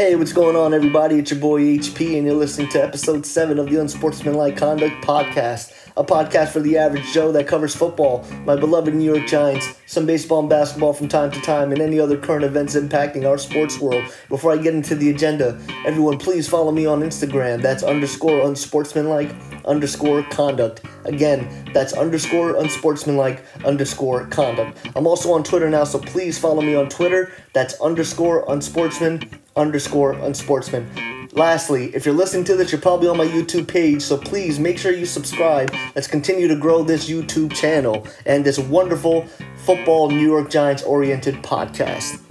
Hey, 0.00 0.16
what's 0.16 0.32
going 0.32 0.56
on, 0.56 0.72
everybody? 0.72 1.18
It's 1.18 1.30
your 1.30 1.40
boy 1.40 1.60
HP, 1.60 2.16
and 2.16 2.26
you're 2.26 2.34
listening 2.34 2.70
to 2.70 2.82
episode 2.82 3.26
7 3.26 3.58
of 3.58 3.68
the 3.68 3.78
Unsportsmanlike 3.82 4.56
Conduct 4.56 5.04
Podcast, 5.04 5.90
a 5.94 6.02
podcast 6.02 6.48
for 6.48 6.60
the 6.60 6.78
average 6.78 7.12
Joe 7.12 7.30
that 7.32 7.46
covers 7.46 7.76
football, 7.76 8.24
my 8.46 8.56
beloved 8.56 8.94
New 8.94 9.04
York 9.04 9.28
Giants, 9.28 9.74
some 9.84 10.06
baseball 10.06 10.40
and 10.40 10.48
basketball 10.48 10.94
from 10.94 11.06
time 11.06 11.30
to 11.32 11.40
time, 11.42 11.70
and 11.70 11.82
any 11.82 12.00
other 12.00 12.16
current 12.16 12.44
events 12.44 12.76
impacting 12.76 13.28
our 13.28 13.36
sports 13.36 13.78
world. 13.78 14.02
Before 14.30 14.52
I 14.52 14.56
get 14.56 14.72
into 14.72 14.94
the 14.94 15.10
agenda, 15.10 15.60
everyone 15.84 16.16
please 16.16 16.48
follow 16.48 16.72
me 16.72 16.86
on 16.86 17.02
Instagram. 17.02 17.60
That's 17.60 17.82
underscore 17.82 18.40
unsportsmanlike 18.40 19.36
underscore 19.66 20.22
conduct. 20.30 20.80
Again, 21.04 21.46
that's 21.74 21.92
underscore 21.92 22.56
unsportsmanlike 22.56 23.44
underscore 23.66 24.26
conduct. 24.28 24.78
I'm 24.96 25.06
also 25.06 25.30
on 25.32 25.44
Twitter 25.44 25.68
now, 25.68 25.84
so 25.84 25.98
please 25.98 26.38
follow 26.38 26.62
me 26.62 26.74
on 26.74 26.88
Twitter. 26.88 27.32
That's 27.52 27.78
underscore 27.82 28.46
unsportsman 28.46 29.40
underscore 29.56 30.14
unsportsman. 30.14 30.86
Lastly, 31.32 31.94
if 31.94 32.04
you're 32.04 32.14
listening 32.14 32.44
to 32.44 32.56
this, 32.56 32.72
you're 32.72 32.80
probably 32.80 33.08
on 33.08 33.16
my 33.16 33.26
YouTube 33.26 33.68
page, 33.68 34.02
so 34.02 34.16
please 34.16 34.58
make 34.58 34.78
sure 34.78 34.92
you 34.92 35.06
subscribe. 35.06 35.72
Let's 35.94 36.08
continue 36.08 36.48
to 36.48 36.56
grow 36.56 36.82
this 36.82 37.08
YouTube 37.08 37.54
channel 37.54 38.06
and 38.26 38.44
this 38.44 38.58
wonderful 38.58 39.26
football 39.56 40.10
New 40.10 40.26
York 40.26 40.50
Giants 40.50 40.82
oriented 40.82 41.36
podcast. 41.36 42.29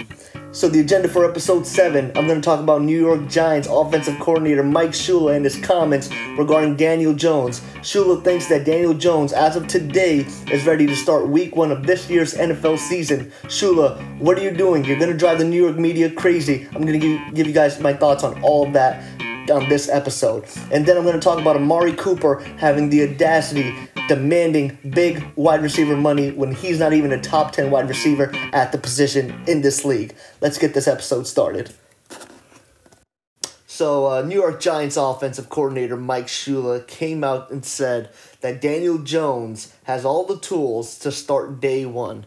So, 0.51 0.67
the 0.67 0.79
agenda 0.79 1.07
for 1.07 1.29
episode 1.29 1.67
7, 1.67 2.11
I'm 2.15 2.25
going 2.25 2.41
to 2.41 2.45
talk 2.45 2.59
about 2.59 2.81
New 2.81 2.99
York 2.99 3.27
Giants 3.27 3.67
offensive 3.69 4.19
coordinator 4.19 4.63
Mike 4.63 4.89
Shula 4.89 5.35
and 5.35 5.45
his 5.45 5.55
comments 5.61 6.09
regarding 6.39 6.75
Daniel 6.75 7.13
Jones. 7.13 7.59
Shula 7.81 8.23
thinks 8.23 8.47
that 8.47 8.65
Daniel 8.65 8.95
Jones, 8.95 9.31
as 9.31 9.55
of 9.55 9.67
today, 9.67 10.25
is 10.51 10.65
ready 10.65 10.87
to 10.87 10.95
start 10.95 11.27
week 11.27 11.55
one 11.55 11.71
of 11.71 11.85
this 11.85 12.09
year's 12.09 12.33
NFL 12.33 12.79
season. 12.79 13.31
Shula, 13.43 14.01
what 14.17 14.39
are 14.39 14.41
you 14.41 14.49
doing? 14.49 14.83
You're 14.83 14.97
going 14.97 15.11
to 15.11 15.17
drive 15.17 15.37
the 15.37 15.45
New 15.45 15.63
York 15.63 15.77
media 15.77 16.09
crazy. 16.09 16.67
I'm 16.73 16.81
going 16.81 16.99
to 16.99 17.07
give, 17.07 17.35
give 17.35 17.45
you 17.45 17.53
guys 17.53 17.79
my 17.79 17.93
thoughts 17.93 18.23
on 18.23 18.41
all 18.41 18.65
of 18.65 18.73
that 18.73 19.03
on 19.51 19.69
this 19.69 19.87
episode. 19.87 20.45
And 20.71 20.83
then 20.83 20.97
I'm 20.97 21.03
going 21.03 21.13
to 21.13 21.21
talk 21.21 21.39
about 21.39 21.57
Amari 21.57 21.93
Cooper 21.93 22.39
having 22.57 22.89
the 22.89 23.07
audacity 23.07 23.75
demanding 24.09 24.77
big 24.89 25.23
wide 25.35 25.61
receiver 25.61 25.95
money 25.95 26.31
when 26.31 26.53
he's 26.53 26.79
not 26.79 26.93
even 26.93 27.11
a 27.11 27.21
top 27.21 27.51
10 27.51 27.69
wide 27.69 27.87
receiver 27.87 28.31
at 28.51 28.71
the 28.71 28.77
position 28.77 29.41
in 29.47 29.61
this 29.61 29.85
league. 29.85 30.15
Let's 30.41 30.57
get 30.57 30.73
this 30.73 30.87
episode 30.87 31.27
started. 31.27 31.71
So, 33.67 34.07
uh, 34.07 34.21
New 34.23 34.35
York 34.35 34.59
Giants 34.59 34.97
offensive 34.97 35.49
coordinator 35.49 35.95
Mike 35.95 36.27
Shula 36.27 36.85
came 36.85 37.23
out 37.23 37.51
and 37.51 37.63
said 37.63 38.09
that 38.41 38.59
Daniel 38.59 38.97
Jones 38.97 39.73
has 39.83 40.03
all 40.03 40.25
the 40.25 40.39
tools 40.39 40.97
to 40.99 41.11
start 41.11 41.61
day 41.61 41.85
one. 41.85 42.25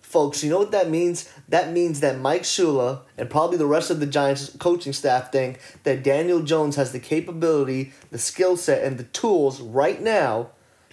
Folks, 0.00 0.42
you 0.42 0.50
know 0.50 0.58
what 0.58 0.72
that 0.72 0.90
means? 0.90 1.30
That 1.48 1.70
means 1.70 2.00
that 2.00 2.18
Mike 2.18 2.42
Shula 2.42 3.02
and 3.16 3.30
probably 3.30 3.58
the 3.58 3.66
rest 3.66 3.90
of 3.90 4.00
the 4.00 4.06
Giants 4.06 4.56
coaching 4.58 4.92
staff 4.92 5.30
think 5.30 5.60
that 5.84 6.02
Daniel 6.02 6.40
Jones 6.42 6.76
has 6.76 6.90
the 6.90 6.98
capability, 6.98 7.92
the 8.10 8.18
skill 8.18 8.56
set, 8.56 8.82
and 8.82 8.98
the 8.98 9.04
tools 9.04 9.60
right 9.60 10.00
now 10.02 10.50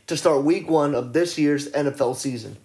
to 0.08 0.18
start 0.18 0.44
week 0.44 0.70
one 0.70 0.96
of 0.96 1.14
this 1.14 1.38
year's 1.38 1.72
NFL 1.72 2.16
season. 2.16 2.58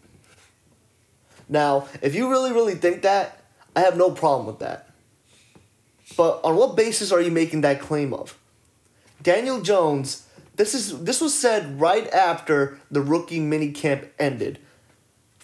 Now, 1.48 1.89
if 2.01 2.15
you 2.15 2.31
really, 2.31 2.53
really 2.53 2.75
think 2.75 3.03
that, 3.03 3.43
I 3.77 3.81
have 3.81 3.97
no 3.97 4.11
problem 4.11 4.47
with 4.47 4.61
that. 4.61 4.91
But 6.17 6.41
on 6.45 6.57
what 6.57 6.77
basis 6.77 7.13
are 7.13 7.20
you 7.20 7.31
making 7.31 7.63
that 7.63 7.81
claim 7.81 8.13
of? 8.13 8.39
Daniel 9.23 9.61
Jones, 9.61 10.27
this 10.57 10.75
is 10.75 11.05
this 11.05 11.20
was 11.20 11.33
said 11.33 11.81
right 11.81 12.09
after 12.13 12.79
the 12.91 13.01
rookie 13.01 13.41
minicamp 13.41 14.09
ended 14.19 14.59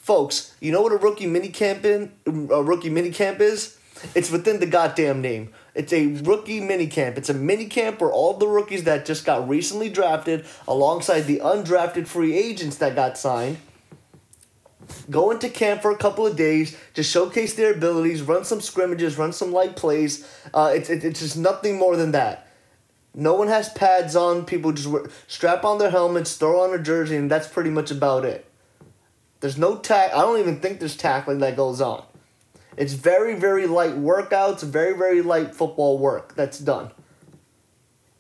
folks, 0.09 0.55
you 0.59 0.73
know 0.73 0.81
what 0.81 0.91
a 0.91 0.97
rookie 0.97 1.27
minicamp 1.27 1.85
in 1.85 2.11
a 2.51 2.63
rookie 2.63 2.89
minicamp 2.89 3.41
is? 3.41 3.79
It's 4.15 4.31
within 4.31 4.59
the 4.59 4.65
goddamn 4.65 5.21
name. 5.21 5.53
It's 5.79 5.93
a 5.93 6.09
rookie 6.09 6.61
minicamp. 6.61 7.17
It's 7.17 7.31
a 7.31 7.35
minicamp 7.35 8.01
where 8.01 8.11
all 8.11 8.35
the 8.35 8.49
rookies 8.49 8.83
that 8.83 9.07
just 9.07 9.25
got 9.25 9.49
recently 9.49 9.89
drafted, 9.89 10.45
alongside 10.67 11.21
the 11.23 11.39
undrafted 11.39 12.09
free 12.09 12.37
agents 12.37 12.79
that 12.79 12.97
got 12.97 13.17
signed, 13.17 13.59
go 15.09 15.31
into 15.31 15.49
camp 15.49 15.81
for 15.81 15.93
a 15.93 15.97
couple 15.97 16.27
of 16.27 16.35
days, 16.35 16.77
to 16.95 17.05
showcase 17.05 17.55
their 17.55 17.73
abilities, 17.73 18.23
run 18.23 18.45
some 18.45 18.61
scrimmages, 18.61 19.17
run 19.17 19.33
some 19.33 19.53
light 19.53 19.77
plays. 19.77 20.29
Uh, 20.53 20.73
it's, 20.75 20.91
it, 20.91 21.05
it's 21.05 21.21
just 21.21 21.37
nothing 21.37 21.79
more 21.79 21.97
than 21.97 22.11
that. 22.11 22.49
No 23.15 23.35
one 23.35 23.47
has 23.47 23.69
pads 23.69 24.17
on. 24.17 24.47
People 24.47 24.73
just 24.73 24.89
wear, 24.89 25.09
strap 25.29 25.65
on 25.65 25.79
their 25.79 25.91
helmets, 25.91 26.37
throw 26.37 26.61
on 26.61 26.75
a 26.75 26.83
jersey, 26.83 27.15
and 27.15 27.31
that's 27.31 27.47
pretty 27.47 27.71
much 27.71 27.93
about 27.93 28.25
it. 28.25 28.51
There's 29.39 29.57
no 29.57 29.77
tack. 29.79 30.13
I 30.13 30.23
don't 30.23 30.41
even 30.41 30.59
think 30.59 30.81
there's 30.81 30.97
tackling 30.97 31.39
that 31.39 31.57
goes 31.57 31.81
on. 31.81 32.05
It's 32.79 32.93
very, 32.93 33.35
very 33.35 33.67
light 33.67 33.97
workouts, 33.97 34.63
very, 34.63 34.97
very 34.97 35.21
light 35.21 35.53
football 35.53 35.99
work 35.99 36.37
that's 36.37 36.61
done. 36.61 36.93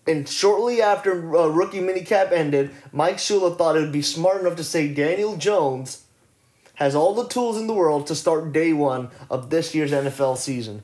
And 0.04 0.28
shortly 0.28 0.82
after 0.82 1.36
uh, 1.36 1.46
rookie 1.46 1.78
minicamp 1.78 2.32
ended, 2.32 2.72
Mike 2.91 3.19
Shula 3.19 3.56
thought 3.56 3.76
it 3.76 3.80
would 3.80 3.92
be 3.92 4.02
smart 4.02 4.41
enough 4.41 4.56
to 4.56 4.64
say 4.64 4.92
Daniel 4.92 5.36
Jones 5.36 6.06
has 6.74 6.96
all 6.96 7.14
the 7.14 7.28
tools 7.28 7.56
in 7.56 7.69
the 7.69 7.72
world 7.72 8.08
to 8.08 8.16
start 8.16 8.52
day 8.52 8.72
one 8.72 9.10
of 9.30 9.50
this 9.50 9.76
year's 9.76 9.92
NFL 9.92 10.36
season. 10.36 10.82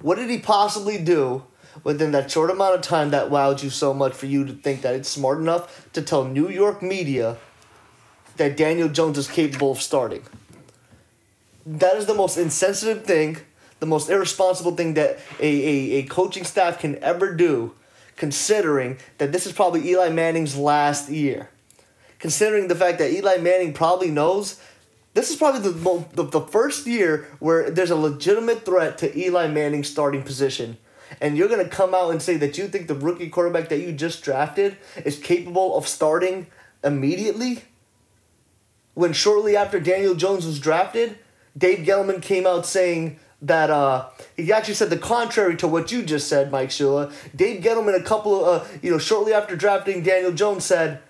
What 0.00 0.14
did 0.14 0.30
he 0.30 0.38
possibly 0.38 0.96
do 0.96 1.44
within 1.84 2.12
that 2.12 2.30
short 2.30 2.50
amount 2.50 2.76
of 2.76 2.80
time 2.80 3.10
that 3.10 3.30
wowed 3.30 3.62
you 3.62 3.68
so 3.68 3.92
much 3.92 4.14
for 4.14 4.24
you 4.24 4.46
to 4.46 4.54
think 4.54 4.80
that 4.80 4.94
it's 4.94 5.08
smart 5.08 5.36
enough 5.36 5.92
to 5.92 6.00
tell 6.00 6.24
New 6.24 6.48
York 6.48 6.82
media 6.82 7.36
that 8.38 8.56
Daniel 8.56 8.88
Jones 8.88 9.18
is 9.18 9.28
capable 9.28 9.72
of 9.72 9.82
starting. 9.82 10.22
That 11.76 11.96
is 11.96 12.06
the 12.06 12.14
most 12.14 12.38
insensitive 12.38 13.04
thing, 13.04 13.38
the 13.80 13.86
most 13.86 14.08
irresponsible 14.08 14.74
thing 14.74 14.94
that 14.94 15.18
a, 15.38 15.46
a, 15.46 15.98
a 15.98 16.02
coaching 16.04 16.44
staff 16.44 16.78
can 16.78 16.96
ever 17.02 17.34
do, 17.34 17.74
considering 18.16 18.96
that 19.18 19.32
this 19.32 19.46
is 19.46 19.52
probably 19.52 19.88
Eli 19.90 20.08
Manning's 20.08 20.56
last 20.56 21.10
year. 21.10 21.50
Considering 22.18 22.68
the 22.68 22.74
fact 22.74 22.98
that 22.98 23.12
Eli 23.12 23.36
Manning 23.36 23.72
probably 23.72 24.10
knows 24.10 24.60
this 25.14 25.30
is 25.30 25.36
probably 25.36 25.60
the, 25.60 26.04
the, 26.14 26.22
the 26.24 26.40
first 26.40 26.86
year 26.86 27.28
where 27.38 27.70
there's 27.70 27.90
a 27.90 27.96
legitimate 27.96 28.64
threat 28.64 28.98
to 28.98 29.18
Eli 29.18 29.48
Manning's 29.48 29.90
starting 29.90 30.22
position. 30.22 30.78
And 31.20 31.36
you're 31.36 31.48
going 31.48 31.64
to 31.64 31.70
come 31.70 31.94
out 31.94 32.10
and 32.10 32.22
say 32.22 32.36
that 32.38 32.56
you 32.56 32.68
think 32.68 32.86
the 32.86 32.94
rookie 32.94 33.28
quarterback 33.28 33.68
that 33.68 33.80
you 33.80 33.92
just 33.92 34.22
drafted 34.22 34.76
is 35.04 35.18
capable 35.18 35.76
of 35.76 35.88
starting 35.88 36.46
immediately? 36.82 37.62
when 38.98 39.12
shortly 39.12 39.56
after 39.56 39.78
Daniel 39.78 40.16
Jones 40.16 40.44
was 40.44 40.58
drafted, 40.58 41.16
Dave 41.58 41.84
Gettleman 41.84 42.22
came 42.22 42.46
out 42.46 42.64
saying 42.64 43.18
that 43.42 43.70
uh, 43.70 44.08
he 44.36 44.52
actually 44.52 44.74
said 44.74 44.90
the 44.90 44.98
contrary 44.98 45.56
to 45.56 45.68
what 45.68 45.90
you 45.92 46.02
just 46.02 46.28
said, 46.28 46.50
Mike 46.50 46.70
Shula. 46.70 47.12
Dave 47.34 47.62
Gettleman, 47.62 47.98
a 47.98 48.02
couple 48.02 48.44
of, 48.44 48.62
uh, 48.62 48.78
you 48.80 48.90
know, 48.90 48.98
shortly 48.98 49.32
after 49.32 49.56
drafting 49.56 50.02
Daniel 50.02 50.32
Jones, 50.32 50.64
said 50.64 51.00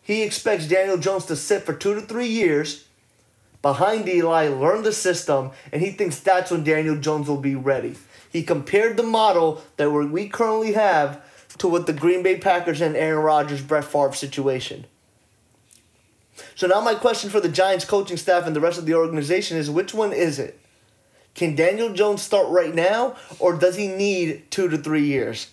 he 0.00 0.22
expects 0.22 0.68
Daniel 0.68 0.96
Jones 0.96 1.26
to 1.26 1.36
sit 1.36 1.62
for 1.62 1.72
two 1.72 1.94
to 1.94 2.00
three 2.00 2.28
years 2.28 2.84
behind 3.62 4.08
Eli, 4.08 4.48
learn 4.48 4.82
the 4.82 4.92
system, 4.92 5.50
and 5.72 5.82
he 5.82 5.90
thinks 5.90 6.20
that's 6.20 6.50
when 6.50 6.62
Daniel 6.62 6.96
Jones 6.96 7.28
will 7.28 7.40
be 7.40 7.56
ready. 7.56 7.96
He 8.30 8.42
compared 8.42 8.96
the 8.96 9.02
model 9.02 9.62
that 9.76 9.90
we 9.90 10.28
currently 10.28 10.72
have 10.74 11.24
to 11.58 11.68
what 11.68 11.86
the 11.86 11.92
Green 11.92 12.22
Bay 12.22 12.38
Packers 12.38 12.80
and 12.80 12.94
Aaron 12.94 13.24
Rodgers, 13.24 13.62
Brett 13.62 13.84
Favre 13.84 14.12
situation. 14.12 14.86
So 16.54 16.66
now 16.66 16.80
my 16.80 16.94
question 16.94 17.30
for 17.30 17.40
the 17.40 17.48
Giants 17.48 17.84
coaching 17.84 18.16
staff 18.16 18.46
and 18.46 18.54
the 18.54 18.60
rest 18.60 18.78
of 18.78 18.86
the 18.86 18.94
organization 18.94 19.56
is 19.56 19.70
which 19.70 19.94
one 19.94 20.12
is 20.12 20.38
it? 20.38 20.58
Can 21.34 21.54
Daniel 21.54 21.92
Jones 21.92 22.22
start 22.22 22.48
right 22.48 22.74
now 22.74 23.16
or 23.38 23.54
does 23.54 23.76
he 23.76 23.88
need 23.88 24.50
2 24.50 24.68
to 24.68 24.78
3 24.78 25.04
years? 25.04 25.48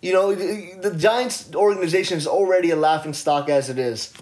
You 0.00 0.12
know, 0.12 0.34
the 0.34 0.94
Giants 0.96 1.54
organization 1.54 2.18
is 2.18 2.26
already 2.26 2.70
a 2.70 2.76
laughing 2.76 3.12
stock 3.12 3.48
as 3.48 3.70
it 3.70 3.78
is. 3.78 4.12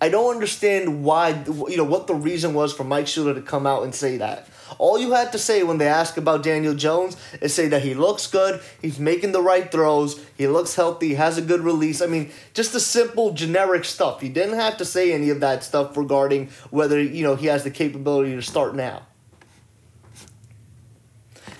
I 0.00 0.10
don't 0.10 0.34
understand 0.34 1.02
why, 1.02 1.42
you 1.46 1.78
know, 1.78 1.84
what 1.84 2.06
the 2.06 2.14
reason 2.14 2.52
was 2.52 2.74
for 2.74 2.84
Mike 2.84 3.06
Shula 3.06 3.34
to 3.34 3.40
come 3.40 3.66
out 3.66 3.84
and 3.84 3.94
say 3.94 4.18
that. 4.18 4.46
All 4.78 4.98
you 4.98 5.12
had 5.12 5.32
to 5.32 5.38
say 5.38 5.62
when 5.62 5.78
they 5.78 5.88
ask 5.88 6.16
about 6.16 6.42
Daniel 6.42 6.74
Jones 6.74 7.16
is 7.40 7.54
say 7.54 7.68
that 7.68 7.82
he 7.82 7.94
looks 7.94 8.26
good, 8.26 8.60
he's 8.80 8.98
making 8.98 9.32
the 9.32 9.42
right 9.42 9.70
throws, 9.70 10.24
he 10.36 10.46
looks 10.46 10.74
healthy, 10.74 11.14
has 11.14 11.38
a 11.38 11.42
good 11.42 11.60
release. 11.60 12.00
I 12.00 12.06
mean, 12.06 12.30
just 12.54 12.72
the 12.72 12.80
simple 12.80 13.32
generic 13.32 13.84
stuff. 13.84 14.22
You 14.22 14.30
didn't 14.30 14.58
have 14.58 14.76
to 14.78 14.84
say 14.84 15.12
any 15.12 15.30
of 15.30 15.40
that 15.40 15.64
stuff 15.64 15.96
regarding 15.96 16.50
whether, 16.70 17.00
you 17.00 17.22
know, 17.22 17.36
he 17.36 17.46
has 17.46 17.64
the 17.64 17.70
capability 17.70 18.34
to 18.34 18.42
start 18.42 18.74
now. 18.74 19.06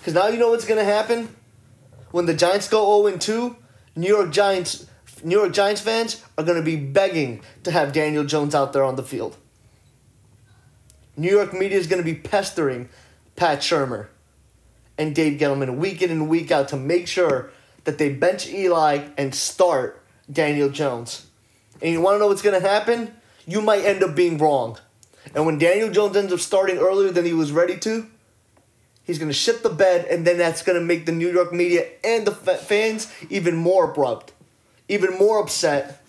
Cuz 0.05 0.15
now 0.15 0.29
you 0.29 0.39
know 0.39 0.51
what's 0.51 0.67
going 0.67 0.79
to 0.79 0.85
happen 0.85 1.35
when 2.11 2.27
the 2.27 2.35
Giants 2.35 2.69
go 2.69 3.09
0 3.09 3.17
2, 3.17 3.57
New 3.97 4.09
York 4.09 4.31
Giants 4.31 4.87
New 5.25 5.39
York 5.39 5.53
Giants 5.53 5.81
fans 5.81 6.23
are 6.37 6.45
going 6.45 6.59
to 6.59 6.63
be 6.63 6.77
begging 6.77 7.41
to 7.63 7.71
have 7.71 7.93
Daniel 7.93 8.25
Jones 8.25 8.55
out 8.55 8.75
there 8.75 8.85
on 8.85 8.97
the 8.97 9.03
field. 9.03 9.37
New 11.17 11.31
York 11.31 11.53
media 11.53 11.79
is 11.79 11.87
going 11.87 12.03
to 12.03 12.05
be 12.05 12.19
pestering 12.19 12.89
Pat 13.37 13.61
Shurmur 13.61 14.09
and 14.99 15.15
Dave 15.15 15.39
Gettleman 15.39 15.77
week 15.77 16.03
in 16.03 16.11
and 16.11 16.29
week 16.29 16.51
out 16.51 16.69
to 16.69 16.77
make 16.77 17.07
sure 17.07 17.51
that 17.85 17.99
they 17.99 18.13
bench 18.13 18.49
Eli 18.49 19.09
and 19.17 19.35
start 19.35 20.03
Daniel 20.31 20.69
Jones. 20.69 21.27
And 21.83 21.93
you 21.93 22.01
want 22.01 22.17
to 22.17 22.19
know 22.21 22.29
what's 22.29 22.43
going 22.43 22.61
to 22.61 22.67
happen? 22.67 23.15
You 23.47 23.61
might 23.61 23.85
end 23.85 24.03
up 24.03 24.15
being 24.15 24.39
wrong. 24.39 24.79
And 25.35 25.47
when 25.47 25.59
Daniel 25.59 25.91
Jones 25.91 26.17
ends 26.17 26.33
up 26.33 26.41
starting 26.41 26.79
earlier 26.79 27.11
than 27.11 27.25
he 27.25 27.33
was 27.33 27.53
ready 27.53 27.77
to, 27.79 28.07
he's 29.05 29.19
going 29.19 29.31
to 29.31 29.35
shit 29.35 29.63
the 29.63 29.71
bed, 29.71 30.07
and 30.07 30.27
then 30.27 30.39
that's 30.39 30.63
going 30.63 30.79
to 30.79 30.85
make 30.85 31.07
the 31.07 31.13
New 31.13 31.31
York 31.31 31.53
media 31.53 31.87
and 32.03 32.27
the 32.27 32.33
fans 32.33 33.13
even 33.31 33.57
more 33.57 33.91
abrupt, 33.91 34.33
even 34.89 35.17
more 35.19 35.41
upset. 35.41 36.03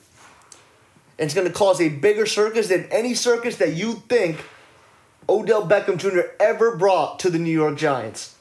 And 1.18 1.25
it's 1.25 1.34
going 1.34 1.48
to 1.48 1.54
cause 1.54 1.80
a 1.80 1.90
bigger 1.90 2.25
circus 2.25 2.68
than 2.68 2.86
any 2.86 3.13
circus 3.13 3.58
that 3.58 3.74
you 3.74 4.04
think 4.08 4.38
Odell 5.27 5.68
Beckham 5.68 5.98
Jr. 5.98 6.31
ever 6.39 6.75
brought 6.75 7.19
to 7.19 7.30
the 7.30 7.39
New 7.39 7.51
York 7.51 7.77
Giants. 7.77 8.36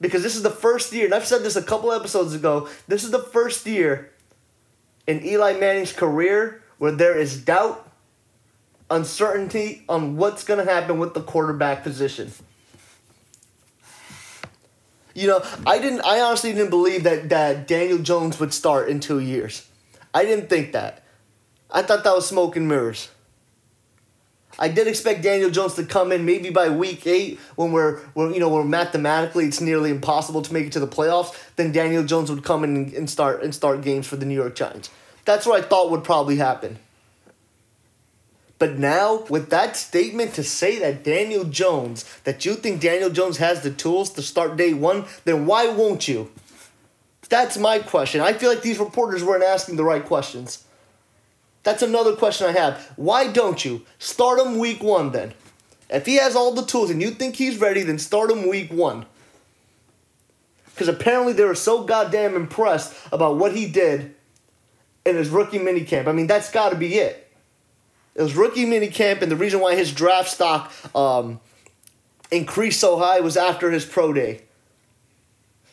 Because 0.00 0.22
this 0.22 0.34
is 0.34 0.42
the 0.42 0.50
first 0.50 0.92
year, 0.92 1.04
and 1.04 1.14
I've 1.14 1.26
said 1.26 1.42
this 1.42 1.56
a 1.56 1.62
couple 1.62 1.92
episodes 1.92 2.34
ago, 2.34 2.68
this 2.88 3.04
is 3.04 3.10
the 3.10 3.22
first 3.22 3.66
year 3.66 4.10
in 5.06 5.24
Eli 5.24 5.54
Manning's 5.54 5.92
career 5.92 6.62
where 6.78 6.92
there 6.92 7.16
is 7.16 7.40
doubt, 7.40 7.88
uncertainty 8.90 9.84
on 9.88 10.16
what's 10.16 10.42
going 10.44 10.64
to 10.64 10.70
happen 10.70 10.98
with 10.98 11.14
the 11.14 11.22
quarterback 11.22 11.82
position. 11.82 12.32
You 15.14 15.28
know, 15.28 15.44
I 15.66 15.78
didn't. 15.78 16.00
I 16.00 16.20
honestly 16.20 16.52
didn't 16.52 16.70
believe 16.70 17.04
that 17.04 17.28
that 17.28 17.68
Daniel 17.68 17.98
Jones 17.98 18.40
would 18.40 18.52
start 18.52 18.88
in 18.88 18.98
two 18.98 19.20
years. 19.20 19.68
I 20.14 20.24
didn't 20.24 20.48
think 20.48 20.72
that. 20.72 21.04
I 21.70 21.82
thought 21.82 22.02
that 22.04 22.14
was 22.14 22.26
smoke 22.26 22.56
and 22.56 22.66
mirrors. 22.66 23.10
I 24.58 24.68
did 24.68 24.86
expect 24.86 25.22
Daniel 25.22 25.50
Jones 25.50 25.74
to 25.74 25.84
come 25.84 26.12
in 26.12 26.24
maybe 26.24 26.50
by 26.50 26.68
week 26.68 27.06
eight 27.06 27.40
when 27.56 27.72
we're, 27.72 28.00
we're 28.14 28.32
you 28.32 28.40
know 28.40 28.48
we're 28.48 28.64
mathematically 28.64 29.46
it's 29.46 29.60
nearly 29.60 29.90
impossible 29.90 30.42
to 30.42 30.52
make 30.52 30.66
it 30.66 30.72
to 30.72 30.80
the 30.80 30.86
playoffs. 30.86 31.34
Then 31.56 31.72
Daniel 31.72 32.04
Jones 32.04 32.30
would 32.30 32.44
come 32.44 32.64
in 32.64 32.94
and 32.94 33.08
start 33.08 33.42
and 33.42 33.54
start 33.54 33.82
games 33.82 34.06
for 34.06 34.16
the 34.16 34.26
New 34.26 34.34
York 34.34 34.54
Giants. 34.54 34.90
That's 35.24 35.46
what 35.46 35.62
I 35.62 35.66
thought 35.66 35.90
would 35.90 36.04
probably 36.04 36.36
happen. 36.36 36.78
But 38.58 38.78
now, 38.78 39.24
with 39.28 39.50
that 39.50 39.76
statement 39.76 40.34
to 40.34 40.44
say 40.44 40.78
that 40.78 41.02
Daniel 41.02 41.42
Jones, 41.42 42.04
that 42.22 42.44
you 42.44 42.54
think 42.54 42.80
Daniel 42.80 43.10
Jones 43.10 43.38
has 43.38 43.62
the 43.62 43.72
tools 43.72 44.10
to 44.10 44.22
start 44.22 44.56
day 44.56 44.72
one, 44.72 45.06
then 45.24 45.46
why 45.46 45.68
won't 45.68 46.06
you? 46.06 46.30
That's 47.28 47.58
my 47.58 47.80
question. 47.80 48.20
I 48.20 48.34
feel 48.34 48.50
like 48.50 48.62
these 48.62 48.78
reporters 48.78 49.24
weren't 49.24 49.42
asking 49.42 49.76
the 49.76 49.84
right 49.84 50.04
questions. 50.04 50.64
That's 51.62 51.82
another 51.82 52.14
question 52.16 52.48
I 52.48 52.52
have. 52.52 52.92
Why 52.96 53.28
don't 53.30 53.64
you 53.64 53.84
start 53.98 54.40
him 54.40 54.58
week 54.58 54.82
one 54.82 55.12
then? 55.12 55.34
If 55.88 56.06
he 56.06 56.16
has 56.16 56.34
all 56.34 56.52
the 56.52 56.64
tools 56.64 56.90
and 56.90 57.00
you 57.00 57.10
think 57.10 57.36
he's 57.36 57.58
ready, 57.58 57.82
then 57.82 57.98
start 57.98 58.30
him 58.30 58.48
week 58.48 58.72
one. 58.72 59.06
Because 60.66 60.88
apparently 60.88 61.34
they 61.34 61.44
were 61.44 61.54
so 61.54 61.84
goddamn 61.84 62.34
impressed 62.34 62.94
about 63.12 63.36
what 63.36 63.54
he 63.54 63.70
did 63.70 64.14
in 65.04 65.16
his 65.16 65.28
rookie 65.28 65.58
minicamp. 65.58 66.06
I 66.06 66.12
mean, 66.12 66.26
that's 66.26 66.50
got 66.50 66.70
to 66.70 66.76
be 66.76 66.94
it. 66.94 67.30
It 68.14 68.22
was 68.22 68.34
rookie 68.34 68.66
minicamp, 68.66 69.22
and 69.22 69.30
the 69.30 69.36
reason 69.36 69.60
why 69.60 69.74
his 69.74 69.92
draft 69.92 70.30
stock 70.30 70.72
um, 70.94 71.40
increased 72.30 72.80
so 72.80 72.98
high 72.98 73.20
was 73.20 73.36
after 73.36 73.70
his 73.70 73.84
pro 73.84 74.12
day. 74.12 74.42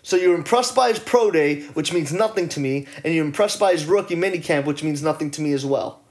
So 0.02 0.16
you're 0.16 0.36
impressed 0.36 0.76
by 0.76 0.90
his 0.90 1.00
pro 1.00 1.32
day, 1.32 1.64
which 1.74 1.94
means 1.94 2.14
nothing 2.14 2.50
to 2.50 2.60
me, 2.60 2.88
and 3.04 3.14
you're 3.14 3.26
impressed 3.26 3.60
by 3.60 3.74
his 3.74 3.86
rookie 3.86 4.16
minicamp, 4.16 4.66
which 4.66 4.84
means 4.84 5.04
nothing 5.04 5.30
to 5.32 5.42
me 5.42 5.54
as 5.54 5.66
well. 5.66 6.02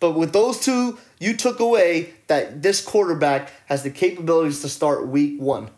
But 0.00 0.12
with 0.12 0.32
those 0.32 0.60
two, 0.60 0.98
you 1.18 1.36
took 1.36 1.60
away 1.60 2.14
that 2.26 2.62
this 2.62 2.80
quarterback 2.80 3.50
has 3.66 3.82
the 3.82 3.90
capabilities 3.90 4.60
to 4.62 4.68
start 4.68 5.06
week 5.06 5.40
one. 5.40 5.70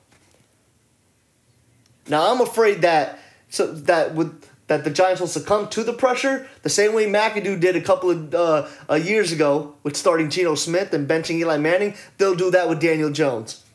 Now 2.09 2.33
I'm 2.33 2.41
afraid 2.41 2.83
that 2.83 3.19
so 3.49 3.73
that 3.73 4.15
with 4.15 4.49
that 4.69 4.85
the 4.85 4.91
Giants 4.91 5.21
will 5.21 5.29
succumb 5.29 5.69
to 5.69 5.85
the 5.85 5.93
pressure 5.93 6.49
the 6.63 6.69
same 6.69 6.93
way 6.93 7.07
McAdoo 7.07 7.61
did 7.61 7.77
a 7.77 7.81
couple 7.81 8.11
of 8.11 8.35
uh, 8.35 8.69
uh, 8.91 8.95
years 8.95 9.31
ago 9.33 9.75
with 9.85 9.97
starting 9.97 10.29
Geno 10.29 10.57
Smith 10.57 10.93
and 10.93 11.09
benching 11.09 11.39
Eli 11.39 11.59
Manning. 11.59 11.95
They'll 12.19 12.35
do 12.35 12.51
that 12.51 12.69
with 12.69 12.81
Daniel 12.81 13.11
Jones 13.11 13.66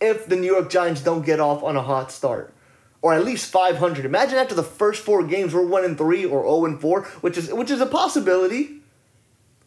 if 0.00 0.26
the 0.26 0.36
New 0.36 0.46
York 0.46 0.70
Giants 0.70 1.02
don't 1.02 1.24
get 1.24 1.40
off 1.40 1.62
on 1.62 1.76
a 1.76 1.82
hot 1.82 2.12
start. 2.12 2.52
Or 3.02 3.14
at 3.14 3.24
least 3.24 3.50
500. 3.50 4.04
Imagine 4.04 4.38
after 4.38 4.54
the 4.54 4.62
first 4.62 5.02
four 5.02 5.24
games 5.24 5.54
we're 5.54 5.66
1 5.66 5.84
and 5.84 5.96
3 5.96 6.24
or 6.26 6.42
0 6.42 6.64
and 6.66 6.80
4, 6.80 7.02
which 7.22 7.38
is 7.38 7.52
which 7.52 7.70
is 7.70 7.80
a 7.80 7.86
possibility. 7.86 8.80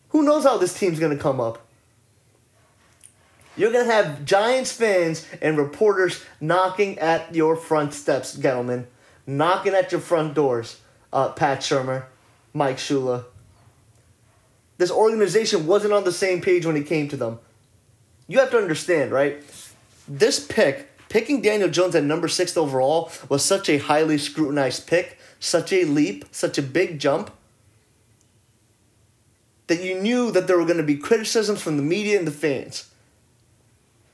Who 0.09 0.21
knows 0.21 0.43
how 0.43 0.57
this 0.57 0.77
team's 0.77 0.99
going 0.99 1.15
to 1.15 1.21
come 1.21 1.41
up? 1.41 1.65
You're 3.55 3.71
going 3.71 3.87
to 3.87 3.93
have 3.93 4.25
Giants 4.25 4.71
fans 4.71 5.27
and 5.41 5.57
reporters 5.57 6.23
knocking 6.41 6.97
at 6.99 7.33
your 7.35 7.55
front 7.55 7.93
steps, 7.93 8.33
gentlemen. 8.33 8.87
Knocking 9.25 9.73
at 9.73 9.91
your 9.91 10.01
front 10.01 10.33
doors. 10.33 10.79
Uh, 11.11 11.29
Pat 11.29 11.59
Shurmur, 11.59 12.05
Mike 12.53 12.77
Shula. 12.77 13.25
This 14.77 14.89
organization 14.89 15.67
wasn't 15.67 15.93
on 15.93 16.03
the 16.03 16.11
same 16.11 16.41
page 16.41 16.65
when 16.65 16.75
it 16.75 16.87
came 16.87 17.07
to 17.09 17.17
them. 17.17 17.39
You 18.27 18.39
have 18.39 18.51
to 18.51 18.57
understand, 18.57 19.11
right? 19.11 19.43
This 20.07 20.45
pick, 20.45 20.89
picking 21.09 21.41
Daniel 21.41 21.69
Jones 21.69 21.95
at 21.95 22.03
number 22.03 22.27
six 22.27 22.55
overall, 22.57 23.11
was 23.29 23.43
such 23.43 23.69
a 23.69 23.77
highly 23.77 24.17
scrutinized 24.17 24.87
pick, 24.87 25.17
such 25.39 25.71
a 25.73 25.85
leap, 25.85 26.25
such 26.31 26.57
a 26.57 26.61
big 26.61 26.99
jump, 26.99 27.31
that 29.67 29.81
you 29.81 29.99
knew 29.99 30.31
that 30.31 30.47
there 30.47 30.57
were 30.57 30.65
going 30.65 30.77
to 30.77 30.83
be 30.83 30.97
criticisms 30.97 31.61
from 31.61 31.77
the 31.77 31.83
media 31.83 32.17
and 32.17 32.27
the 32.27 32.31
fans. 32.31 32.89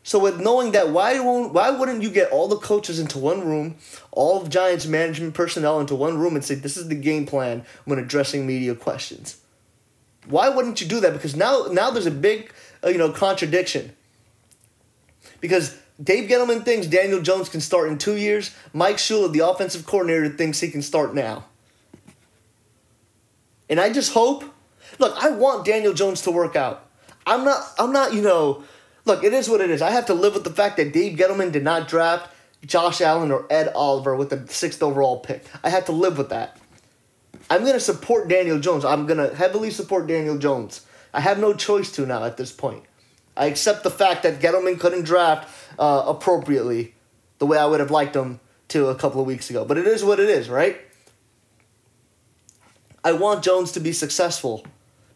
So 0.04 0.18
with 0.18 0.40
knowing 0.40 0.72
that, 0.72 0.90
why 0.90 1.20
won't 1.20 1.54
why 1.54 1.70
wouldn't 1.70 2.02
you 2.02 2.10
get 2.10 2.32
all 2.32 2.48
the 2.48 2.58
coaches 2.58 3.00
into 3.00 3.20
one 3.20 3.46
room, 3.46 3.76
all 4.12 4.42
of 4.42 4.50
Giants 4.50 4.88
management 4.88 5.34
personnel 5.34 5.80
into 5.80 5.94
one 5.94 6.18
room 6.18 6.36
and 6.36 6.44
say 6.44 6.56
this 6.56 6.78
is 6.78 6.88
the 6.88 6.96
game 6.96 7.28
plan 7.28 7.64
when 7.86 8.00
addressing 8.00 8.48
media 8.48 8.74
questions? 8.74 9.40
Why 10.28 10.50
wouldn't 10.50 10.82
you 10.82 10.88
do 10.88 11.00
that? 11.02 11.14
Because 11.14 11.36
now 11.36 11.68
now 11.72 11.92
there's 11.92 12.06
a 12.06 12.12
big 12.12 12.52
uh, 12.84 12.90
you 12.90 12.98
know 12.98 13.12
contradiction. 13.12 13.96
Because 15.42 15.78
Dave 16.02 16.30
Gettleman 16.30 16.64
thinks 16.64 16.88
Daniel 16.88 17.22
Jones 17.22 17.50
can 17.50 17.62
start 17.62 17.90
in 17.90 17.98
two 17.98 18.16
years. 18.16 18.56
Mike 18.74 18.98
Shula, 18.98 19.32
the 19.32 19.48
offensive 19.48 19.86
coordinator, 19.86 20.30
thinks 20.30 20.60
he 20.60 20.70
can 20.70 20.82
start 20.82 21.14
now. 21.14 21.46
And 23.70 23.80
I 23.80 23.92
just 23.92 24.14
hope. 24.14 24.44
Look, 24.98 25.16
I 25.22 25.30
want 25.30 25.66
Daniel 25.66 25.94
Jones 25.94 26.22
to 26.24 26.32
work 26.32 26.56
out. 26.56 26.86
I'm 27.26 27.46
not. 27.46 27.64
I'm 27.78 27.92
not. 27.92 28.14
You 28.14 28.22
know. 28.22 28.64
Look, 29.06 29.24
it 29.24 29.34
is 29.34 29.50
what 29.50 29.62
it 29.62 29.70
is. 29.70 29.82
I 29.82 29.92
have 29.92 30.06
to 30.08 30.14
live 30.14 30.34
with 30.34 30.44
the 30.44 30.50
fact 30.52 30.78
that 30.78 30.94
Dave 30.94 31.18
Gettleman 31.18 31.52
did 31.52 31.64
not 31.64 31.88
draft 31.88 32.34
Josh 32.66 33.02
Allen 33.02 33.32
or 33.32 33.46
Ed 33.50 33.72
Oliver 33.74 34.16
with 34.16 34.30
the 34.30 34.52
sixth 34.52 34.84
overall 34.84 35.20
pick. 35.20 35.46
I 35.64 35.70
have 35.70 35.86
to 35.86 35.92
live 35.92 36.18
with 36.18 36.30
that. 36.30 36.58
I'm 37.50 37.66
gonna 37.66 37.80
support 37.80 38.28
Daniel 38.28 38.60
Jones. 38.60 38.86
I'm 38.86 39.06
gonna 39.06 39.34
heavily 39.34 39.72
support 39.72 40.08
Daniel 40.08 40.38
Jones. 40.38 40.86
I 41.14 41.22
have 41.22 41.40
no 41.40 41.54
choice 41.54 41.92
to 41.94 42.06
now 42.06 42.24
at 42.24 42.38
this 42.38 42.52
point. 42.52 42.84
I 43.40 43.46
accept 43.46 43.84
the 43.84 43.90
fact 43.90 44.24
that 44.24 44.42
Gettleman 44.42 44.78
couldn't 44.78 45.04
draft 45.04 45.50
uh, 45.80 46.04
appropriately 46.06 46.94
the 47.38 47.46
way 47.46 47.58
I 47.58 47.66
would 47.66 47.80
have 47.80 47.90
liked 47.90 48.14
him 48.14 48.42
to 48.68 48.88
a 48.88 48.96
couple 48.96 49.22
of 49.22 49.28
weeks 49.28 49.50
ago. 49.50 49.64
But 49.64 49.78
it 49.78 49.88
is 49.88 50.04
what 50.04 50.20
it 50.20 50.30
is, 50.30 50.50
right? 50.50 50.80
I 53.02 53.14
want 53.14 53.42
Jones 53.42 53.72
to 53.72 53.80
be 53.80 53.94
successful 53.94 54.66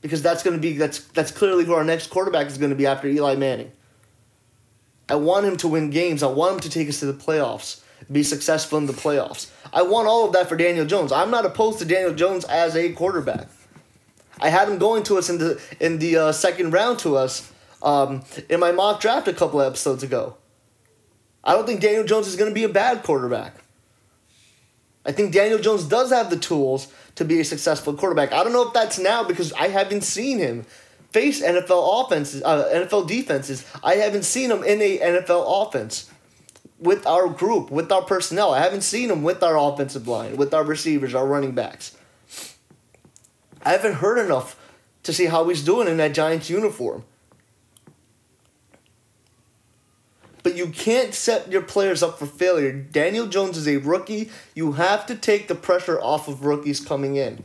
because 0.02 0.22
that's 0.22 0.42
going 0.42 0.56
to 0.56 0.62
be 0.62 0.78
that's 0.78 1.00
that's 1.10 1.32
clearly 1.32 1.66
who 1.66 1.74
our 1.74 1.84
next 1.84 2.10
quarterback 2.10 2.48
is 2.48 2.58
going 2.58 2.70
to 2.70 2.78
be 2.78 2.88
after 2.88 3.10
Eli 3.10 3.36
Manning. 3.36 3.74
I 5.10 5.16
want 5.16 5.46
him 5.46 5.58
to 5.58 5.68
win 5.68 5.90
games. 5.90 6.24
I 6.24 6.28
want 6.28 6.56
him 6.56 6.60
to 6.62 6.70
take 6.70 6.88
us 6.88 7.02
to 7.02 7.06
the 7.06 7.14
playoffs, 7.14 7.82
be 8.10 8.24
successful 8.24 8.78
in 8.78 8.86
the 8.86 8.94
playoffs. 8.94 9.50
I 9.74 9.82
want 9.82 10.08
all 10.08 10.26
of 10.26 10.32
that 10.32 10.48
for 10.48 10.56
Daniel 10.56 10.86
Jones. 10.86 11.12
I'm 11.12 11.30
not 11.30 11.46
opposed 11.46 11.80
to 11.80 11.86
Daniel 11.86 12.14
Jones 12.14 12.46
as 12.46 12.74
a 12.78 12.94
quarterback. 12.94 13.50
I 14.40 14.48
had 14.48 14.70
him 14.70 14.78
going 14.78 15.04
to 15.04 15.18
us 15.18 15.30
in 15.30 15.40
the 15.40 15.62
in 15.82 16.00
the 16.00 16.16
uh, 16.16 16.32
second 16.32 16.72
round 16.72 17.00
to 17.00 17.18
us 17.18 17.52
um, 17.84 18.24
in 18.50 18.60
my 18.60 18.72
mock 18.72 19.02
draft 19.02 19.28
a 19.28 19.34
couple 19.34 19.62
episodes 19.62 20.02
ago. 20.02 20.38
I 21.44 21.54
don't 21.54 21.66
think 21.68 21.82
Daniel 21.82 22.06
Jones 22.06 22.28
is 22.28 22.36
going 22.36 22.50
to 22.50 22.56
be 22.56 22.64
a 22.64 22.70
bad 22.70 23.04
quarterback. 23.04 23.56
I 25.06 25.12
think 25.12 25.34
Daniel 25.34 25.60
Jones 25.60 25.84
does 25.84 26.12
have 26.12 26.30
the 26.30 26.38
tools 26.38 26.88
to 27.16 27.26
be 27.26 27.42
a 27.42 27.46
successful 27.46 27.94
quarterback. 27.94 28.32
I 28.32 28.44
don't 28.44 28.54
know 28.54 28.66
if 28.68 28.74
that's 28.74 28.98
now 28.98 29.24
because 29.24 29.52
I 29.54 29.68
haven't 29.68 30.02
seen 30.02 30.40
him 30.40 30.66
face 31.12 31.44
NFL 31.44 32.06
offenses, 32.06 32.42
uh, 32.44 32.70
NFL 32.74 33.08
defenses. 33.08 33.66
I 33.84 33.96
haven't 33.96 34.24
seen 34.24 34.50
him 34.50 34.64
in 34.64 34.82
a 34.82 35.00
NFL 35.00 35.68
offense 35.68 36.10
with 36.80 37.06
our 37.06 37.28
group, 37.28 37.70
with 37.70 37.92
our 37.92 38.02
personnel. 38.02 38.54
I 38.54 38.62
haven't 38.62 38.82
seen 38.82 39.12
him 39.12 39.24
with 39.24 39.44
our 39.44 39.58
offensive 39.58 40.08
line, 40.08 40.38
with 40.38 40.54
our 40.54 40.64
receivers, 40.64 41.14
our 41.14 41.28
running 41.28 41.52
backs. 41.52 41.98
I 43.62 43.72
haven't 43.72 43.96
heard 43.96 44.18
enough 44.18 44.60
to 45.04 45.14
see 45.14 45.26
how 45.26 45.48
he's 45.50 45.64
doing 45.64 45.88
in 45.88 45.98
that 45.98 46.14
Giants 46.14 46.50
uniform. 46.50 47.04
But 50.44 50.56
you 50.56 50.68
can't 50.68 51.14
set 51.14 51.52
your 51.52 51.62
players 51.62 52.04
up 52.04 52.20
for 52.20 52.26
failure. 52.26 52.74
Daniel 52.74 53.28
Jones 53.28 53.58
is 53.58 53.68
a 53.68 53.78
rookie. 53.78 54.30
You 54.54 54.74
have 54.74 55.06
to 55.08 55.16
take 55.16 55.48
the 55.48 55.56
pressure 55.56 56.00
off 56.00 56.28
of 56.28 56.46
rookies 56.46 56.80
coming 56.82 57.16
in. 57.16 57.44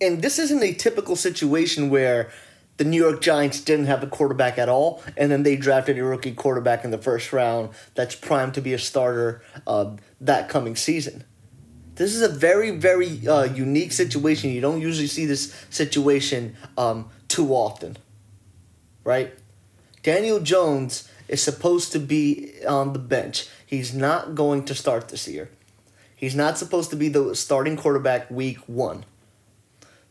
And 0.00 0.20
this 0.20 0.38
isn't 0.40 0.62
a 0.62 0.74
typical 0.74 1.14
situation 1.14 1.88
where 1.88 2.30
the 2.78 2.84
New 2.84 3.00
York 3.00 3.20
Giants 3.20 3.60
didn't 3.60 3.86
have 3.86 4.02
a 4.02 4.08
quarterback 4.08 4.58
at 4.58 4.68
all, 4.68 5.02
and 5.16 5.30
then 5.30 5.44
they 5.44 5.54
drafted 5.54 5.96
a 5.98 6.04
rookie 6.04 6.34
quarterback 6.34 6.84
in 6.84 6.90
the 6.90 6.98
first 6.98 7.32
round 7.32 7.70
that's 7.94 8.16
primed 8.16 8.54
to 8.54 8.60
be 8.60 8.72
a 8.72 8.78
starter 8.78 9.42
uh, 9.66 9.94
that 10.20 10.48
coming 10.48 10.74
season. 10.74 11.24
This 11.94 12.14
is 12.14 12.22
a 12.22 12.28
very, 12.28 12.70
very 12.70 13.26
uh, 13.28 13.44
unique 13.44 13.92
situation. 13.92 14.50
You 14.50 14.60
don't 14.60 14.80
usually 14.80 15.06
see 15.06 15.26
this 15.26 15.54
situation 15.70 16.56
um, 16.76 17.10
too 17.28 17.52
often. 17.52 17.96
Right? 19.04 19.34
Daniel 20.02 20.40
Jones 20.40 21.08
is 21.32 21.42
supposed 21.42 21.92
to 21.92 21.98
be 21.98 22.52
on 22.68 22.92
the 22.92 22.98
bench. 22.98 23.48
He's 23.64 23.94
not 23.94 24.34
going 24.34 24.66
to 24.66 24.74
start 24.74 25.08
this 25.08 25.26
year. 25.26 25.48
He's 26.14 26.36
not 26.36 26.58
supposed 26.58 26.90
to 26.90 26.96
be 26.96 27.08
the 27.08 27.34
starting 27.34 27.74
quarterback 27.74 28.30
week 28.30 28.58
one. 28.68 29.06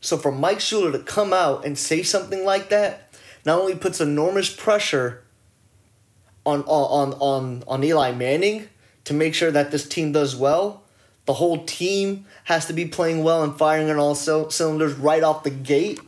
So 0.00 0.18
for 0.18 0.32
Mike 0.32 0.58
Shula 0.58 0.90
to 0.90 0.98
come 0.98 1.32
out 1.32 1.64
and 1.64 1.78
say 1.78 2.02
something 2.02 2.44
like 2.44 2.70
that, 2.70 3.14
not 3.46 3.60
only 3.60 3.76
puts 3.76 4.00
enormous 4.00 4.52
pressure 4.52 5.22
on 6.44 6.62
on 6.64 7.14
on 7.20 7.62
on 7.68 7.84
Eli 7.84 8.10
Manning 8.10 8.68
to 9.04 9.14
make 9.14 9.32
sure 9.32 9.52
that 9.52 9.70
this 9.70 9.88
team 9.88 10.10
does 10.10 10.34
well, 10.34 10.82
the 11.26 11.34
whole 11.34 11.64
team 11.64 12.26
has 12.44 12.66
to 12.66 12.72
be 12.72 12.86
playing 12.86 13.22
well 13.22 13.44
and 13.44 13.56
firing 13.56 13.88
on 13.88 13.96
all 13.96 14.16
cylinders 14.16 14.94
right 14.94 15.22
off 15.22 15.44
the 15.44 15.50
gate. 15.50 16.00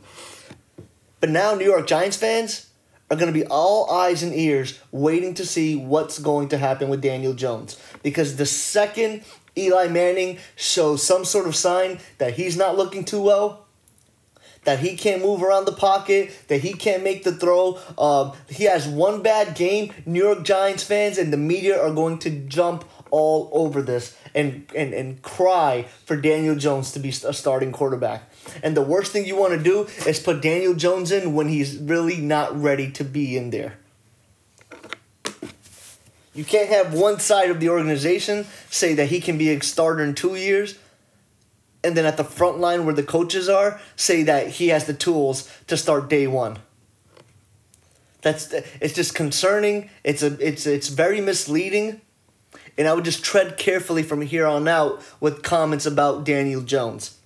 But 1.21 1.29
now 1.29 1.55
New 1.55 1.65
York 1.65 1.87
Giants 1.87 2.17
fans 2.17 2.67
are 3.09 3.17
going 3.17 3.31
to 3.31 3.39
be 3.39 3.45
all 3.45 3.89
eyes 3.91 4.23
and 4.23 4.33
ears 4.33 4.79
waiting 4.91 5.33
to 5.35 5.45
see 5.45 5.75
what's 5.75 6.19
going 6.19 6.49
to 6.49 6.57
happen 6.57 6.89
with 6.89 7.01
Daniel 7.01 7.33
Jones. 7.33 7.79
Because 8.01 8.37
the 8.37 8.45
second 8.45 9.23
Eli 9.57 9.87
Manning 9.87 10.39
shows 10.55 11.03
some 11.03 11.23
sort 11.23 11.47
of 11.47 11.55
sign 11.55 11.99
that 12.17 12.33
he's 12.33 12.57
not 12.57 12.77
looking 12.77 13.05
too 13.05 13.21
well, 13.21 13.65
that 14.63 14.79
he 14.79 14.97
can't 14.97 15.21
move 15.21 15.43
around 15.43 15.65
the 15.65 15.71
pocket, 15.71 16.31
that 16.47 16.61
he 16.61 16.73
can't 16.73 17.03
make 17.03 17.23
the 17.23 17.31
throw. 17.31 17.79
Um, 17.97 18.33
he 18.49 18.63
has 18.65 18.87
one 18.87 19.21
bad 19.21 19.55
game. 19.55 19.93
New 20.05 20.23
York 20.23 20.43
Giants 20.43 20.83
fans 20.83 21.17
and 21.17 21.31
the 21.31 21.37
media 21.37 21.79
are 21.79 21.93
going 21.93 22.17
to 22.19 22.29
jump 22.29 22.83
all 23.11 23.49
over 23.53 23.81
this 23.81 24.17
and, 24.33 24.65
and, 24.75 24.93
and 24.93 25.21
cry 25.21 25.85
for 26.05 26.17
Daniel 26.17 26.55
Jones 26.55 26.91
to 26.93 26.99
be 26.99 27.09
a 27.09 27.33
starting 27.33 27.71
quarterback. 27.71 28.29
And 28.63 28.75
the 28.75 28.81
worst 28.81 29.11
thing 29.11 29.25
you 29.25 29.35
want 29.35 29.53
to 29.53 29.63
do 29.63 29.87
is 30.07 30.19
put 30.19 30.41
Daniel 30.41 30.73
Jones 30.73 31.11
in 31.11 31.33
when 31.33 31.47
he's 31.47 31.77
really 31.77 32.17
not 32.17 32.59
ready 32.59 32.91
to 32.91 33.03
be 33.03 33.37
in 33.37 33.49
there. 33.49 33.77
You 36.33 36.43
can't 36.43 36.69
have 36.69 36.93
one 36.93 37.19
side 37.19 37.49
of 37.49 37.61
the 37.61 37.69
organization 37.69 38.45
say 38.69 38.93
that 38.95 39.07
he 39.07 39.21
can 39.21 39.37
be 39.37 39.49
a 39.51 39.61
starter 39.61 40.03
in 40.03 40.15
two 40.15 40.35
years, 40.35 40.77
and 41.81 41.95
then 41.95 42.05
at 42.05 42.17
the 42.17 42.25
front 42.25 42.59
line 42.59 42.85
where 42.85 42.93
the 42.93 43.03
coaches 43.03 43.47
are, 43.47 43.79
say 43.95 44.23
that 44.23 44.47
he 44.47 44.67
has 44.67 44.85
the 44.85 44.93
tools 44.93 45.49
to 45.67 45.77
start 45.77 46.09
day 46.09 46.27
one. 46.27 46.59
That's 48.21 48.51
it's 48.81 48.93
just 48.93 49.15
concerning. 49.15 49.89
It's 50.03 50.23
a 50.23 50.35
it's 50.45 50.65
it's 50.65 50.89
very 50.89 51.21
misleading, 51.21 52.01
and 52.77 52.87
I 52.87 52.93
would 52.93 53.05
just 53.05 53.23
tread 53.23 53.57
carefully 53.57 54.03
from 54.03 54.21
here 54.21 54.47
on 54.47 54.67
out 54.67 55.01
with 55.21 55.41
comments 55.43 55.85
about 55.85 56.25
Daniel 56.25 56.61
Jones. 56.61 57.17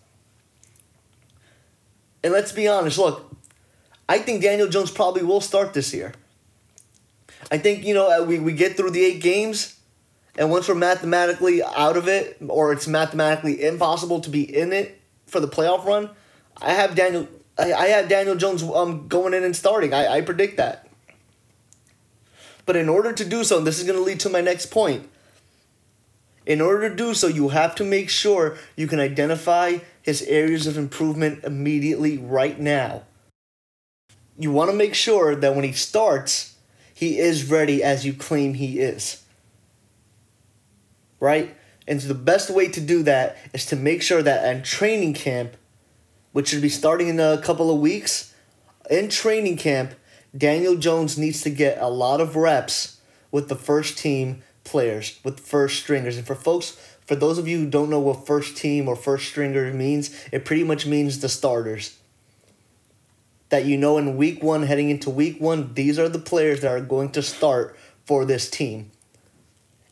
And 2.24 2.34
let's 2.34 2.52
be 2.52 2.68
honest, 2.68 2.98
look, 2.98 3.36
I 4.08 4.20
think 4.20 4.42
Daniel 4.42 4.68
Jones 4.68 4.92
probably 4.92 5.24
will 5.24 5.42
start 5.42 5.74
this 5.74 5.94
year. 5.94 6.14
I 7.52 7.58
think, 7.58 7.86
you 7.86 7.94
know, 7.94 8.10
uh, 8.10 8.26
we, 8.26 8.40
we 8.40 8.54
get 8.54 8.76
through 8.76 8.92
the 8.92 9.04
eight 9.04 9.22
games, 9.22 9.80
and 10.38 10.52
once 10.52 10.68
we're 10.68 10.76
mathematically 10.76 11.64
out 11.64 11.98
of 11.98 12.08
it, 12.08 12.38
or 12.48 12.72
it's 12.74 12.88
mathematically 12.88 13.64
impossible 13.64 14.20
to 14.22 14.30
be 14.30 14.44
in 14.44 14.74
it 14.74 15.00
for 15.26 15.40
the 15.40 15.48
playoff 15.48 15.86
run, 15.86 16.10
I 16.62 16.74
have 16.74 16.96
Daniel 16.96 17.28
I, 17.58 17.74
I 17.74 17.88
have 17.88 18.10
Daniel 18.10 18.36
Jones 18.36 18.64
um 18.64 19.08
going 19.08 19.34
in 19.34 19.44
and 19.44 19.56
starting. 19.56 19.94
I, 19.94 20.08
I 20.08 20.22
predict 20.22 20.58
that. 20.58 20.88
But 22.66 22.76
in 22.76 22.90
order 22.90 23.14
to 23.14 23.26
do 23.26 23.44
so, 23.44 23.58
and 23.58 23.68
this 23.68 23.80
is 23.80 23.88
gonna 23.88 24.00
lead 24.00 24.20
to 24.22 24.30
my 24.30 24.42
next 24.42 24.68
point. 24.68 25.10
In 26.46 26.62
order 26.62 26.90
to 26.90 26.96
do 26.96 27.14
so, 27.14 27.28
you 27.28 27.50
have 27.50 27.76
to 27.76 27.84
make 27.84 28.10
sure 28.10 28.58
you 28.76 28.88
can 28.88 29.00
identify 29.00 29.78
his 30.02 30.22
areas 30.24 30.68
of 30.68 30.78
improvement 30.78 31.44
immediately 31.44 32.18
right 32.18 32.60
now. 32.60 33.04
You 34.38 34.52
want 34.52 34.72
to 34.72 34.76
make 34.76 34.94
sure 34.94 35.36
that 35.36 35.56
when 35.56 35.66
he 35.66 35.74
starts, 35.74 36.56
he 36.94 37.18
is 37.20 37.50
ready 37.50 37.84
as 37.84 38.06
you 38.06 38.14
claim 38.14 38.54
he 38.54 38.80
is. 38.80 39.24
Right? 41.20 41.56
And 41.88 42.02
so 42.02 42.08
the 42.08 42.14
best 42.14 42.50
way 42.50 42.68
to 42.70 42.80
do 42.80 43.04
that 43.04 43.38
is 43.54 43.66
to 43.68 43.76
make 43.76 44.02
sure 44.02 44.22
that 44.22 44.46
at 44.46 44.64
training 44.64 45.16
camp, 45.16 45.58
which 46.32 46.50
should 46.50 46.62
be 46.62 46.70
starting 46.70 47.08
in 47.08 47.20
a 47.20 47.42
couple 47.42 47.74
of 47.74 47.80
weeks, 47.80 48.34
in 48.90 49.10
training 49.10 49.58
camp, 49.58 49.96
Daniel 50.38 50.76
Jones 50.76 51.18
needs 51.18 51.42
to 51.42 51.50
get 51.50 51.78
a 51.80 51.90
lot 51.90 52.22
of 52.22 52.36
reps 52.36 53.02
with 53.32 53.50
the 53.50 53.56
first 53.56 53.98
team 53.98 54.44
players, 54.64 55.20
with 55.24 55.40
first 55.40 55.80
stringers. 55.80 56.18
And 56.18 56.28
for 56.28 56.36
folks 56.36 56.78
for 57.10 57.16
those 57.16 57.40
of 57.40 57.48
you 57.48 57.58
who 57.58 57.66
don't 57.66 57.90
know 57.90 58.00
what 58.00 58.28
first 58.28 58.56
team 58.56 58.88
or 58.88 58.96
first 58.96 59.30
stringer 59.30 59.74
means, 59.74 60.16
it 60.32 60.46
pretty 60.46 60.64
much 60.64 60.86
means 60.86 61.22
the 61.22 61.28
starters. 61.28 61.98
That 63.50 63.66
you 63.66 63.78
know 63.78 63.98
in 63.98 64.16
week 64.16 64.44
one, 64.44 64.62
heading 64.62 64.92
into 64.92 65.10
week 65.10 65.42
one, 65.42 65.74
these 65.74 65.98
are 65.98 66.08
the 66.08 66.20
players 66.20 66.62
that 66.62 66.72
are 66.72 66.80
going 66.80 67.10
to 67.14 67.24
start 67.24 67.76
for 68.06 68.26
this 68.26 68.48
team. 68.48 68.92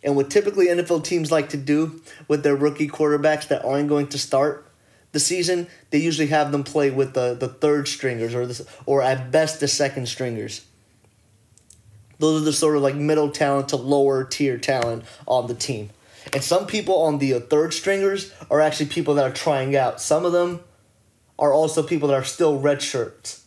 And 0.03 0.15
what 0.15 0.29
typically 0.29 0.67
NFL 0.67 1.05
teams 1.05 1.31
like 1.31 1.49
to 1.49 1.57
do 1.57 2.03
with 2.27 2.43
their 2.43 2.55
rookie 2.55 2.87
quarterbacks 2.87 3.47
that 3.47 3.65
aren't 3.65 3.89
going 3.89 4.09
to 4.09 4.19
start 4.19 4.69
the 5.11 5.19
season, 5.19 5.65
they 5.89 5.97
usually 5.97 6.27
have 6.27 6.51
them 6.51 6.63
play 6.63 6.91
with 6.91 7.15
the, 7.15 7.33
the 7.33 7.47
third 7.47 7.87
stringers 7.87 8.35
or 8.35 8.45
this 8.45 8.61
or 8.85 9.01
at 9.01 9.31
best 9.31 9.59
the 9.59 9.67
second 9.67 10.07
stringers. 10.07 10.67
Those 12.19 12.43
are 12.43 12.45
the 12.45 12.53
sort 12.53 12.75
of 12.75 12.83
like 12.83 12.93
middle 12.93 13.31
talent 13.31 13.69
to 13.69 13.75
lower 13.75 14.23
tier 14.23 14.59
talent 14.59 15.03
on 15.25 15.47
the 15.47 15.55
team. 15.55 15.89
And 16.33 16.43
some 16.43 16.67
people 16.67 16.97
on 17.01 17.19
the 17.19 17.39
third 17.39 17.73
stringers 17.73 18.33
are 18.49 18.61
actually 18.61 18.87
people 18.87 19.15
that 19.15 19.25
are 19.25 19.33
trying 19.33 19.75
out. 19.75 20.01
Some 20.01 20.25
of 20.25 20.31
them 20.31 20.61
are 21.39 21.53
also 21.53 21.83
people 21.83 22.09
that 22.09 22.15
are 22.15 22.23
still 22.23 22.59
red 22.59 22.81
shirts. 22.81 23.45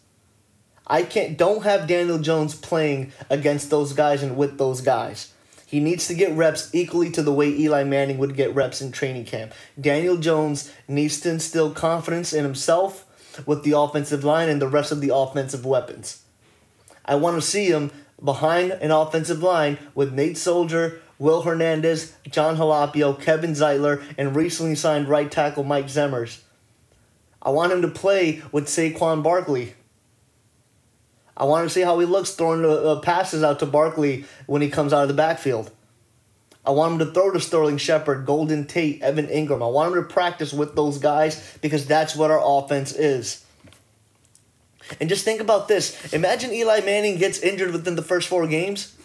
I 0.86 1.02
can't 1.02 1.36
don't 1.36 1.62
have 1.62 1.86
Daniel 1.86 2.18
Jones 2.18 2.54
playing 2.54 3.12
against 3.28 3.70
those 3.70 3.92
guys 3.92 4.22
and 4.22 4.36
with 4.36 4.58
those 4.58 4.80
guys. 4.80 5.32
He 5.64 5.78
needs 5.78 6.08
to 6.08 6.14
get 6.14 6.32
reps 6.32 6.68
equally 6.74 7.10
to 7.12 7.22
the 7.22 7.32
way 7.32 7.48
Eli 7.48 7.84
Manning 7.84 8.18
would 8.18 8.34
get 8.34 8.52
reps 8.56 8.80
in 8.80 8.90
training 8.90 9.24
camp. 9.24 9.52
Daniel 9.80 10.16
Jones 10.16 10.72
needs 10.88 11.20
to 11.20 11.30
instill 11.30 11.70
confidence 11.70 12.32
in 12.32 12.42
himself 12.42 13.06
with 13.46 13.62
the 13.62 13.78
offensive 13.78 14.24
line 14.24 14.48
and 14.48 14.60
the 14.60 14.66
rest 14.66 14.90
of 14.90 15.00
the 15.00 15.14
offensive 15.14 15.64
weapons. 15.64 16.22
I 17.04 17.14
want 17.14 17.36
to 17.36 17.42
see 17.42 17.66
him 17.66 17.92
behind 18.22 18.72
an 18.72 18.90
offensive 18.90 19.44
line 19.44 19.78
with 19.94 20.12
Nate 20.12 20.36
Solder, 20.36 21.00
Will 21.20 21.42
Hernandez, 21.42 22.14
Jon 22.30 22.56
Halapio, 22.56 23.20
Kevin 23.20 23.52
Zeitler, 23.52 24.02
and 24.16 24.34
recently 24.34 24.74
signed 24.74 25.06
right 25.06 25.30
tackle 25.30 25.62
Mike 25.62 25.86
Zemmers. 25.86 26.40
I 27.42 27.50
want 27.50 27.72
him 27.72 27.82
to 27.82 27.88
play 27.88 28.42
with 28.50 28.66
Saquon 28.66 29.22
Barkley. 29.22 29.74
I 31.36 31.44
want 31.44 31.68
to 31.68 31.70
see 31.70 31.82
how 31.82 31.98
he 31.98 32.06
looks 32.06 32.32
throwing 32.32 32.64
uh, 32.64 33.00
passes 33.00 33.42
out 33.42 33.58
to 33.60 33.66
Barkley 33.66 34.24
when 34.46 34.62
he 34.62 34.70
comes 34.70 34.94
out 34.94 35.02
of 35.02 35.08
the 35.08 35.14
backfield. 35.14 35.70
I 36.64 36.70
want 36.70 36.94
him 36.94 37.06
to 37.06 37.12
throw 37.12 37.30
to 37.30 37.40
Sterling 37.40 37.78
Shepard, 37.78 38.24
Golden 38.24 38.66
Tate, 38.66 39.02
Evan 39.02 39.26
Engram. 39.26 39.62
I 39.62 39.70
want 39.70 39.94
him 39.94 40.02
to 40.02 40.08
practice 40.08 40.54
with 40.54 40.74
those 40.74 40.98
guys 40.98 41.58
because 41.60 41.86
that's 41.86 42.16
what 42.16 42.30
our 42.30 42.40
offense 42.42 42.92
is. 42.92 43.44
And 45.00 45.08
just 45.08 45.24
think 45.24 45.40
about 45.40 45.68
this. 45.68 46.12
Imagine 46.14 46.52
Eli 46.52 46.80
Manning 46.80 47.18
gets 47.18 47.38
injured 47.40 47.72
within 47.72 47.96
the 47.96 48.02
first 48.02 48.26
four 48.26 48.46
games 48.46 48.96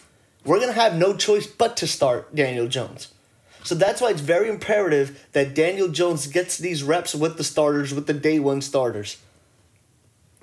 we're 0.46 0.60
going 0.60 0.72
to 0.72 0.80
have 0.80 0.96
no 0.96 1.14
choice 1.16 1.46
but 1.46 1.76
to 1.78 1.86
start 1.86 2.34
Daniel 2.34 2.68
Jones. 2.68 3.12
So 3.64 3.74
that's 3.74 4.00
why 4.00 4.10
it's 4.10 4.20
very 4.20 4.48
imperative 4.48 5.26
that 5.32 5.54
Daniel 5.54 5.88
Jones 5.88 6.28
gets 6.28 6.56
these 6.56 6.84
reps 6.84 7.14
with 7.14 7.36
the 7.36 7.42
starters, 7.42 7.92
with 7.92 8.06
the 8.06 8.14
day 8.14 8.38
one 8.38 8.62
starters. 8.62 9.18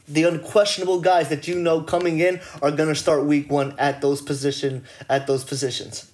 The 0.09 0.23
unquestionable 0.23 0.99
guys 0.99 1.29
that 1.29 1.47
you 1.47 1.57
know 1.57 1.81
coming 1.81 2.19
in 2.19 2.41
are 2.61 2.71
going 2.71 2.89
to 2.89 2.95
start 2.95 3.23
week 3.23 3.49
one 3.49 3.75
at 3.79 4.01
those 4.01 4.21
position 4.21 4.83
at 5.09 5.25
those 5.25 5.45
positions. 5.45 6.11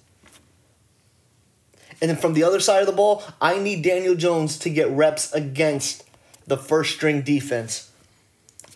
And 2.00 2.10
then 2.10 2.16
from 2.16 2.34
the 2.34 2.44
other 2.44 2.60
side 2.60 2.80
of 2.80 2.86
the 2.86 2.92
ball, 2.92 3.24
I 3.40 3.58
need 3.58 3.82
Daniel 3.82 4.14
Jones 4.14 4.56
to 4.60 4.70
get 4.70 4.88
reps 4.88 5.32
against 5.32 6.04
the 6.46 6.56
first 6.56 6.94
string 6.94 7.22
defense. 7.22 7.90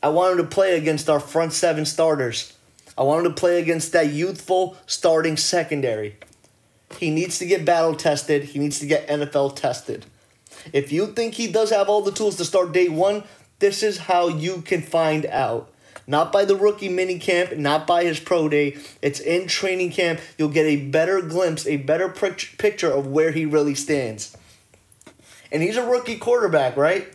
I 0.02 0.08
want 0.08 0.32
him 0.32 0.44
to 0.44 0.50
play 0.50 0.76
against 0.76 1.08
our 1.08 1.20
front 1.20 1.52
seven 1.52 1.86
starters. 1.86 2.53
I 2.96 3.02
want 3.02 3.26
him 3.26 3.32
to 3.34 3.40
play 3.40 3.60
against 3.60 3.92
that 3.92 4.12
youthful 4.12 4.76
starting 4.86 5.36
secondary. 5.36 6.16
He 6.98 7.10
needs 7.10 7.38
to 7.38 7.46
get 7.46 7.64
battle 7.64 7.94
tested. 7.94 8.44
He 8.44 8.58
needs 8.58 8.78
to 8.78 8.86
get 8.86 9.08
NFL 9.08 9.56
tested. 9.56 10.06
If 10.72 10.92
you 10.92 11.08
think 11.08 11.34
he 11.34 11.50
does 11.50 11.70
have 11.70 11.88
all 11.88 12.02
the 12.02 12.12
tools 12.12 12.36
to 12.36 12.44
start 12.44 12.72
day 12.72 12.88
one, 12.88 13.24
this 13.58 13.82
is 13.82 13.98
how 13.98 14.28
you 14.28 14.62
can 14.62 14.82
find 14.82 15.26
out. 15.26 15.70
Not 16.06 16.32
by 16.32 16.44
the 16.44 16.54
rookie 16.54 16.88
mini 16.88 17.18
camp, 17.18 17.56
not 17.56 17.86
by 17.86 18.04
his 18.04 18.20
pro 18.20 18.48
day. 18.48 18.76
It's 19.00 19.20
in 19.20 19.46
training 19.46 19.90
camp. 19.92 20.20
You'll 20.36 20.50
get 20.50 20.66
a 20.66 20.76
better 20.76 21.22
glimpse, 21.22 21.66
a 21.66 21.78
better 21.78 22.08
picture 22.08 22.90
of 22.90 23.06
where 23.06 23.32
he 23.32 23.46
really 23.46 23.74
stands. 23.74 24.36
And 25.50 25.62
he's 25.62 25.76
a 25.76 25.86
rookie 25.86 26.18
quarterback, 26.18 26.76
right? 26.76 27.08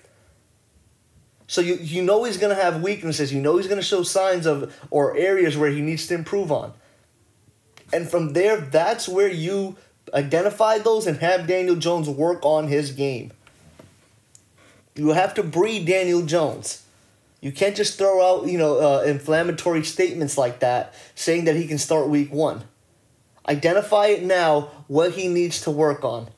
So 1.49 1.61
you, 1.61 1.77
you 1.81 2.03
know 2.03 2.25
he's 2.25 2.37
going 2.37 2.55
to 2.55 2.61
have 2.61 2.83
weaknesses. 2.83 3.33
You 3.33 3.41
know 3.41 3.57
he's 3.57 3.65
going 3.65 3.81
to 3.81 3.85
show 3.85 4.03
signs 4.03 4.45
of 4.45 4.71
or 4.91 5.17
areas 5.17 5.57
where 5.57 5.71
he 5.71 5.81
needs 5.81 6.05
to 6.05 6.13
improve 6.13 6.51
on. 6.51 6.73
And 7.91 8.07
from 8.07 8.33
there, 8.33 8.57
that's 8.57 9.09
where 9.09 9.27
you 9.27 9.75
identify 10.13 10.77
those 10.77 11.07
and 11.07 11.17
have 11.17 11.47
Daniel 11.47 11.75
Jones 11.75 12.07
work 12.07 12.45
on 12.45 12.67
his 12.67 12.91
game. 12.91 13.31
You 14.93 15.09
have 15.09 15.33
to 15.33 15.43
breed 15.43 15.87
Daniel 15.87 16.21
Jones. 16.23 16.83
You 17.41 17.51
can't 17.51 17.75
just 17.75 17.97
throw 17.97 18.21
out, 18.21 18.47
you 18.47 18.59
know, 18.59 18.79
uh, 18.79 19.01
inflammatory 19.01 19.83
statements 19.83 20.37
like 20.37 20.59
that 20.59 20.93
saying 21.15 21.45
that 21.45 21.55
he 21.55 21.65
can 21.65 21.79
start 21.79 22.09
week 22.09 22.31
one. 22.31 22.61
Identify 23.47 24.07
it 24.07 24.23
now 24.23 24.69
what 24.87 25.13
he 25.13 25.27
needs 25.27 25.61
to 25.61 25.71
work 25.71 26.05
on. 26.05 26.29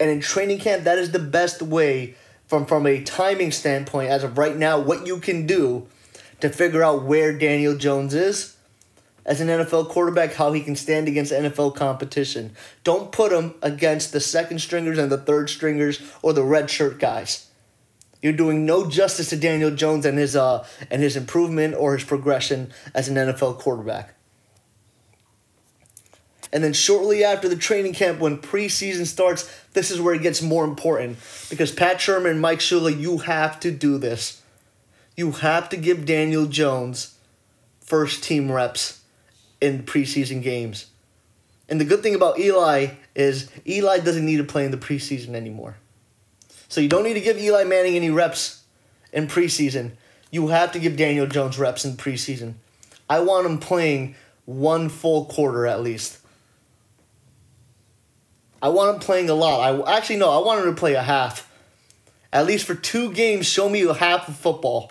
And 0.00 0.10
in 0.10 0.20
training 0.20 0.58
camp, 0.58 0.82
that 0.82 0.98
is 0.98 1.12
the 1.12 1.20
best 1.20 1.62
way 1.62 2.16
from, 2.50 2.66
from 2.66 2.84
a 2.84 3.00
timing 3.00 3.52
standpoint, 3.52 4.10
as 4.10 4.24
of 4.24 4.36
right 4.36 4.56
now, 4.56 4.76
what 4.76 5.06
you 5.06 5.20
can 5.20 5.46
do 5.46 5.86
to 6.40 6.48
figure 6.48 6.82
out 6.82 7.04
where 7.04 7.32
Daniel 7.32 7.76
Jones 7.76 8.12
is 8.12 8.56
as 9.24 9.40
an 9.40 9.46
NFL 9.46 9.88
quarterback, 9.88 10.34
how 10.34 10.50
he 10.50 10.60
can 10.60 10.74
stand 10.74 11.06
against 11.06 11.30
NFL 11.30 11.76
competition. 11.76 12.56
Don't 12.82 13.12
put 13.12 13.30
him 13.30 13.54
against 13.62 14.12
the 14.12 14.18
second 14.18 14.58
stringers 14.58 14.98
and 14.98 15.12
the 15.12 15.18
third 15.18 15.48
stringers 15.48 16.02
or 16.22 16.32
the 16.32 16.42
red 16.42 16.68
shirt 16.70 16.98
guys. 16.98 17.46
You're 18.20 18.32
doing 18.32 18.66
no 18.66 18.90
justice 18.90 19.28
to 19.28 19.36
Daniel 19.36 19.70
Jones 19.70 20.04
and 20.04 20.18
his 20.18 20.34
uh 20.34 20.66
and 20.90 21.00
his 21.02 21.16
improvement 21.16 21.76
or 21.76 21.96
his 21.96 22.04
progression 22.04 22.72
as 22.96 23.08
an 23.08 23.14
NFL 23.14 23.60
quarterback. 23.60 24.16
And 26.52 26.64
then 26.64 26.72
shortly 26.72 27.22
after 27.22 27.48
the 27.48 27.56
training 27.56 27.94
camp, 27.94 28.18
when 28.18 28.38
preseason 28.38 29.06
starts, 29.06 29.48
this 29.72 29.90
is 29.90 30.00
where 30.00 30.14
it 30.14 30.22
gets 30.22 30.42
more 30.42 30.64
important. 30.64 31.18
Because 31.48 31.70
Pat 31.70 31.98
Shurmur, 31.98 32.36
Mike 32.36 32.58
Shula, 32.58 32.98
you 32.98 33.18
have 33.18 33.60
to 33.60 33.70
do 33.70 33.98
this. 33.98 34.42
You 35.16 35.32
have 35.32 35.68
to 35.68 35.76
give 35.76 36.06
Daniel 36.06 36.46
Jones 36.46 37.14
first 37.80 38.24
team 38.24 38.50
reps 38.50 39.02
in 39.60 39.84
preseason 39.84 40.42
games. 40.42 40.86
And 41.68 41.80
the 41.80 41.84
good 41.84 42.02
thing 42.02 42.16
about 42.16 42.38
Eli 42.38 42.94
is 43.14 43.48
Eli 43.66 43.98
doesn't 43.98 44.26
need 44.26 44.38
to 44.38 44.44
play 44.44 44.64
in 44.64 44.72
the 44.72 44.76
preseason 44.76 45.34
anymore. 45.34 45.76
So 46.68 46.80
you 46.80 46.88
don't 46.88 47.04
need 47.04 47.14
to 47.14 47.20
give 47.20 47.38
Eli 47.38 47.64
Manning 47.64 47.96
any 47.96 48.10
reps 48.10 48.64
in 49.12 49.26
preseason. 49.28 49.92
You 50.30 50.48
have 50.48 50.72
to 50.72 50.80
give 50.80 50.96
Daniel 50.96 51.26
Jones 51.26 51.58
reps 51.58 51.84
in 51.84 51.92
preseason. 51.92 52.54
I 53.08 53.20
want 53.20 53.46
him 53.46 53.58
playing 53.58 54.14
one 54.46 54.88
full 54.88 55.26
quarter 55.26 55.66
at 55.66 55.82
least. 55.82 56.18
I 58.62 58.68
want 58.68 58.94
him 58.94 59.00
playing 59.00 59.30
a 59.30 59.34
lot. 59.34 59.60
I 59.60 59.96
actually 59.96 60.16
no, 60.16 60.30
I 60.30 60.44
want 60.44 60.60
him 60.60 60.74
to 60.74 60.78
play 60.78 60.94
a 60.94 61.02
half. 61.02 61.50
At 62.32 62.46
least 62.46 62.66
for 62.66 62.74
two 62.74 63.12
games, 63.12 63.46
show 63.46 63.68
me 63.68 63.82
a 63.82 63.94
half 63.94 64.28
of 64.28 64.36
football. 64.36 64.90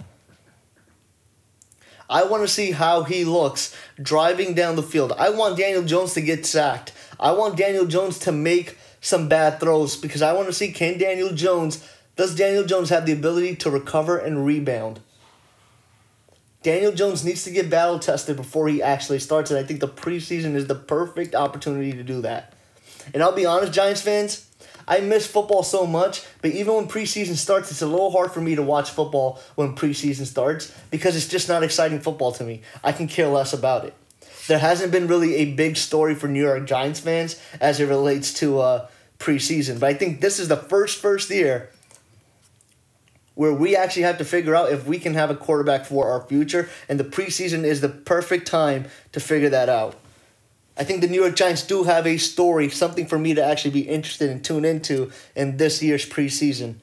I 2.09 2.23
want 2.23 2.43
to 2.43 2.47
see 2.47 2.71
how 2.71 3.03
he 3.03 3.23
looks 3.23 3.75
driving 4.01 4.55
down 4.55 4.75
the 4.75 4.83
field. 4.83 5.13
I 5.17 5.29
want 5.29 5.57
Daniel 5.57 5.83
Jones 5.83 6.13
to 6.15 6.21
get 6.21 6.45
sacked. 6.45 6.91
I 7.19 7.31
want 7.33 7.55
Daniel 7.55 7.85
Jones 7.85 8.17
to 8.19 8.31
make 8.31 8.77
some 8.99 9.29
bad 9.29 9.59
throws 9.59 9.95
because 9.95 10.21
I 10.21 10.33
want 10.33 10.47
to 10.47 10.53
see 10.53 10.71
can 10.71 10.97
Daniel 10.97 11.31
Jones 11.31 11.87
does 12.19 12.35
Daniel 12.35 12.65
Jones 12.65 12.89
have 12.89 13.05
the 13.05 13.13
ability 13.13 13.55
to 13.57 13.69
recover 13.69 14.17
and 14.17 14.45
rebound? 14.45 14.99
Daniel 16.61 16.91
Jones 16.91 17.23
needs 17.23 17.45
to 17.45 17.51
get 17.51 17.69
battle 17.69 17.97
tested 17.97 18.35
before 18.35 18.67
he 18.67 18.83
actually 18.83 19.19
starts, 19.19 19.49
and 19.49 19.57
I 19.57 19.63
think 19.63 19.79
the 19.79 19.87
preseason 19.87 20.55
is 20.55 20.67
the 20.67 20.75
perfect 20.75 21.33
opportunity 21.33 21.93
to 21.93 22.03
do 22.03 22.19
that. 22.21 22.53
And 23.13 23.23
I'll 23.23 23.31
be 23.31 23.45
honest, 23.45 23.73
Giants 23.73 24.01
fans, 24.01 24.49
I 24.87 25.01
miss 25.01 25.27
football 25.27 25.61
so 25.61 25.85
much, 25.85 26.25
but 26.41 26.51
even 26.51 26.73
when 26.73 26.87
preseason 26.87 27.35
starts, 27.35 27.69
it's 27.69 27.83
a 27.83 27.87
little 27.87 28.11
hard 28.11 28.31
for 28.31 28.41
me 28.41 28.55
to 28.55 28.63
watch 28.63 28.89
football 28.89 29.39
when 29.53 29.75
preseason 29.75 30.25
starts 30.25 30.73
because 30.89 31.15
it's 31.15 31.27
just 31.27 31.47
not 31.47 31.61
exciting 31.61 31.99
football 31.99 32.31
to 32.33 32.43
me. 32.43 32.61
I 32.83 32.91
can 32.91 33.07
care 33.07 33.27
less 33.27 33.53
about 33.53 33.85
it. 33.85 33.93
There 34.47 34.57
hasn't 34.57 34.91
been 34.91 35.07
really 35.07 35.35
a 35.35 35.53
big 35.53 35.77
story 35.77 36.15
for 36.15 36.27
New 36.27 36.41
York 36.41 36.65
Giants 36.65 36.99
fans 36.99 37.39
as 37.61 37.79
it 37.79 37.85
relates 37.85 38.33
to 38.35 38.59
uh, 38.59 38.87
preseason, 39.19 39.79
but 39.79 39.89
I 39.89 39.93
think 39.93 40.21
this 40.21 40.39
is 40.39 40.47
the 40.47 40.57
first 40.57 40.99
first 40.99 41.29
year 41.29 41.69
where 43.35 43.53
we 43.53 43.75
actually 43.75 44.01
have 44.01 44.17
to 44.17 44.25
figure 44.25 44.55
out 44.55 44.71
if 44.71 44.85
we 44.85 44.97
can 44.99 45.13
have 45.13 45.29
a 45.29 45.35
quarterback 45.35 45.85
for 45.85 46.09
our 46.09 46.21
future, 46.27 46.67
and 46.89 46.99
the 46.99 47.05
preseason 47.05 47.63
is 47.63 47.79
the 47.79 47.87
perfect 47.87 48.47
time 48.47 48.85
to 49.11 49.19
figure 49.19 49.49
that 49.49 49.69
out. 49.69 49.95
I 50.79 50.85
think 50.85 51.01
the 51.01 51.07
New 51.07 51.21
York 51.21 51.35
Giants 51.35 51.63
do 51.63 51.83
have 51.83 52.07
a 52.07 52.15
story, 52.15 52.69
something 52.69 53.05
for 53.05 53.19
me 53.19 53.33
to 53.33 53.43
actually 53.43 53.71
be 53.71 53.81
interested 53.81 54.29
and 54.29 54.43
tune 54.43 54.63
into 54.63 55.11
in 55.35 55.57
this 55.57 55.83
year's 55.83 56.07
preseason. 56.07 56.75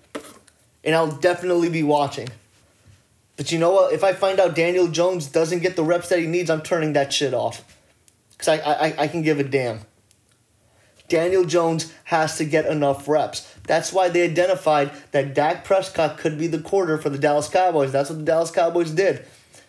And 0.85 0.95
I'll 0.95 1.11
definitely 1.11 1.71
be 1.71 1.83
watching. 1.83 2.29
But 3.39 3.51
you 3.51 3.59
know 3.59 3.71
what? 3.71 3.95
If 3.95 4.05
I 4.05 4.13
find 4.13 4.39
out 4.39 4.55
Daniel 4.55 4.89
Jones 4.89 5.29
doesn't 5.29 5.61
get 5.61 5.77
the 5.77 5.83
reps 5.83 6.11
that 6.11 6.19
he 6.19 6.27
needs, 6.27 6.51
I'm 6.51 6.61
turning 6.61 6.93
that 6.93 7.11
shit 7.11 7.33
off. 7.33 7.65
Because 8.33 8.49
I, 8.49 8.57
I, 8.57 8.95
I 9.05 9.09
can 9.09 9.23
give 9.23 9.41
a 9.41 9.45
damn. 9.45 9.81
Daniel 11.09 11.45
Jones 11.45 11.93
has 12.05 12.37
to 12.37 12.45
get 12.45 12.67
enough 12.67 13.09
reps. 13.09 13.51
That's 13.67 13.95
why 13.95 14.11
they 14.11 14.25
identified 14.25 14.91
that 15.13 15.35
Dak 15.35 15.65
Prescott 15.65 16.19
could 16.19 16.39
be 16.39 16.49
the 16.49 16.61
quarter 16.61 16.99
for 16.99 17.09
the 17.09 17.19
Dallas 17.19 17.49
Cowboys. 17.49 17.93
That's 17.93 18.11
what 18.11 18.19
the 18.19 18.25
Dallas 18.25 18.51
Cowboys 18.51 18.91
did. 18.91 19.25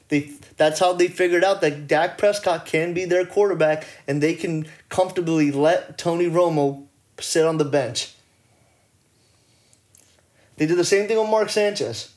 They 0.09 0.31
that's 0.55 0.79
how 0.79 0.93
they 0.93 1.07
figured 1.07 1.43
out 1.43 1.61
that 1.61 1.87
Dak 1.87 2.17
Prescott 2.17 2.65
can 2.65 2.93
be 2.93 3.05
their 3.05 3.25
quarterback 3.25 3.85
and 4.07 4.21
they 4.21 4.33
can 4.33 4.67
comfortably 4.89 5.51
let 5.51 5.97
Tony 5.97 6.29
Romo 6.29 6.85
sit 7.19 7.45
on 7.45 7.57
the 7.57 7.65
bench. 7.65 8.13
They 10.55 10.65
did 10.65 10.77
the 10.77 10.85
same 10.85 11.07
thing 11.07 11.19
with 11.19 11.29
Mark 11.29 11.49
Sanchez. 11.49 12.13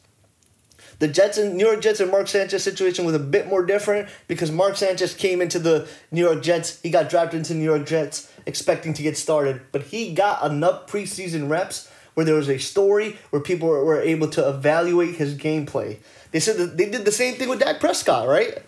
The 0.98 1.08
Jets 1.08 1.38
and 1.38 1.56
New 1.56 1.66
York 1.66 1.80
Jets 1.80 2.00
and 2.00 2.10
Mark 2.10 2.28
Sanchez 2.28 2.62
situation 2.62 3.06
was 3.06 3.14
a 3.14 3.18
bit 3.18 3.46
more 3.46 3.64
different 3.64 4.08
because 4.28 4.50
Mark 4.50 4.76
Sanchez 4.76 5.14
came 5.14 5.40
into 5.40 5.58
the 5.58 5.88
New 6.10 6.20
York 6.20 6.42
Jets. 6.42 6.78
He 6.82 6.90
got 6.90 7.08
drafted 7.08 7.38
into 7.38 7.54
New 7.54 7.64
York 7.64 7.86
Jets 7.86 8.30
expecting 8.44 8.92
to 8.94 9.02
get 9.02 9.16
started, 9.16 9.62
but 9.72 9.84
he 9.84 10.12
got 10.12 10.44
enough 10.50 10.86
preseason 10.86 11.48
reps 11.48 11.90
where 12.12 12.26
there 12.26 12.34
was 12.34 12.50
a 12.50 12.58
story 12.58 13.16
where 13.30 13.40
people 13.40 13.68
were, 13.68 13.82
were 13.82 14.00
able 14.00 14.28
to 14.28 14.46
evaluate 14.46 15.14
his 15.14 15.34
gameplay. 15.34 15.98
They 16.30 16.40
said 16.40 16.56
that 16.58 16.76
they 16.76 16.88
did 16.88 17.04
the 17.04 17.12
same 17.12 17.34
thing 17.34 17.48
with 17.48 17.60
Dak 17.60 17.80
Prescott, 17.80 18.28
right? 18.28 18.62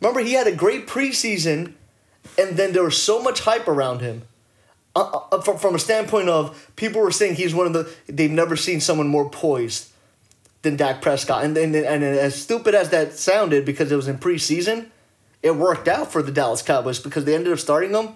Remember, 0.00 0.20
he 0.20 0.32
had 0.32 0.46
a 0.46 0.54
great 0.54 0.86
preseason, 0.86 1.72
and 2.38 2.56
then 2.56 2.72
there 2.72 2.84
was 2.84 3.00
so 3.00 3.22
much 3.22 3.40
hype 3.40 3.68
around 3.68 4.00
him. 4.00 4.22
Uh, 4.96 5.20
uh, 5.32 5.40
from, 5.40 5.58
from 5.58 5.74
a 5.74 5.78
standpoint 5.78 6.28
of 6.28 6.70
people 6.76 7.00
were 7.00 7.10
saying 7.10 7.34
he's 7.34 7.52
one 7.52 7.66
of 7.66 7.72
the 7.72 7.92
they've 8.06 8.30
never 8.30 8.54
seen 8.54 8.80
someone 8.80 9.08
more 9.08 9.28
poised 9.28 9.88
than 10.62 10.76
Dak 10.76 11.02
Prescott, 11.02 11.44
and 11.44 11.56
and, 11.56 11.74
and 11.74 12.04
as 12.04 12.40
stupid 12.40 12.74
as 12.74 12.90
that 12.90 13.12
sounded 13.14 13.64
because 13.64 13.90
it 13.90 13.96
was 13.96 14.06
in 14.06 14.18
preseason, 14.18 14.86
it 15.42 15.56
worked 15.56 15.88
out 15.88 16.12
for 16.12 16.22
the 16.22 16.30
Dallas 16.30 16.62
Cowboys 16.62 17.00
because 17.00 17.24
they 17.24 17.34
ended 17.34 17.52
up 17.52 17.58
starting 17.58 17.92
him, 17.92 18.10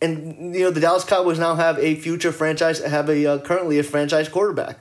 and 0.00 0.54
you 0.54 0.62
know 0.62 0.70
the 0.70 0.80
Dallas 0.80 1.04
Cowboys 1.04 1.40
now 1.40 1.56
have 1.56 1.76
a 1.78 1.96
future 1.96 2.30
franchise 2.30 2.78
have 2.78 3.10
a 3.10 3.26
uh, 3.26 3.38
currently 3.38 3.78
a 3.78 3.82
franchise 3.82 4.28
quarterback. 4.28 4.78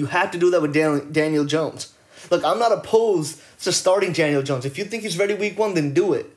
You 0.00 0.06
have 0.06 0.30
to 0.30 0.38
do 0.38 0.50
that 0.52 0.62
with 0.62 0.72
Dan- 0.72 1.12
Daniel 1.12 1.44
Jones. 1.44 1.92
Look, 2.30 2.42
I'm 2.42 2.58
not 2.58 2.72
opposed 2.72 3.38
to 3.64 3.70
starting 3.70 4.12
Daniel 4.12 4.42
Jones. 4.42 4.64
If 4.64 4.78
you 4.78 4.84
think 4.84 5.02
he's 5.02 5.18
ready 5.18 5.34
week 5.34 5.58
one, 5.58 5.74
then 5.74 5.92
do 5.92 6.14
it. 6.14 6.34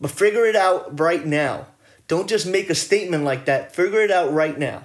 But 0.00 0.12
figure 0.12 0.46
it 0.46 0.54
out 0.54 1.00
right 1.00 1.26
now. 1.26 1.66
Don't 2.06 2.28
just 2.28 2.46
make 2.46 2.70
a 2.70 2.76
statement 2.76 3.24
like 3.24 3.46
that. 3.46 3.74
Figure 3.74 4.02
it 4.02 4.12
out 4.12 4.32
right 4.32 4.56
now. 4.56 4.84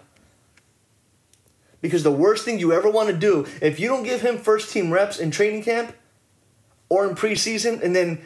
Because 1.80 2.02
the 2.02 2.12
worst 2.12 2.44
thing 2.44 2.58
you 2.58 2.74
ever 2.74 2.90
want 2.90 3.10
to 3.10 3.16
do, 3.16 3.46
if 3.62 3.80
you 3.80 3.88
don't 3.88 4.02
give 4.02 4.22
him 4.22 4.40
first 4.40 4.72
team 4.72 4.90
reps 4.90 5.20
in 5.20 5.30
training 5.30 5.62
camp 5.62 5.96
or 6.90 7.08
in 7.08 7.14
preseason, 7.16 7.84
and 7.84 7.96
then 7.96 8.26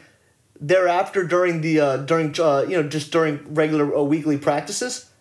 thereafter 0.58 1.22
during 1.22 1.60
the 1.60 1.80
uh, 1.80 1.96
during 1.98 2.34
uh, 2.40 2.64
you 2.66 2.80
know 2.80 2.88
just 2.88 3.12
during 3.12 3.52
regular 3.52 3.94
uh, 3.94 4.02
weekly 4.02 4.38
practices, 4.38 5.11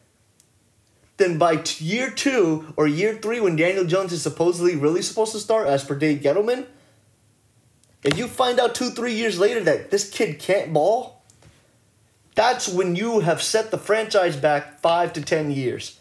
then 1.22 1.38
by 1.38 1.58
t- 1.58 1.86
year 1.86 2.10
two 2.10 2.74
or 2.76 2.88
year 2.88 3.16
three, 3.16 3.40
when 3.40 3.56
Daniel 3.56 3.86
Jones 3.86 4.12
is 4.12 4.22
supposedly 4.22 4.76
really 4.76 5.02
supposed 5.02 5.32
to 5.34 5.40
start, 5.40 5.68
as 5.68 5.84
per 5.84 5.96
Dave 5.96 6.22
Gettleman, 6.22 6.66
if 8.04 8.18
you 8.18 8.28
find 8.28 8.60
out 8.60 8.74
two, 8.74 8.90
three 8.90 9.14
years 9.14 9.40
later 9.40 9.62
that 9.64 9.92
this 9.92 10.10
kid 10.10 10.40
can't 10.40 10.74
ball, 10.74 11.22
that's 12.34 12.68
when 12.68 12.96
you 12.96 13.20
have 13.20 13.42
set 13.42 13.70
the 13.70 13.78
franchise 13.78 14.36
back 14.36 14.80
five 14.80 15.14
to 15.14 15.22
ten 15.22 15.52
years. 15.52 16.00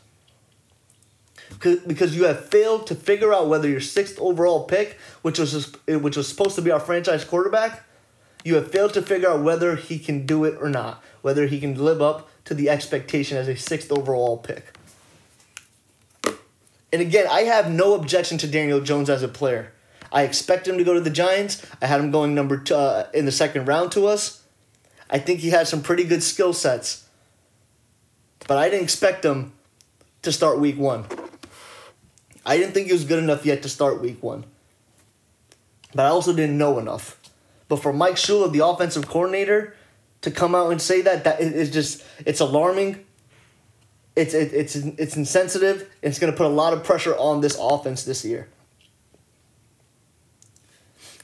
Because 1.59 2.17
you 2.17 2.25
have 2.25 2.47
failed 2.47 2.87
to 2.87 2.95
figure 2.95 3.35
out 3.35 3.49
whether 3.49 3.69
your 3.69 3.81
sixth 3.81 4.19
overall 4.19 4.65
pick, 4.65 4.97
which 5.21 5.39
was 5.39 5.75
eh, 5.87 5.97
which 5.97 6.17
was 6.17 6.29
supposed 6.29 6.55
to 6.55 6.63
be 6.63 6.71
our 6.71 6.81
franchise 6.81 7.25
quarterback, 7.25 7.85
you 8.45 8.55
have 8.55 8.71
failed 8.71 8.95
to 8.95 9.03
figure 9.03 9.29
out 9.29 9.43
whether 9.43 9.77
he 9.77 9.99
can 9.99 10.25
do 10.25 10.45
it 10.45 10.57
or 10.61 10.71
not, 10.71 11.03
whether 11.21 11.47
he 11.47 11.61
can 11.61 11.75
live 11.75 12.01
up 12.01 12.31
to 12.47 12.55
the 12.55 12.71
expectation 12.71 13.37
as 13.37 13.49
a 13.49 13.57
sixth 13.57 13.93
overall 13.93 14.39
pick. 14.39 14.73
And 16.93 17.01
again, 17.01 17.27
I 17.31 17.43
have 17.43 17.71
no 17.71 17.95
objection 17.95 18.39
to 18.39 18.49
Daniel 18.49 18.81
Jones 18.81 19.09
as 19.09 19.23
a 19.23 19.29
player. 19.29 19.73
I 20.13 20.23
expect 20.23 20.67
him 20.67 20.77
to 20.79 20.85
go 20.85 20.95
to 20.95 21.01
the 21.01 21.11
Giants. 21.11 21.65
I 21.81 21.87
had 21.87 22.01
him 22.01 22.11
going 22.11 22.35
number 22.35 22.59
two 22.59 22.75
uh, 22.75 23.09
in 23.15 23.27
the 23.27 23.33
second 23.33 23.67
round 23.67 23.93
to 23.93 24.07
us. 24.07 24.43
I 25.09 25.19
think 25.19 25.41
he 25.41 25.51
has 25.51 25.69
some 25.69 25.83
pretty 25.83 26.05
good 26.05 26.23
skill 26.23 26.53
sets. 26.53 27.07
But 28.49 28.59
I 28.59 28.69
didn't 28.69 28.85
expect 28.85 29.25
him 29.25 29.53
to 30.23 30.33
start 30.33 30.59
week 30.59 30.79
one. 30.79 31.05
I 32.45 32.57
didn't 32.57 32.73
think 32.73 32.87
he 32.89 32.93
was 32.93 33.05
good 33.05 33.23
enough 33.23 33.47
yet 33.47 33.63
to 33.63 33.69
start 33.69 34.01
week 34.01 34.23
one. 34.23 34.45
But 35.95 36.07
I 36.07 36.09
also 36.09 36.33
didn't 36.33 36.59
know 36.59 36.79
enough. 36.79 37.21
But 37.69 37.77
for 37.77 37.93
Mike 37.93 38.17
Shula, 38.17 38.51
the 38.51 38.65
offensive 38.67 39.07
coordinator, 39.07 39.77
to 40.23 40.31
come 40.31 40.55
out 40.55 40.71
and 40.71 40.83
say 40.83 41.01
that, 41.03 41.25
that 41.25 41.41
is 41.41 41.71
just, 41.71 42.05
it's 42.27 42.41
alarming 42.41 43.05
it's 44.21 44.35
it, 44.35 44.53
it's 44.53 44.77
it's 44.77 45.17
insensitive. 45.17 45.91
It's 46.03 46.19
going 46.19 46.33
to 46.33 46.37
put 46.37 46.47
a 46.47 46.55
lot 46.55 46.73
of 46.73 46.85
pressure 46.85 47.17
on 47.17 47.41
this 47.41 47.57
offense 47.59 48.05
this 48.05 48.25
year. 48.25 48.49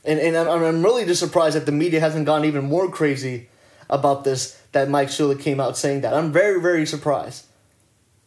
And, 0.06 0.20
and 0.20 0.36
I'm, 0.36 0.62
I'm 0.62 0.82
really 0.84 1.04
just 1.04 1.20
surprised 1.20 1.56
that 1.56 1.66
the 1.66 1.72
media 1.72 1.98
hasn't 1.98 2.26
gone 2.26 2.44
even 2.44 2.66
more 2.66 2.88
crazy 2.88 3.48
about 3.90 4.24
this, 4.24 4.60
that 4.72 4.88
Mike 4.88 5.08
Shula 5.08 5.38
came 5.38 5.60
out 5.60 5.76
saying 5.76 6.02
that. 6.02 6.14
I'm 6.14 6.32
very, 6.32 6.60
very 6.60 6.86
surprised. 6.86 7.44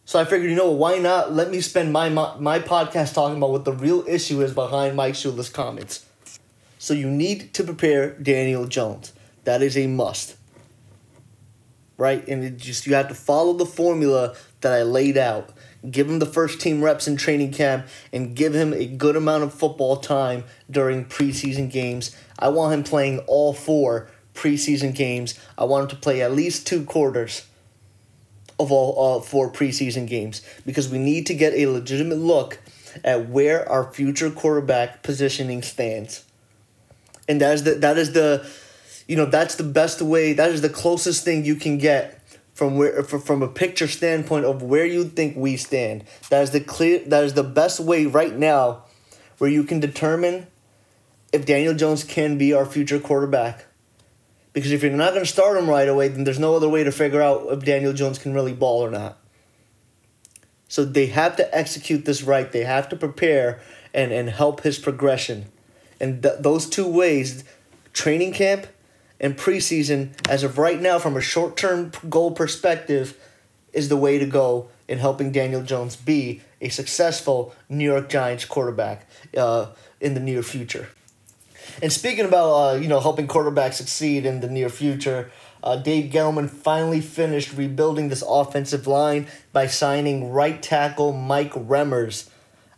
So 0.03 0.19
I 0.19 0.25
figured, 0.25 0.49
you 0.49 0.57
know, 0.57 0.71
why 0.71 0.97
not 0.97 1.31
let 1.31 1.51
me 1.51 1.61
spend 1.61 1.93
my, 1.93 2.09
my, 2.09 2.35
my 2.37 2.59
podcast 2.59 3.13
talking 3.13 3.37
about 3.37 3.51
what 3.51 3.63
the 3.63 3.71
real 3.71 4.03
issue 4.07 4.41
is 4.41 4.53
behind 4.53 4.95
Mike 4.95 5.13
Shula's 5.13 5.49
comments. 5.49 6.05
So 6.79 6.93
you 6.93 7.09
need 7.09 7.53
to 7.53 7.63
prepare 7.63 8.11
Daniel 8.11 8.65
Jones. 8.65 9.13
That 9.45 9.61
is 9.61 9.77
a 9.77 9.87
must. 9.87 10.35
Right? 11.97 12.27
And 12.27 12.43
it 12.43 12.57
just 12.57 12.87
you 12.87 12.95
have 12.95 13.07
to 13.09 13.15
follow 13.15 13.53
the 13.53 13.65
formula 13.65 14.35
that 14.61 14.73
I 14.73 14.83
laid 14.83 15.17
out. 15.17 15.51
Give 15.89 16.09
him 16.09 16.19
the 16.19 16.25
first 16.25 16.59
team 16.59 16.83
reps 16.83 17.07
in 17.07 17.15
training 17.15 17.53
camp 17.53 17.87
and 18.11 18.35
give 18.35 18.53
him 18.53 18.73
a 18.73 18.85
good 18.85 19.15
amount 19.15 19.43
of 19.43 19.53
football 19.53 19.97
time 19.97 20.43
during 20.69 21.05
preseason 21.05 21.71
games. 21.71 22.15
I 22.37 22.49
want 22.49 22.73
him 22.73 22.83
playing 22.83 23.19
all 23.27 23.53
four 23.53 24.09
preseason 24.33 24.93
games. 24.93 25.39
I 25.57 25.63
want 25.63 25.83
him 25.83 25.89
to 25.89 25.95
play 25.95 26.21
at 26.21 26.33
least 26.33 26.67
two 26.67 26.83
quarters 26.83 27.45
of 28.59 28.71
all 28.71 29.19
uh, 29.19 29.21
four 29.21 29.49
preseason 29.49 30.05
games 30.05 30.41
because 30.65 30.89
we 30.89 30.97
need 30.97 31.25
to 31.27 31.33
get 31.33 31.53
a 31.53 31.67
legitimate 31.67 32.17
look 32.17 32.59
at 33.03 33.29
where 33.29 33.67
our 33.69 33.91
future 33.93 34.29
quarterback 34.29 35.01
positioning 35.01 35.61
stands. 35.61 36.25
And 37.27 37.39
that 37.41 37.53
is 37.53 37.63
the 37.63 37.75
that 37.75 37.97
is 37.97 38.11
the 38.11 38.49
you 39.07 39.15
know 39.15 39.25
that's 39.25 39.55
the 39.55 39.63
best 39.63 40.01
way 40.01 40.33
that 40.33 40.51
is 40.51 40.61
the 40.61 40.69
closest 40.69 41.23
thing 41.23 41.45
you 41.45 41.55
can 41.55 41.77
get 41.77 42.18
from 42.59 42.75
where 42.75 42.99
uh, 42.99 43.03
from 43.03 43.41
a 43.41 43.47
picture 43.47 43.87
standpoint 43.87 44.43
of 44.43 44.61
where 44.61 44.85
you 44.85 45.05
think 45.05 45.37
we 45.37 45.55
stand. 45.55 46.03
That 46.29 46.43
is 46.43 46.51
the 46.51 46.59
clear 46.59 46.99
that 47.05 47.23
is 47.23 47.33
the 47.33 47.43
best 47.43 47.79
way 47.79 48.05
right 48.05 48.35
now 48.35 48.83
where 49.37 49.49
you 49.49 49.63
can 49.63 49.79
determine 49.79 50.45
if 51.31 51.45
Daniel 51.45 51.73
Jones 51.73 52.03
can 52.03 52.37
be 52.37 52.53
our 52.53 52.65
future 52.65 52.99
quarterback. 52.99 53.65
Because 54.51 54.73
if 54.73 54.83
you're 54.83 54.91
not 54.91 55.13
going 55.13 55.23
to 55.23 55.31
start 55.31 55.55
him 55.55 55.69
right 55.69 55.87
away, 55.87 56.09
then 56.09 56.25
there's 56.25 56.37
no 56.37 56.53
other 56.53 56.67
way 56.67 56.83
to 56.83 56.91
figure 56.91 57.21
out 57.21 57.47
if 57.49 57.63
Daniel 57.63 57.93
Jones 57.93 58.19
can 58.19 58.33
really 58.33 58.51
ball 58.51 58.81
or 58.81 58.91
not. 58.91 59.17
So 60.67 60.83
they 60.83 61.05
have 61.05 61.37
to 61.37 61.57
execute 61.57 62.03
this 62.03 62.23
right. 62.23 62.51
They 62.51 62.65
have 62.65 62.89
to 62.89 62.97
prepare 62.97 63.61
and, 63.93 64.11
and 64.11 64.29
help 64.29 64.63
his 64.63 64.77
progression. 64.77 65.45
And 66.01 66.21
th- 66.21 66.39
those 66.39 66.67
two 66.67 66.87
ways, 66.87 67.45
training 67.93 68.33
camp 68.33 68.67
and 69.19 69.37
preseason, 69.37 70.09
as 70.29 70.43
of 70.43 70.57
right 70.57 70.79
now, 70.79 70.99
from 70.99 71.17
a 71.17 71.21
short 71.21 71.57
term 71.57 71.91
goal 72.09 72.31
perspective, 72.31 73.17
is 73.73 73.89
the 73.89 73.97
way 73.97 74.17
to 74.17 74.25
go 74.25 74.69
in 74.87 74.97
helping 74.97 75.31
Daniel 75.31 75.61
Jones 75.61 75.95
be 75.95 76.41
a 76.61 76.69
successful 76.69 77.53
New 77.69 77.85
York 77.85 78.09
Giants 78.09 78.45
quarterback 78.45 79.07
uh, 79.37 79.67
in 80.01 80.13
the 80.13 80.19
near 80.19 80.41
future. 80.41 80.89
And 81.81 81.93
speaking 81.93 82.25
about 82.25 82.53
uh, 82.53 82.75
you 82.75 82.87
know 82.87 82.99
helping 82.99 83.27
quarterbacks 83.27 83.75
succeed 83.75 84.25
in 84.25 84.41
the 84.41 84.49
near 84.49 84.69
future, 84.69 85.31
uh, 85.63 85.75
Dave 85.75 86.11
Gettleman 86.11 86.49
finally 86.49 87.01
finished 87.01 87.53
rebuilding 87.53 88.09
this 88.09 88.23
offensive 88.27 88.87
line 88.87 89.27
by 89.53 89.67
signing 89.67 90.31
right 90.31 90.61
tackle 90.61 91.13
Mike 91.13 91.53
Remmers 91.53 92.29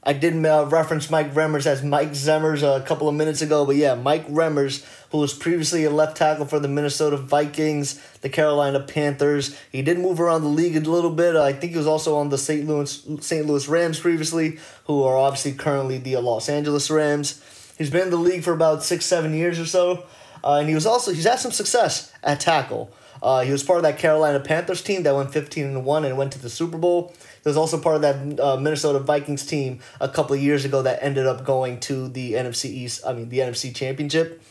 I 0.03 0.13
did 0.13 0.43
uh, 0.43 0.65
reference 0.65 1.11
Mike 1.11 1.31
Remmers 1.35 1.67
as 1.67 1.83
Mike 1.83 2.11
Zemmers 2.11 2.63
a 2.63 2.83
couple 2.83 3.07
of 3.07 3.13
minutes 3.13 3.43
ago, 3.43 3.67
but 3.67 3.75
yeah, 3.75 3.93
Mike 3.93 4.27
Remmers, 4.27 4.83
who 5.11 5.19
was 5.19 5.31
previously 5.31 5.83
a 5.83 5.91
left 5.91 6.17
tackle 6.17 6.45
for 6.45 6.59
the 6.59 6.67
Minnesota 6.67 7.17
Vikings, 7.17 8.01
the 8.21 8.29
Carolina 8.29 8.79
Panthers. 8.79 9.55
He 9.71 9.83
did 9.83 9.99
move 9.99 10.19
around 10.19 10.41
the 10.41 10.47
league 10.47 10.75
a 10.75 10.79
little 10.79 11.11
bit. 11.11 11.35
I 11.35 11.53
think 11.53 11.73
he 11.73 11.77
was 11.77 11.85
also 11.85 12.15
on 12.15 12.29
the 12.29 12.39
St. 12.39 12.67
Louis 12.67 13.07
St. 13.19 13.45
Louis 13.45 13.67
Rams 13.67 13.99
previously, 13.99 14.57
who 14.85 15.03
are 15.03 15.15
obviously 15.15 15.53
currently 15.53 15.99
the 15.99 16.17
Los 16.17 16.49
Angeles 16.49 16.89
Rams. 16.89 17.39
He's 17.77 17.91
been 17.91 18.05
in 18.05 18.09
the 18.09 18.17
league 18.17 18.43
for 18.43 18.53
about 18.53 18.83
six, 18.83 19.05
seven 19.05 19.35
years 19.35 19.59
or 19.59 19.67
so, 19.67 20.05
uh, 20.43 20.55
and 20.55 20.67
he 20.67 20.73
was 20.73 20.87
also 20.87 21.13
he's 21.13 21.25
had 21.25 21.37
some 21.37 21.51
success 21.51 22.11
at 22.23 22.39
tackle. 22.39 22.91
Uh, 23.21 23.41
he 23.41 23.51
was 23.51 23.63
part 23.63 23.77
of 23.77 23.83
that 23.83 23.99
Carolina 23.99 24.39
Panthers 24.39 24.81
team 24.81 25.03
that 25.03 25.15
went 25.15 25.31
fifteen 25.31 25.65
and 25.65 25.85
one 25.85 26.05
and 26.05 26.17
went 26.17 26.33
to 26.33 26.39
the 26.39 26.49
Super 26.49 26.77
Bowl. 26.77 27.13
He 27.43 27.49
was 27.49 27.57
also 27.57 27.79
part 27.79 27.95
of 27.97 28.01
that 28.01 28.39
uh, 28.39 28.57
Minnesota 28.57 28.99
Vikings 28.99 29.45
team 29.45 29.79
a 29.99 30.09
couple 30.09 30.35
of 30.35 30.41
years 30.41 30.65
ago 30.65 30.81
that 30.81 31.03
ended 31.03 31.27
up 31.27 31.45
going 31.45 31.79
to 31.81 32.07
the 32.07 32.33
NFC 32.33 32.65
East. 32.65 33.01
I 33.05 33.13
mean, 33.13 33.29
the 33.29 33.39
NFC 33.39 33.73
Championship. 33.73 34.41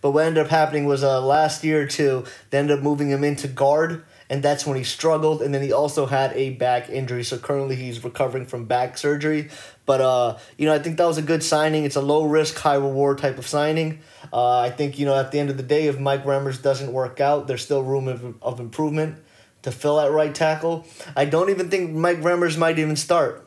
But 0.00 0.12
what 0.12 0.24
ended 0.24 0.44
up 0.44 0.50
happening 0.50 0.86
was 0.86 1.02
uh, 1.02 1.20
last 1.20 1.64
year 1.64 1.82
or 1.82 1.86
two, 1.86 2.24
they 2.50 2.58
ended 2.58 2.78
up 2.78 2.82
moving 2.82 3.10
him 3.10 3.24
into 3.24 3.48
guard, 3.48 4.04
and 4.28 4.42
that's 4.42 4.66
when 4.66 4.76
he 4.76 4.84
struggled. 4.84 5.42
And 5.42 5.54
then 5.54 5.62
he 5.62 5.72
also 5.72 6.06
had 6.06 6.32
a 6.34 6.50
back 6.50 6.88
injury, 6.88 7.24
so 7.24 7.38
currently 7.38 7.76
he's 7.76 8.02
recovering 8.02 8.46
from 8.46 8.64
back 8.64 8.98
surgery. 8.98 9.48
But 9.84 10.00
uh, 10.00 10.38
you 10.58 10.66
know, 10.66 10.74
I 10.74 10.78
think 10.78 10.96
that 10.98 11.06
was 11.06 11.18
a 11.18 11.22
good 11.22 11.42
signing. 11.42 11.84
It's 11.84 11.96
a 11.96 12.00
low 12.00 12.24
risk, 12.24 12.56
high 12.56 12.74
reward 12.74 13.18
type 13.18 13.38
of 13.38 13.46
signing. 13.46 14.00
Uh, 14.32 14.58
I 14.58 14.70
think 14.70 14.98
you 14.98 15.06
know 15.06 15.16
at 15.16 15.30
the 15.32 15.38
end 15.38 15.50
of 15.50 15.56
the 15.56 15.62
day, 15.62 15.86
if 15.86 15.98
Mike 15.98 16.24
Remmers 16.24 16.60
doesn't 16.60 16.92
work 16.92 17.20
out, 17.20 17.46
there's 17.46 17.64
still 17.64 17.82
room 17.82 18.08
of, 18.08 18.34
of 18.42 18.60
improvement 18.60 19.18
to 19.62 19.70
fill 19.70 20.00
at 20.00 20.10
right 20.10 20.34
tackle. 20.34 20.86
I 21.14 21.24
don't 21.24 21.50
even 21.50 21.70
think 21.70 21.92
Mike 21.92 22.18
Remmers 22.18 22.58
might 22.58 22.78
even 22.78 22.96
start. 22.96 23.46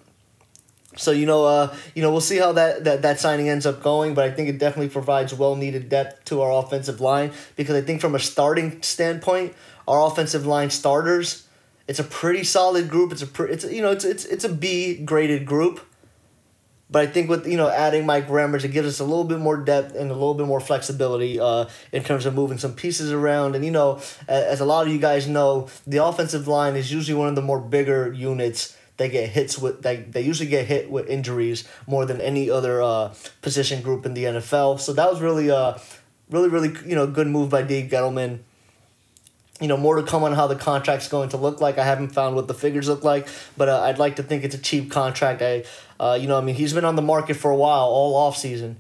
So 0.96 1.12
you 1.12 1.26
know, 1.26 1.46
uh, 1.46 1.76
you 1.94 2.02
know, 2.02 2.12
we'll 2.12 2.22
see 2.22 2.38
how 2.38 2.54
that, 2.54 2.84
that 2.86 3.02
that 3.04 3.20
signing 3.20 3.48
ends 3.48 3.66
up 3.66 3.84
going, 3.84 4.16
but 4.16 4.26
I 4.26 4.32
think 4.32 4.50
it 4.50 4.58
definitely 4.58 4.90
provides 4.90 5.34
well 5.34 5.56
needed 5.56 5.88
depth 5.88 6.26
to 6.26 6.42
our 6.42 6.52
offensive 6.52 7.00
line 7.00 7.32
because 7.56 7.76
I 7.76 7.82
think 7.82 8.02
from 8.02 8.16
a 8.16 8.20
starting 8.20 8.82
standpoint, 8.82 9.54
our 9.90 10.06
offensive 10.06 10.46
line 10.46 10.70
starters, 10.70 11.48
it's 11.88 12.00
a 12.00 12.04
pretty 12.04 12.44
solid 12.44 12.88
group. 12.88 13.12
It's 13.12 13.24
a 13.24 13.28
pre- 13.28 13.50
it's 13.50 13.66
you 13.66 13.82
know 13.82 13.92
it's 13.92 14.06
it's 14.06 14.24
it's 14.26 14.44
a 14.44 14.50
B 14.50 14.96
graded 14.96 15.46
group. 15.46 15.82
But 16.92 17.04
I 17.04 17.08
think 17.08 17.30
with 17.30 17.48
you 17.48 17.58
know 17.58 17.70
adding 17.70 18.06
Mike 18.06 18.28
Remmers, 18.28 18.64
it 18.64 18.70
gives 18.70 18.88
us 18.88 19.00
a 19.00 19.04
little 19.04 19.24
bit 19.24 19.40
more 19.40 19.58
depth 19.58 19.96
and 19.96 20.12
a 20.12 20.14
little 20.14 20.36
bit 20.36 20.46
more 20.46 20.60
flexibility 20.60 21.40
uh, 21.40 21.66
in 21.92 22.04
terms 22.04 22.28
of 22.28 22.36
moving 22.36 22.60
some 22.60 22.74
pieces 22.74 23.12
around. 23.12 23.56
And 23.56 23.66
you 23.66 23.72
know, 23.72 24.00
as 24.28 24.60
a 24.60 24.66
lot 24.66 24.86
of 24.86 24.94
you 24.94 25.00
guys 25.00 25.28
know, 25.28 25.70
the 25.88 26.04
offensive 26.04 26.48
line 26.48 26.76
is 26.76 26.92
usually 26.92 27.18
one 27.18 27.28
of 27.28 27.36
the 27.36 27.42
more 27.42 27.60
bigger 27.60 28.14
units. 28.14 28.78
They 28.98 29.10
get 29.10 29.30
hits 29.30 29.58
with 29.58 29.82
they, 29.82 29.98
they 29.98 30.22
usually 30.22 30.50
get 30.50 30.68
hit 30.68 30.92
with 30.92 31.08
injuries 31.08 31.68
more 31.88 32.06
than 32.06 32.22
any 32.22 32.52
other 32.52 32.82
uh, 32.84 33.14
position 33.42 33.82
group 33.82 34.06
in 34.06 34.14
the 34.14 34.26
NFL. 34.26 34.80
So 34.80 34.94
that 34.94 35.10
was 35.10 35.22
really 35.22 35.50
uh 35.50 35.80
really 36.30 36.50
really 36.50 36.76
you 36.86 36.96
know 36.96 37.08
good 37.08 37.28
move 37.28 37.50
by 37.50 37.64
Dave 37.64 37.90
Gettleman 37.90 38.40
you 39.60 39.68
know, 39.68 39.78
more 39.78 39.96
to 39.98 40.04
come 40.04 40.24
on 40.24 40.34
how 40.34 40.48
the 40.48 40.56
contract's 40.56 41.08
going 41.08 41.30
to 41.30 41.38
look 41.38 41.60
like. 41.60 41.78
I 41.78 41.84
haven't 41.84 42.10
found 42.10 42.36
what 42.36 42.48
the 42.48 42.54
figures 42.54 42.88
look 42.88 43.04
like, 43.04 43.28
but 43.58 43.68
uh, 43.68 43.82
I'd 43.82 44.00
like 44.00 44.16
to 44.18 44.24
think 44.24 44.44
it's 44.44 44.56
a 44.56 44.60
cheap 44.60 44.90
contract. 44.90 45.42
I, 45.42 45.66
uh, 46.00 46.18
you 46.20 46.28
know, 46.28 46.38
I 46.38 46.42
mean, 46.42 46.56
he's 46.56 46.74
been 46.74 46.86
on 46.86 46.96
the 46.96 47.02
market 47.02 47.36
for 47.36 47.52
a 47.52 47.56
while, 47.56 47.86
all 47.86 48.16
off 48.16 48.38
season. 48.38 48.78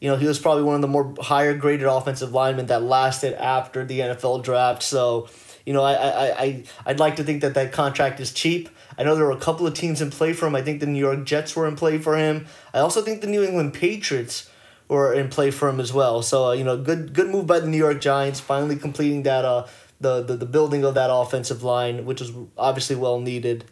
You 0.00 0.08
know, 0.08 0.16
he 0.16 0.26
was 0.26 0.38
probably 0.38 0.64
one 0.64 0.74
of 0.74 0.80
the 0.80 0.88
more 0.88 1.14
higher 1.20 1.54
graded 1.54 1.86
offensive 1.86 2.32
linemen 2.32 2.66
that 2.66 2.82
lasted 2.82 3.34
after 3.34 3.84
the 3.84 4.00
NFL 4.00 4.42
draft. 4.42 4.82
So, 4.82 5.28
you 5.64 5.72
know, 5.72 5.82
I, 5.82 5.92
I, 5.92 6.42
I, 6.42 6.64
I'd 6.86 6.98
like 6.98 7.16
to 7.16 7.24
think 7.24 7.42
that 7.42 7.54
that 7.54 7.72
contract 7.72 8.18
is 8.18 8.32
cheap. 8.32 8.68
I 8.98 9.04
know 9.04 9.14
there 9.14 9.26
were 9.26 9.32
a 9.32 9.38
couple 9.38 9.66
of 9.66 9.74
teams 9.74 10.00
in 10.00 10.10
play 10.10 10.32
for 10.32 10.46
him. 10.46 10.56
I 10.56 10.62
think 10.62 10.80
the 10.80 10.86
New 10.86 10.98
York 10.98 11.24
Jets 11.24 11.54
were 11.54 11.68
in 11.68 11.76
play 11.76 11.98
for 11.98 12.16
him. 12.16 12.46
I 12.74 12.80
also 12.80 13.02
think 13.02 13.20
the 13.20 13.26
New 13.26 13.44
England 13.44 13.74
Patriots 13.74 14.50
were 14.88 15.14
in 15.14 15.28
play 15.28 15.50
for 15.50 15.68
him 15.68 15.80
as 15.80 15.92
well. 15.92 16.22
So, 16.22 16.46
uh, 16.46 16.52
you 16.52 16.64
know, 16.64 16.76
good 16.76 17.14
good 17.14 17.28
move 17.28 17.46
by 17.46 17.60
the 17.60 17.66
New 17.66 17.78
York 17.78 18.00
Giants, 18.00 18.40
finally 18.40 18.76
completing 18.76 19.22
that 19.22 19.44
uh, 19.44 19.66
the, 20.02 20.22
the, 20.22 20.36
the 20.36 20.46
building 20.46 20.84
of 20.84 20.94
that 20.94 21.10
offensive 21.12 21.62
line, 21.62 22.04
which 22.04 22.20
is 22.20 22.32
obviously 22.58 22.96
well 22.96 23.20
needed. 23.20 23.64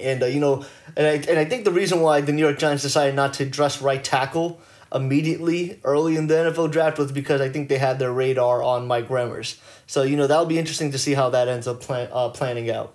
And 0.00 0.22
uh, 0.22 0.26
you 0.26 0.40
know, 0.40 0.64
and 0.96 1.06
I 1.06 1.12
and 1.30 1.38
I 1.38 1.44
think 1.44 1.64
the 1.64 1.72
reason 1.72 2.00
why 2.00 2.20
the 2.20 2.32
New 2.32 2.42
York 2.42 2.58
Giants 2.58 2.82
decided 2.82 3.14
not 3.14 3.34
to 3.34 3.44
address 3.44 3.82
right 3.82 4.02
tackle 4.02 4.60
immediately 4.94 5.80
early 5.84 6.16
in 6.16 6.28
the 6.28 6.34
NFL 6.34 6.70
draft 6.70 6.98
was 6.98 7.12
because 7.12 7.40
I 7.40 7.48
think 7.48 7.68
they 7.68 7.78
had 7.78 7.98
their 7.98 8.12
radar 8.12 8.62
on 8.62 8.86
Mike 8.86 9.08
Remmers. 9.08 9.58
So 9.86 10.02
you 10.02 10.16
know 10.16 10.26
that'll 10.26 10.46
be 10.46 10.58
interesting 10.58 10.92
to 10.92 10.98
see 10.98 11.14
how 11.14 11.30
that 11.30 11.48
ends 11.48 11.66
up 11.66 11.80
plan, 11.80 12.08
uh, 12.12 12.28
planning 12.30 12.70
out. 12.70 12.94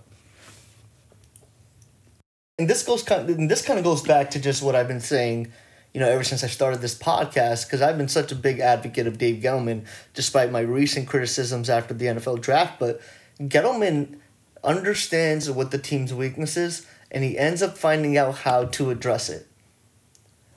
And 2.58 2.70
this 2.70 2.84
goes 2.84 3.04
kind 3.04 3.30
of, 3.30 3.38
and 3.38 3.52
this 3.52 3.66
kind 3.66 3.80
of 3.80 3.84
goes 3.84 4.02
back 4.02 4.32
to 4.32 4.40
just 4.40 4.64
what 4.64 4.76
I've 4.76 4.88
been 4.88 5.02
saying 5.02 5.52
you 5.94 6.00
know, 6.00 6.10
ever 6.10 6.24
since 6.24 6.44
I 6.44 6.48
started 6.48 6.82
this 6.82 6.98
podcast, 6.98 7.66
because 7.66 7.82
I've 7.82 7.98
been 7.98 8.08
such 8.08 8.32
a 8.32 8.36
big 8.36 8.60
advocate 8.60 9.06
of 9.06 9.20
Dave 9.20 9.44
Gettleman, 9.44 9.86
despite 10.16 10.52
my 10.52 10.62
recent 10.62 11.08
criticisms 11.08 11.70
after 11.70 11.94
the 11.94 12.08
NFL 12.08 12.42
draft. 12.42 12.80
But 12.80 13.00
Gettleman 13.40 14.18
understands 14.64 15.50
what 15.52 15.70
the 15.70 15.78
team's 15.78 16.14
weakness 16.14 16.58
is, 16.58 16.88
and 17.12 17.24
he 17.24 17.38
ends 17.38 17.62
up 17.62 17.78
finding 17.78 18.18
out 18.18 18.40
how 18.40 18.66
to 18.66 18.90
address 18.90 19.30
it. 19.30 19.48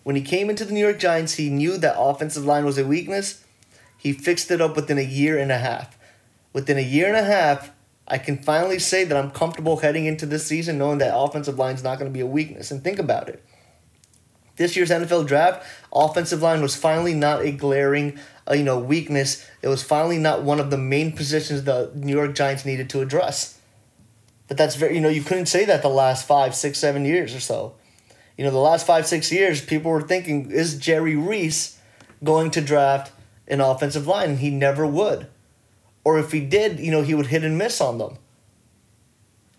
When 0.04 0.16
he 0.16 0.22
came 0.22 0.48
into 0.48 0.64
the 0.64 0.72
New 0.72 0.80
York 0.80 0.98
Giants, 0.98 1.34
he 1.34 1.50
knew 1.50 1.76
that 1.78 1.98
offensive 1.98 2.46
line 2.46 2.64
was 2.64 2.78
a 2.78 2.86
weakness. 2.86 3.44
He 3.98 4.12
fixed 4.12 4.50
it 4.50 4.62
up 4.62 4.74
within 4.74 4.98
a 4.98 5.02
year 5.02 5.36
and 5.38 5.52
a 5.52 5.58
half. 5.58 5.98
Within 6.54 6.78
a 6.78 6.82
year 6.82 7.08
and 7.08 7.16
a 7.16 7.24
half, 7.24 7.72
I 8.08 8.16
can 8.16 8.38
finally 8.38 8.78
say 8.78 9.04
that 9.04 9.16
I'm 9.16 9.32
comfortable 9.32 9.78
heading 9.78 10.06
into 10.06 10.24
this 10.24 10.46
season 10.46 10.78
knowing 10.78 10.98
that 10.98 11.14
offensive 11.14 11.58
line 11.58 11.74
is 11.74 11.82
not 11.82 11.98
going 11.98 12.10
to 12.10 12.14
be 12.14 12.20
a 12.20 12.26
weakness. 12.26 12.70
And 12.70 12.82
think 12.82 12.98
about 12.98 13.28
it 13.28 13.44
this 14.56 14.76
year's 14.76 14.90
NFL 14.90 15.26
draft, 15.26 15.66
offensive 15.92 16.42
line 16.42 16.62
was 16.62 16.74
finally 16.74 17.14
not 17.14 17.42
a 17.42 17.52
glaring, 17.52 18.18
uh, 18.48 18.54
you 18.54 18.64
know, 18.64 18.78
weakness. 18.78 19.46
It 19.62 19.68
was 19.68 19.82
finally 19.82 20.18
not 20.18 20.42
one 20.42 20.60
of 20.60 20.70
the 20.70 20.78
main 20.78 21.12
positions 21.12 21.64
the 21.64 21.90
New 21.94 22.14
York 22.14 22.34
Giants 22.34 22.64
needed 22.64 22.90
to 22.90 23.00
address. 23.00 23.58
But 24.48 24.56
that's 24.56 24.76
very, 24.76 24.94
you 24.94 25.00
know, 25.00 25.08
you 25.08 25.22
couldn't 25.22 25.46
say 25.46 25.64
that 25.64 25.82
the 25.82 25.88
last 25.88 26.26
five, 26.26 26.54
six, 26.54 26.78
seven 26.78 27.04
years 27.04 27.34
or 27.34 27.40
so. 27.40 27.74
You 28.36 28.44
know, 28.44 28.50
the 28.50 28.58
last 28.58 28.86
five, 28.86 29.06
six 29.06 29.32
years, 29.32 29.64
people 29.64 29.90
were 29.90 30.02
thinking, 30.02 30.50
is 30.50 30.78
Jerry 30.78 31.16
Reese 31.16 31.78
going 32.22 32.50
to 32.52 32.60
draft 32.60 33.12
an 33.48 33.60
offensive 33.60 34.06
line, 34.06 34.30
and 34.30 34.38
he 34.38 34.50
never 34.50 34.86
would. 34.86 35.26
Or 36.04 36.18
if 36.18 36.32
he 36.32 36.40
did, 36.40 36.78
you 36.78 36.90
know, 36.90 37.02
he 37.02 37.14
would 37.14 37.26
hit 37.26 37.44
and 37.44 37.58
miss 37.58 37.80
on 37.80 37.98
them. 37.98 38.18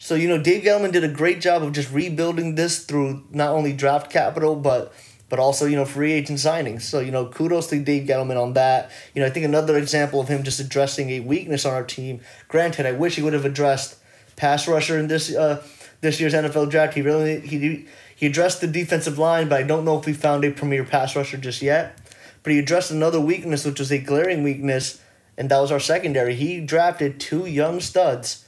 So, 0.08 0.16
you 0.16 0.30
know, 0.30 0.38
Dave 0.38 0.64
Gettleman 0.64 0.94
did 0.94 1.04
a 1.04 1.10
great 1.10 1.42
job 1.42 1.64
of 1.64 1.74
just 1.74 1.92
rebuilding 1.92 2.56
this 2.56 2.86
through 2.86 3.26
not 3.30 3.50
only 3.50 3.74
draft 3.74 4.10
capital, 4.10 4.56
but 4.56 4.94
but 5.28 5.38
also, 5.38 5.66
you 5.66 5.76
know, 5.76 5.84
free 5.84 6.14
agent 6.14 6.40
signings. 6.40 6.84
So, 6.84 7.02
you 7.02 7.12
know, 7.12 7.26
kudos 7.26 7.68
to 7.68 7.84
Dave 7.84 8.08
Gettleman 8.08 8.42
on 8.42 8.54
that. 8.54 8.90
You 9.14 9.22
know, 9.22 9.28
I 9.28 9.32
think 9.32 9.46
another 9.46 9.78
example 9.78 10.22
of 10.22 10.30
him 10.30 10.44
just 10.44 10.62
addressing 10.62 11.10
a 11.10 11.20
weakness 11.20 11.66
on 11.66 11.74
our 11.74 11.84
team. 11.84 12.22
Granted, 12.48 12.86
I 12.86 12.94
wish 12.94 13.18
he 13.18 13.22
would 13.22 13.34
have 13.34 13.44
addressed 13.44 13.98
pass 14.38 14.66
rusher 14.66 14.98
in 14.98 15.10
this 15.10 15.36
uh, 15.36 15.62
this 16.00 16.22
year's 16.22 16.34
NFL 16.34 16.70
draft. 16.70 16.94
He 16.94 17.02
really 17.02 17.42
he 17.42 17.86
he 18.16 18.28
addressed 18.28 18.62
the 18.62 18.68
defensive 18.68 19.20
line, 19.20 19.50
but 19.50 19.60
I 19.60 19.64
don't 19.64 19.84
know 19.84 20.00
if 20.00 20.06
we 20.06 20.14
found 20.14 20.46
a 20.46 20.52
premier 20.52 20.86
pass 20.86 21.18
rusher 21.18 21.36
just 21.36 21.62
yet. 21.62 22.00
But 22.44 22.54
he 22.54 22.60
addressed 22.60 22.92
another 22.92 23.20
weakness, 23.20 23.66
which 23.66 23.80
was 23.80 23.92
a 23.92 23.98
glaring 23.98 24.42
weakness, 24.42 25.02
and 25.38 25.52
that 25.52 25.60
was 25.60 25.70
our 25.70 25.82
secondary. 25.82 26.34
He 26.34 26.62
drafted 26.62 27.20
two 27.20 27.46
young 27.46 27.82
studs 27.82 28.46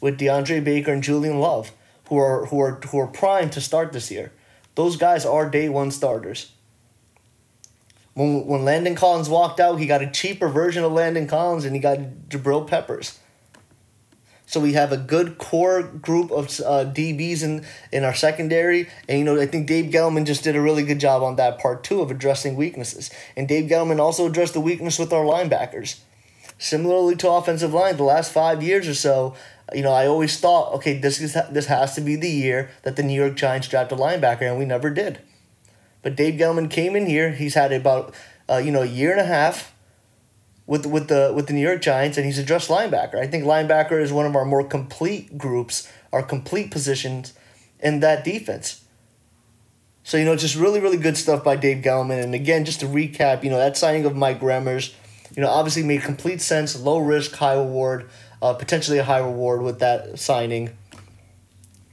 with 0.00 0.18
DeAndre 0.18 0.62
Baker 0.62 0.92
and 0.92 1.02
Julian 1.02 1.38
Love, 1.38 1.72
who 2.08 2.16
are 2.16 2.46
who 2.46 2.60
are 2.60 2.80
who 2.90 2.98
are 2.98 3.06
primed 3.06 3.52
to 3.52 3.60
start 3.60 3.92
this 3.92 4.10
year. 4.10 4.32
Those 4.74 4.96
guys 4.96 5.26
are 5.26 5.48
day 5.48 5.68
one 5.68 5.90
starters. 5.90 6.52
When 8.14 8.46
when 8.46 8.64
Landon 8.64 8.94
Collins 8.94 9.28
walked 9.28 9.60
out, 9.60 9.78
he 9.78 9.86
got 9.86 10.02
a 10.02 10.10
cheaper 10.10 10.48
version 10.48 10.84
of 10.84 10.92
Landon 10.92 11.26
Collins 11.26 11.64
and 11.64 11.74
he 11.74 11.80
got 11.80 11.98
Jabril 12.28 12.66
Peppers. 12.66 13.18
So 14.50 14.58
we 14.58 14.72
have 14.72 14.90
a 14.90 14.96
good 14.96 15.38
core 15.38 15.80
group 15.84 16.32
of 16.32 16.46
uh, 16.46 16.84
DBs 16.84 17.44
in, 17.44 17.64
in 17.92 18.02
our 18.02 18.14
secondary. 18.14 18.88
And, 19.08 19.20
you 19.20 19.24
know, 19.24 19.40
I 19.40 19.46
think 19.46 19.68
Dave 19.68 19.92
Gettleman 19.92 20.26
just 20.26 20.42
did 20.42 20.56
a 20.56 20.60
really 20.60 20.82
good 20.82 20.98
job 20.98 21.22
on 21.22 21.36
that 21.36 21.60
part, 21.60 21.84
too, 21.84 22.00
of 22.00 22.10
addressing 22.10 22.56
weaknesses. 22.56 23.12
And 23.36 23.46
Dave 23.46 23.70
Gettleman 23.70 24.00
also 24.00 24.26
addressed 24.26 24.54
the 24.54 24.60
weakness 24.60 24.98
with 24.98 25.12
our 25.12 25.24
linebackers. 25.24 26.00
Similarly 26.58 27.14
to 27.16 27.30
offensive 27.30 27.72
line, 27.72 27.96
the 27.96 28.02
last 28.02 28.32
five 28.32 28.60
years 28.60 28.88
or 28.88 28.94
so, 28.94 29.36
you 29.74 29.82
know, 29.82 29.92
I 29.92 30.06
always 30.06 30.38
thought, 30.38 30.72
okay, 30.74 30.98
this 30.98 31.20
is 31.20 31.36
this 31.50 31.66
has 31.66 31.94
to 31.94 32.00
be 32.00 32.16
the 32.16 32.30
year 32.30 32.70
that 32.82 32.96
the 32.96 33.02
New 33.02 33.14
York 33.14 33.36
Giants 33.36 33.68
draft 33.68 33.92
a 33.92 33.96
linebacker, 33.96 34.42
and 34.42 34.58
we 34.58 34.64
never 34.64 34.90
did. 34.90 35.20
But 36.02 36.16
Dave 36.16 36.34
Gettleman 36.34 36.70
came 36.70 36.96
in 36.96 37.06
here. 37.06 37.32
He's 37.32 37.54
had 37.54 37.72
about 37.72 38.14
uh, 38.48 38.56
you 38.56 38.72
know 38.72 38.82
a 38.82 38.86
year 38.86 39.12
and 39.12 39.20
a 39.20 39.24
half 39.24 39.74
with 40.66 40.86
with 40.86 41.08
the 41.08 41.32
with 41.34 41.46
the 41.46 41.52
New 41.52 41.66
York 41.66 41.82
Giants, 41.82 42.16
and 42.16 42.26
he's 42.26 42.38
addressed 42.38 42.68
linebacker. 42.68 43.16
I 43.16 43.26
think 43.26 43.44
linebacker 43.44 44.00
is 44.00 44.12
one 44.12 44.26
of 44.26 44.34
our 44.36 44.44
more 44.44 44.64
complete 44.64 45.36
groups, 45.36 45.90
our 46.12 46.22
complete 46.22 46.70
positions 46.70 47.34
in 47.80 48.00
that 48.00 48.24
defense. 48.24 48.84
So 50.02 50.16
you 50.16 50.24
know, 50.24 50.36
just 50.36 50.56
really 50.56 50.80
really 50.80 50.96
good 50.96 51.16
stuff 51.16 51.44
by 51.44 51.56
Dave 51.56 51.82
Gettleman. 51.84 52.22
And 52.22 52.34
again, 52.34 52.64
just 52.64 52.80
to 52.80 52.86
recap, 52.86 53.44
you 53.44 53.50
know 53.50 53.58
that 53.58 53.76
signing 53.76 54.04
of 54.04 54.16
Mike 54.16 54.40
Remmers, 54.40 54.94
you 55.36 55.42
know, 55.42 55.48
obviously 55.48 55.82
made 55.82 56.02
complete 56.02 56.40
sense. 56.40 56.78
Low 56.80 56.98
risk, 56.98 57.34
high 57.34 57.54
reward 57.54 58.08
uh, 58.42 58.54
potentially 58.54 58.98
a 58.98 59.04
high 59.04 59.18
reward 59.18 59.62
with 59.62 59.80
that 59.80 60.18
signing. 60.18 60.70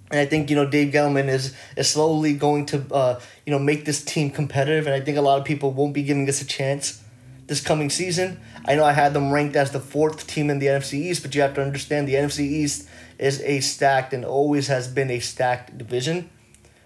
And 0.10 0.20
I 0.20 0.26
think 0.26 0.50
you 0.50 0.56
know 0.56 0.66
Dave 0.66 0.94
Gettleman 0.94 1.28
is 1.28 1.54
is 1.76 1.90
slowly 1.90 2.34
going 2.34 2.66
to 2.68 2.86
uh, 2.94 3.20
you 3.46 3.52
know 3.52 3.60
make 3.60 3.86
this 3.86 4.04
team 4.04 4.30
competitive, 4.30 4.88
and 4.88 4.96
I 4.96 5.02
think 5.02 5.18
a 5.18 5.22
lot 5.22 5.40
of 5.40 5.46
people 5.46 5.72
won't 5.72 5.94
be 5.94 6.04
giving 6.04 6.28
us 6.30 6.42
a 6.42 6.46
chance 6.46 7.04
this 7.48 7.62
coming 7.62 7.90
season. 7.90 8.40
I 8.66 8.76
know 8.76 8.84
I 8.84 8.92
had 8.92 9.14
them 9.14 9.32
ranked 9.32 9.56
as 9.56 9.72
the 9.72 9.80
fourth 9.80 10.28
team 10.28 10.50
in 10.50 10.60
the 10.60 10.68
NFC 10.68 10.96
East, 10.96 11.24
but 11.24 11.34
you 11.34 11.42
have 11.42 11.54
to 11.56 11.62
understand 11.62 12.08
the 12.08 12.16
NFC 12.16 12.40
East 12.40 12.88
is 13.18 13.42
a 13.42 13.62
stacked 13.62 14.14
and 14.14 14.24
always 14.24 14.68
has 14.68 14.88
been 14.88 15.10
a 15.10 15.20
stacked 15.20 15.78
division. 15.78 16.30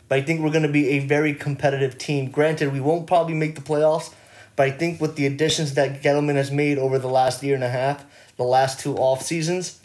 But 0.07 0.19
I 0.19 0.21
think 0.21 0.41
we're 0.41 0.51
going 0.51 0.63
to 0.63 0.69
be 0.69 0.89
a 0.89 0.99
very 0.99 1.33
competitive 1.33 1.97
team. 1.97 2.29
Granted, 2.29 2.71
we 2.71 2.79
won't 2.79 3.07
probably 3.07 3.33
make 3.33 3.55
the 3.55 3.61
playoffs, 3.61 4.13
but 4.55 4.67
I 4.67 4.71
think 4.71 5.01
with 5.01 5.15
the 5.15 5.25
additions 5.25 5.73
that 5.73 6.01
Gettleman 6.01 6.35
has 6.35 6.51
made 6.51 6.77
over 6.77 6.99
the 6.99 7.07
last 7.07 7.41
year 7.41 7.55
and 7.55 7.63
a 7.63 7.69
half, 7.69 8.05
the 8.41 8.47
last 8.47 8.79
two 8.79 8.95
off 8.97 9.21
seasons, 9.21 9.79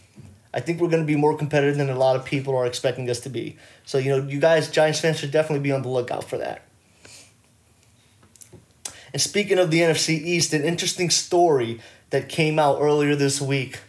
I 0.55 0.61
think 0.61 0.81
we're 0.81 0.89
going 0.89 1.03
to 1.03 1.07
be 1.07 1.17
more 1.17 1.37
competitive 1.37 1.77
than 1.77 1.91
a 1.91 1.99
lot 1.99 2.17
of 2.17 2.25
people 2.25 2.57
are 2.57 2.67
expecting 2.67 3.09
us 3.11 3.21
to 3.21 3.29
be. 3.29 3.59
So, 3.85 3.99
you 3.99 4.11
know, 4.11 4.27
you 4.27 4.41
guys, 4.41 4.71
Giants 4.71 5.01
fans, 5.01 5.19
should 5.19 5.31
definitely 5.31 5.63
be 5.63 5.73
on 5.73 5.83
the 5.83 5.89
lookout 5.89 6.25
for 6.25 6.39
that. 6.39 6.63
And 9.13 9.21
speaking 9.21 9.59
of 9.59 9.71
the 9.71 9.81
NFC 9.81 10.11
East, 10.11 10.55
an 10.55 10.65
interesting 10.65 11.11
story 11.11 11.81
that 12.11 12.29
came 12.31 12.59
out 12.59 12.79
earlier 12.81 13.15
this 13.15 13.41
week. 13.41 13.81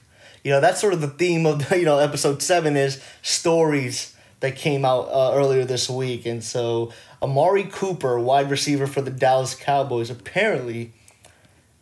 You 0.43 0.51
know, 0.51 0.61
that's 0.61 0.81
sort 0.81 0.93
of 0.93 1.01
the 1.01 1.07
theme 1.07 1.45
of, 1.45 1.71
you 1.75 1.85
know, 1.85 1.99
episode 1.99 2.41
seven 2.41 2.75
is 2.75 3.01
stories 3.21 4.15
that 4.41 4.55
came 4.55 4.83
out 4.83 5.07
uh, 5.09 5.31
earlier 5.33 5.63
this 5.63 5.89
week. 5.89 6.25
And 6.25 6.43
so, 6.43 6.91
Amari 7.21 7.63
Cooper, 7.63 8.19
wide 8.19 8.51
receiver 8.51 8.87
for 8.87 9.01
the 9.01 9.09
Dallas 9.09 9.55
Cowboys, 9.55 10.09
apparently 10.09 10.93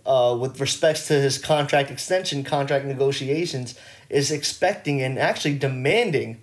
uh, 0.05 0.37
with 0.39 0.59
respects 0.59 1.07
to 1.07 1.13
his 1.13 1.37
contract 1.37 1.89
extension, 1.91 2.43
contract 2.43 2.85
negotiations, 2.85 3.75
is 4.09 4.31
expecting 4.31 5.01
and 5.01 5.17
actually 5.17 5.57
demanding. 5.57 6.41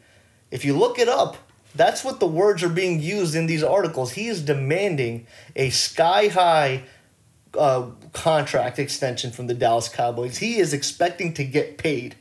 If 0.50 0.64
you 0.64 0.76
look 0.76 0.98
it 0.98 1.08
up, 1.08 1.36
that's 1.74 2.04
what 2.04 2.20
the 2.20 2.26
words 2.26 2.62
are 2.62 2.68
being 2.68 3.00
used 3.00 3.34
in 3.34 3.46
these 3.46 3.62
articles. 3.62 4.12
He 4.12 4.28
is 4.28 4.42
demanding 4.42 5.26
a 5.56 5.70
sky 5.70 6.28
high 6.28 6.84
uh, 7.56 7.90
contract 8.12 8.78
extension 8.78 9.30
from 9.30 9.46
the 9.46 9.54
Dallas 9.54 9.88
Cowboys. 9.88 10.38
He 10.38 10.58
is 10.58 10.72
expecting 10.72 11.32
to 11.34 11.44
get 11.44 11.78
paid. 11.78 12.16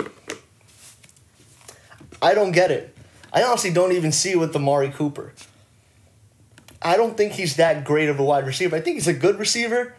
I 2.21 2.34
don't 2.34 2.51
get 2.51 2.71
it. 2.71 2.95
I 3.34 3.43
honestly 3.43 3.71
don't 3.71 3.93
even 3.93 4.12
see 4.12 4.32
it 4.32 4.39
with 4.39 4.56
Amari 4.56 4.91
Cooper. 4.91 5.34
I 6.82 6.97
don't 6.97 7.15
think 7.15 7.34
he's 7.34 7.56
that 7.58 7.86
great 7.86 8.10
of 8.10 8.19
a 8.19 8.23
wide 8.23 8.45
receiver. 8.45 8.75
I 8.75 8.82
think 8.82 8.95
he's 8.95 9.08
a 9.08 9.13
good 9.13 9.39
receiver. 9.39 9.95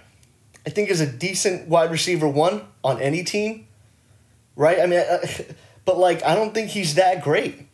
I 0.67 0.71
think 0.71 0.91
is 0.91 1.01
a 1.01 1.07
decent 1.07 1.69
wide 1.69 1.91
receiver 1.91 2.29
one 2.29 2.63
on 2.85 3.01
any 3.01 3.25
team, 3.25 3.67
right? 4.57 4.81
I 4.81 4.87
mean, 4.87 5.03
but 5.85 5.99
like 5.99 6.23
I 6.25 6.35
don't 6.35 6.55
think 6.55 6.71
he's 6.71 6.95
that 6.95 7.23
great. 7.23 7.67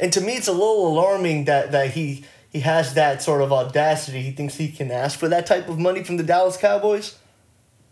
And 0.00 0.12
to 0.12 0.20
me, 0.20 0.36
it's 0.36 0.48
a 0.48 0.52
little 0.52 0.86
alarming 0.88 1.44
that 1.44 1.72
that 1.72 1.90
he 1.90 2.24
he 2.50 2.60
has 2.60 2.94
that 2.94 3.22
sort 3.22 3.42
of 3.42 3.52
audacity. 3.52 4.22
He 4.22 4.32
thinks 4.32 4.56
he 4.56 4.70
can 4.70 4.90
ask 4.90 5.18
for 5.18 5.28
that 5.28 5.46
type 5.46 5.68
of 5.68 5.78
money 5.78 6.04
from 6.04 6.16
the 6.16 6.22
Dallas 6.22 6.56
Cowboys. 6.56 7.18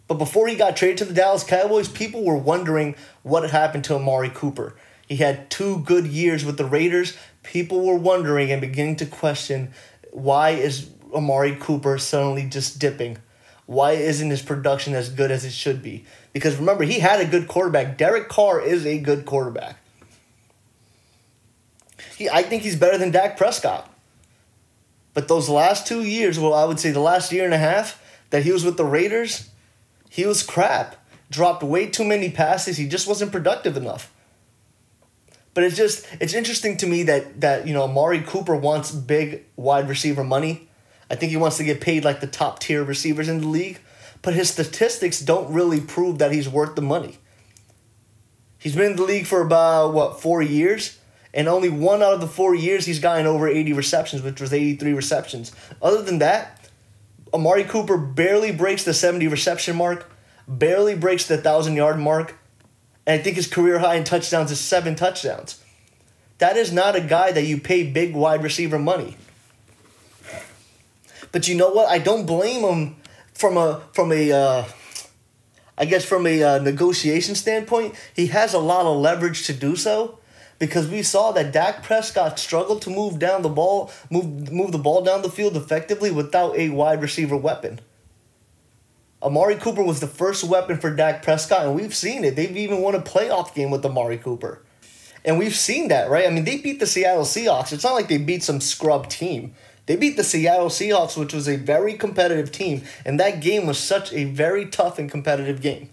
But 0.07 0.19
before 0.19 0.49
he 0.49 0.57
got 0.57 0.77
traded 0.77 0.99
to 0.99 1.05
the 1.05 1.15
Dallas 1.15 1.45
Cowboys, 1.45 1.89
people 1.89 2.25
were 2.25 2.37
wondering 2.37 2.97
what 3.23 3.43
had 3.43 3.53
happened 3.53 3.85
to 3.85 3.95
Amari 3.95 4.29
Cooper. 4.29 4.75
He 5.07 5.17
had 5.17 5.51
two 5.51 5.79
good 5.81 6.07
years 6.07 6.45
with 6.45 6.57
the 6.57 6.65
Raiders. 6.65 7.17
People 7.43 7.87
were 7.87 7.97
wondering 7.97 8.51
and 8.51 8.61
beginning 8.61 8.97
to 8.97 9.07
question 9.07 9.73
why 10.13 10.51
is 10.51 10.91
Amari 11.15 11.57
Cooper 11.57 11.99
suddenly 11.99 12.45
just 12.45 12.79
dipping? 12.79 13.19
Why 13.71 13.93
isn't 13.93 14.31
his 14.31 14.43
production 14.43 14.97
as 14.97 15.09
good 15.11 15.31
as 15.31 15.45
it 15.45 15.53
should 15.53 15.81
be? 15.81 16.05
Because 16.33 16.57
remember, 16.57 16.83
he 16.83 16.99
had 16.99 17.21
a 17.21 17.25
good 17.25 17.47
quarterback. 17.47 17.97
Derek 17.97 18.29
Carr 18.29 18.61
is 18.61 18.85
a 18.85 18.99
good 18.99 19.25
quarterback. 19.25 19.77
He, 22.19 22.29
I 22.29 22.43
think 22.43 22.65
he's 22.65 22.75
better 22.75 22.99
than 22.99 23.13
Dak 23.13 23.37
Prescott. 23.37 23.89
But 25.15 25.29
those 25.29 25.49
last 25.49 25.87
two 25.87 26.03
years, 26.03 26.37
well, 26.37 26.53
I 26.53 26.65
would 26.65 26.81
say 26.81 26.91
the 26.91 26.99
last 26.99 27.31
year 27.31 27.45
and 27.45 27.55
a 27.55 27.59
half 27.59 28.03
that 28.31 28.43
he 28.43 28.51
was 28.51 28.65
with 28.65 28.77
the 28.77 28.85
Raiders, 28.85 29.51
he 30.09 30.27
was 30.27 30.43
crap. 30.43 30.97
Dropped 31.31 31.63
way 31.63 31.87
too 31.87 32.05
many 32.05 32.29
passes. 32.29 32.77
He 32.77 32.89
just 32.89 33.07
wasn't 33.07 33.31
productive 33.31 33.77
enough. 33.77 34.13
But 35.55 35.63
it's 35.63 35.77
just 35.77 36.05
it's 36.19 36.35
interesting 36.35 36.77
to 36.79 36.89
me 36.89 37.05
that 37.05 37.41
that 37.41 37.69
you 37.69 37.75
know 37.75 37.85
Amari 37.85 38.23
Cooper 38.23 38.57
wants 38.57 38.91
big 38.91 39.45
wide 39.55 39.89
receiver 39.89 40.25
money 40.25 40.70
I 41.11 41.17
think 41.17 41.31
he 41.31 41.37
wants 41.37 41.57
to 41.57 41.65
get 41.65 41.81
paid 41.81 42.05
like 42.05 42.21
the 42.21 42.27
top 42.27 42.61
tier 42.61 42.85
receivers 42.85 43.29
in 43.29 43.41
the 43.41 43.49
league, 43.49 43.81
but 44.23 44.35
his 44.35 44.49
statistics 44.49 45.21
don't 45.21 45.53
really 45.53 45.81
prove 45.81 46.19
that 46.19 46.33
he's 46.33 46.49
worth 46.49 46.77
the 46.77 46.83
money. 46.83 47.19
He's 48.59 48.77
been 48.77 48.93
in 48.93 48.97
the 48.97 49.03
league 49.03 49.27
for 49.27 49.41
about, 49.41 49.93
what, 49.93 50.21
four 50.21 50.41
years? 50.41 50.99
And 51.33 51.49
only 51.49 51.69
one 51.69 52.03
out 52.03 52.13
of 52.13 52.21
the 52.21 52.27
four 52.27 52.55
years 52.55 52.87
he's 52.87 53.01
gotten 53.01 53.27
over 53.27 53.49
80 53.49 53.73
receptions, 53.73 54.23
which 54.23 54.41
was 54.41 54.53
83 54.53 54.93
receptions. 54.93 55.53
Other 55.83 56.03
than 56.03 56.19
that, 56.19 56.69
Amari 57.33 57.65
Cooper 57.65 57.97
barely 57.97 58.53
breaks 58.53 58.85
the 58.85 58.95
70 58.95 59.29
reception 59.29 59.77
mark, 59.77 60.11
barely 60.47 60.95
breaks 60.95 61.27
the 61.27 61.37
1,000 61.37 61.77
yard 61.77 61.99
mark, 61.99 62.37
and 63.07 63.19
I 63.19 63.23
think 63.23 63.37
his 63.37 63.47
career 63.47 63.79
high 63.79 63.95
in 63.95 64.05
touchdowns 64.05 64.51
is 64.51 64.61
seven 64.61 64.95
touchdowns. 64.95 65.63
That 66.39 66.57
is 66.57 66.73
not 66.73 66.97
a 66.97 67.01
guy 67.01 67.33
that 67.33 67.45
you 67.45 67.59
pay 67.61 67.85
big 67.85 68.15
wide 68.15 68.43
receiver 68.43 68.79
money. 68.79 69.17
But 71.33 71.49
you 71.49 71.55
know 71.55 71.71
what? 71.71 71.89
I 71.89 71.99
don't 71.99 72.27
blame 72.27 72.63
him 72.63 72.97
from 73.35 73.57
a 73.57 73.83
from 73.93 74.13
a 74.13 74.33
uh, 74.33 74.65
I 75.79 75.85
guess 75.85 76.05
from 76.05 76.27
a 76.27 76.43
uh, 76.43 76.59
negotiation 76.59 77.35
standpoint. 77.35 77.95
He 78.15 78.27
has 78.29 78.53
a 78.55 78.59
lot 78.59 78.87
of 78.87 78.99
leverage 78.99 79.47
to 79.47 79.53
do 79.53 79.77
so 79.77 80.19
because 80.59 80.89
we 80.89 81.03
saw 81.03 81.33
that 81.33 81.53
Dak 81.53 81.83
Prescott 81.83 82.39
struggled 82.39 82.83
to 82.83 82.91
move 82.91 83.19
down 83.19 83.43
the 83.43 83.49
ball, 83.49 83.91
move 84.11 84.53
move 84.53 84.73
the 84.73 84.79
ball 84.79 85.03
down 85.03 85.23
the 85.23 85.31
field 85.31 85.57
effectively 85.57 86.11
without 86.11 86.57
a 86.57 86.69
wide 86.69 87.01
receiver 87.03 87.37
weapon. 87.37 87.81
Amari 89.23 89.57
Cooper 89.57 89.83
was 89.83 90.01
the 90.01 90.07
first 90.07 90.45
weapon 90.45 90.79
for 90.79 90.95
Dak 90.95 91.23
Prescott, 91.23 91.67
and 91.67 91.75
we've 91.75 91.95
seen 91.95 92.25
it. 92.25 92.37
They've 92.37 92.57
even 92.57 92.81
won 92.81 92.95
a 92.95 93.01
playoff 93.01 93.55
game 93.55 93.71
with 93.71 93.85
Amari 93.85 94.17
Cooper. 94.17 94.63
And 95.25 95.39
we've 95.39 95.55
seen 95.55 95.89
that, 95.89 96.09
right? 96.09 96.27
I 96.27 96.31
mean, 96.31 96.45
they 96.45 96.57
beat 96.57 96.81
the 96.81 96.87
Seattle 96.87 97.25
Seahawks. 97.25 97.73
It's 97.73 97.85
not 97.85 97.93
like 97.93 98.09
they 98.09 98.17
beat 98.17 98.43
some 98.43 98.61
scrub 98.61 99.09
team. 99.09 99.55
They 99.91 99.97
beat 99.97 100.17
the 100.17 100.23
Seattle 100.23 100.69
Seahawks, 100.69 101.17
which 101.17 101.35
was 101.35 101.49
a 101.49 101.57
very 101.57 101.95
competitive 101.95 102.53
team, 102.53 102.83
and 103.05 103.19
that 103.19 103.41
game 103.41 103.67
was 103.67 103.77
such 103.77 104.13
a 104.13 104.23
very 104.23 104.67
tough 104.67 105.01
and 105.01 105.11
competitive 105.11 105.61
game. 105.61 105.91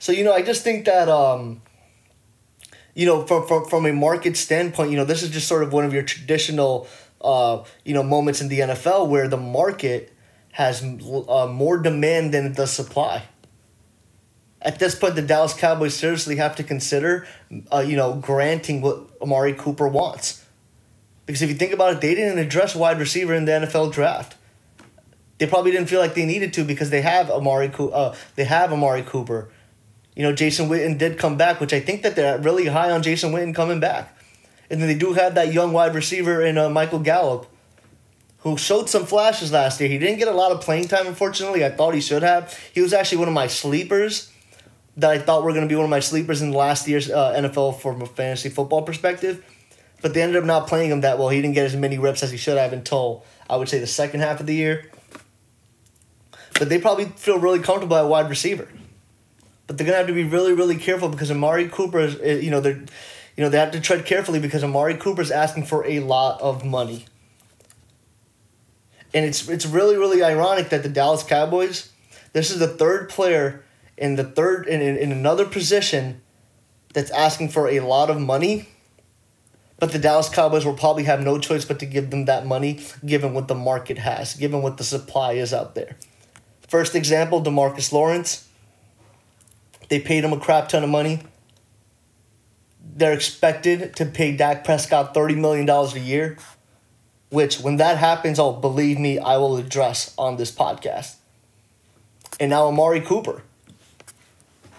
So 0.00 0.10
you 0.10 0.24
know, 0.24 0.32
I 0.32 0.42
just 0.42 0.64
think 0.64 0.84
that 0.86 1.08
um, 1.08 1.62
you 2.96 3.06
know, 3.06 3.24
from 3.24 3.46
from 3.46 3.66
from 3.66 3.86
a 3.86 3.92
market 3.92 4.36
standpoint, 4.36 4.90
you 4.90 4.96
know, 4.96 5.04
this 5.04 5.22
is 5.22 5.30
just 5.30 5.46
sort 5.46 5.62
of 5.62 5.72
one 5.72 5.84
of 5.84 5.92
your 5.94 6.02
traditional 6.02 6.88
uh, 7.20 7.62
you 7.84 7.94
know 7.94 8.02
moments 8.02 8.40
in 8.40 8.48
the 8.48 8.58
NFL 8.58 9.08
where 9.08 9.28
the 9.28 9.36
market 9.36 10.12
has 10.50 10.82
uh, 10.82 11.46
more 11.46 11.78
demand 11.78 12.34
than 12.34 12.54
the 12.54 12.66
supply. 12.66 13.22
At 14.60 14.80
this 14.80 14.96
point, 14.96 15.14
the 15.14 15.22
Dallas 15.22 15.54
Cowboys 15.54 15.94
seriously 15.94 16.34
have 16.34 16.56
to 16.56 16.64
consider, 16.64 17.28
uh, 17.72 17.84
you 17.86 17.94
know, 17.94 18.14
granting 18.14 18.80
what 18.80 19.08
Amari 19.22 19.52
Cooper 19.52 19.86
wants. 19.86 20.42
Because 21.26 21.42
if 21.42 21.50
you 21.50 21.56
think 21.56 21.72
about 21.72 21.92
it, 21.92 22.00
they 22.00 22.14
didn't 22.14 22.38
address 22.38 22.74
wide 22.74 22.98
receiver 22.98 23.34
in 23.34 23.44
the 23.44 23.52
NFL 23.52 23.92
draft. 23.92 24.36
They 25.38 25.46
probably 25.46 25.72
didn't 25.72 25.88
feel 25.88 26.00
like 26.00 26.14
they 26.14 26.24
needed 26.24 26.52
to 26.54 26.64
because 26.64 26.90
they 26.90 27.02
have 27.02 27.30
Amari, 27.30 27.70
uh, 27.78 28.14
they 28.36 28.44
have 28.44 28.72
Amari 28.72 29.02
Cooper. 29.02 29.50
You 30.14 30.22
know, 30.22 30.32
Jason 30.32 30.68
Witten 30.68 30.96
did 30.96 31.18
come 31.18 31.36
back, 31.36 31.60
which 31.60 31.74
I 31.74 31.80
think 31.80 32.02
that 32.02 32.16
they're 32.16 32.38
really 32.38 32.66
high 32.66 32.90
on 32.90 33.02
Jason 33.02 33.32
Witten 33.32 33.54
coming 33.54 33.80
back. 33.80 34.16
And 34.70 34.80
then 34.80 34.88
they 34.88 34.94
do 34.94 35.12
have 35.12 35.34
that 35.34 35.52
young 35.52 35.72
wide 35.72 35.94
receiver 35.94 36.40
in 36.42 36.56
uh, 36.56 36.70
Michael 36.70 37.00
Gallup, 37.00 37.46
who 38.38 38.56
showed 38.56 38.88
some 38.88 39.04
flashes 39.04 39.52
last 39.52 39.78
year. 39.78 39.90
He 39.90 39.98
didn't 39.98 40.18
get 40.18 40.28
a 40.28 40.32
lot 40.32 40.52
of 40.52 40.62
playing 40.62 40.88
time, 40.88 41.06
unfortunately. 41.06 41.64
I 41.64 41.70
thought 41.70 41.94
he 41.94 42.00
should 42.00 42.22
have. 42.22 42.56
He 42.72 42.80
was 42.80 42.92
actually 42.92 43.18
one 43.18 43.28
of 43.28 43.34
my 43.34 43.46
sleepers 43.46 44.32
that 44.96 45.10
I 45.10 45.18
thought 45.18 45.44
were 45.44 45.52
going 45.52 45.64
to 45.64 45.68
be 45.68 45.76
one 45.76 45.84
of 45.84 45.90
my 45.90 46.00
sleepers 46.00 46.40
in 46.40 46.52
last 46.52 46.88
year's 46.88 47.10
uh, 47.10 47.34
NFL 47.34 47.80
from 47.80 48.00
a 48.00 48.06
fantasy 48.06 48.48
football 48.48 48.82
perspective. 48.82 49.44
But 50.02 50.14
they 50.14 50.22
ended 50.22 50.36
up 50.36 50.44
not 50.44 50.66
playing 50.66 50.90
him 50.90 51.00
that 51.00 51.18
well. 51.18 51.28
He 51.30 51.40
didn't 51.40 51.54
get 51.54 51.66
as 51.66 51.76
many 51.76 51.98
reps 51.98 52.22
as 52.22 52.30
he 52.30 52.36
should 52.36 52.58
have 52.58 52.72
until, 52.72 53.24
I 53.48 53.56
would 53.56 53.68
say, 53.68 53.78
the 53.78 53.86
second 53.86 54.20
half 54.20 54.40
of 54.40 54.46
the 54.46 54.54
year. 54.54 54.90
But 56.58 56.68
they 56.68 56.78
probably 56.78 57.06
feel 57.06 57.38
really 57.38 57.60
comfortable 57.60 57.96
at 57.96 58.06
wide 58.06 58.28
receiver. 58.28 58.68
But 59.66 59.78
they're 59.78 59.86
to 59.86 59.94
have 59.94 60.06
to 60.06 60.12
be 60.12 60.24
really, 60.24 60.52
really 60.52 60.76
careful 60.76 61.08
because 61.08 61.30
Amari 61.30 61.68
Cooper 61.68 62.00
is, 62.00 62.44
you 62.44 62.50
know, 62.50 62.60
they're 62.60 62.82
you 63.36 63.44
know, 63.44 63.50
they 63.50 63.58
have 63.58 63.72
to 63.72 63.80
tread 63.80 64.06
carefully 64.06 64.40
because 64.40 64.64
Amari 64.64 64.96
Cooper 64.96 65.20
is 65.20 65.30
asking 65.30 65.66
for 65.66 65.86
a 65.86 66.00
lot 66.00 66.40
of 66.40 66.64
money. 66.64 67.04
And 69.12 69.24
it's 69.24 69.48
it's 69.48 69.66
really, 69.66 69.96
really 69.96 70.22
ironic 70.22 70.70
that 70.70 70.82
the 70.82 70.88
Dallas 70.88 71.22
Cowboys, 71.22 71.90
this 72.32 72.50
is 72.50 72.58
the 72.58 72.68
third 72.68 73.08
player 73.08 73.64
in 73.96 74.16
the 74.16 74.24
third 74.24 74.66
in, 74.66 74.80
in, 74.80 74.96
in 74.96 75.12
another 75.12 75.44
position 75.44 76.22
that's 76.92 77.10
asking 77.10 77.50
for 77.50 77.68
a 77.68 77.80
lot 77.80 78.10
of 78.10 78.18
money. 78.18 78.68
But 79.78 79.92
the 79.92 79.98
Dallas 79.98 80.28
Cowboys 80.28 80.64
will 80.64 80.74
probably 80.74 81.04
have 81.04 81.20
no 81.20 81.38
choice 81.38 81.64
but 81.64 81.78
to 81.80 81.86
give 81.86 82.10
them 82.10 82.24
that 82.24 82.46
money 82.46 82.80
given 83.04 83.34
what 83.34 83.48
the 83.48 83.54
market 83.54 83.98
has, 83.98 84.34
given 84.34 84.62
what 84.62 84.78
the 84.78 84.84
supply 84.84 85.32
is 85.32 85.52
out 85.52 85.74
there. 85.74 85.96
First 86.66 86.94
example, 86.94 87.42
DeMarcus 87.42 87.92
Lawrence. 87.92 88.48
They 89.88 90.00
paid 90.00 90.24
him 90.24 90.32
a 90.32 90.40
crap 90.40 90.68
ton 90.68 90.82
of 90.82 90.90
money 90.90 91.22
they're 92.96 93.12
expected 93.12 93.94
to 93.96 94.06
pay 94.06 94.34
Dak 94.34 94.64
Prescott 94.64 95.14
$30 95.14 95.36
million 95.36 95.68
a 95.68 95.98
year, 95.98 96.38
which 97.30 97.60
when 97.60 97.76
that 97.76 97.98
happens, 97.98 98.38
oh, 98.38 98.52
believe 98.52 98.98
me, 98.98 99.18
I 99.18 99.36
will 99.36 99.56
address 99.58 100.14
on 100.16 100.36
this 100.36 100.50
podcast. 100.50 101.16
And 102.40 102.50
now 102.50 102.66
Amari 102.66 103.02
Cooper. 103.02 103.42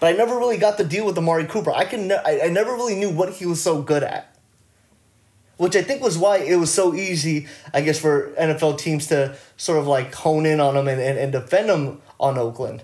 But 0.00 0.14
I 0.14 0.16
never 0.16 0.36
really 0.36 0.58
got 0.58 0.78
to 0.78 0.84
deal 0.84 1.06
with 1.06 1.18
Amari 1.18 1.46
Cooper. 1.46 1.72
I 1.72 1.84
can 1.84 2.08
ne- 2.08 2.22
I, 2.24 2.40
I 2.44 2.48
never 2.48 2.72
really 2.72 2.94
knew 2.94 3.10
what 3.10 3.34
he 3.34 3.46
was 3.46 3.60
so 3.60 3.82
good 3.82 4.02
at. 4.02 4.27
Which 5.58 5.76
I 5.76 5.82
think 5.82 6.02
was 6.02 6.16
why 6.16 6.38
it 6.38 6.56
was 6.56 6.72
so 6.72 6.94
easy, 6.94 7.46
I 7.74 7.82
guess, 7.82 7.98
for 7.98 8.32
NFL 8.40 8.78
teams 8.78 9.08
to 9.08 9.36
sort 9.56 9.78
of 9.78 9.86
like 9.86 10.14
hone 10.14 10.46
in 10.46 10.60
on 10.60 10.76
him 10.76 10.88
and, 10.88 11.00
and, 11.00 11.18
and 11.18 11.32
defend 11.32 11.68
him 11.68 12.00
on 12.18 12.38
Oakland. 12.38 12.82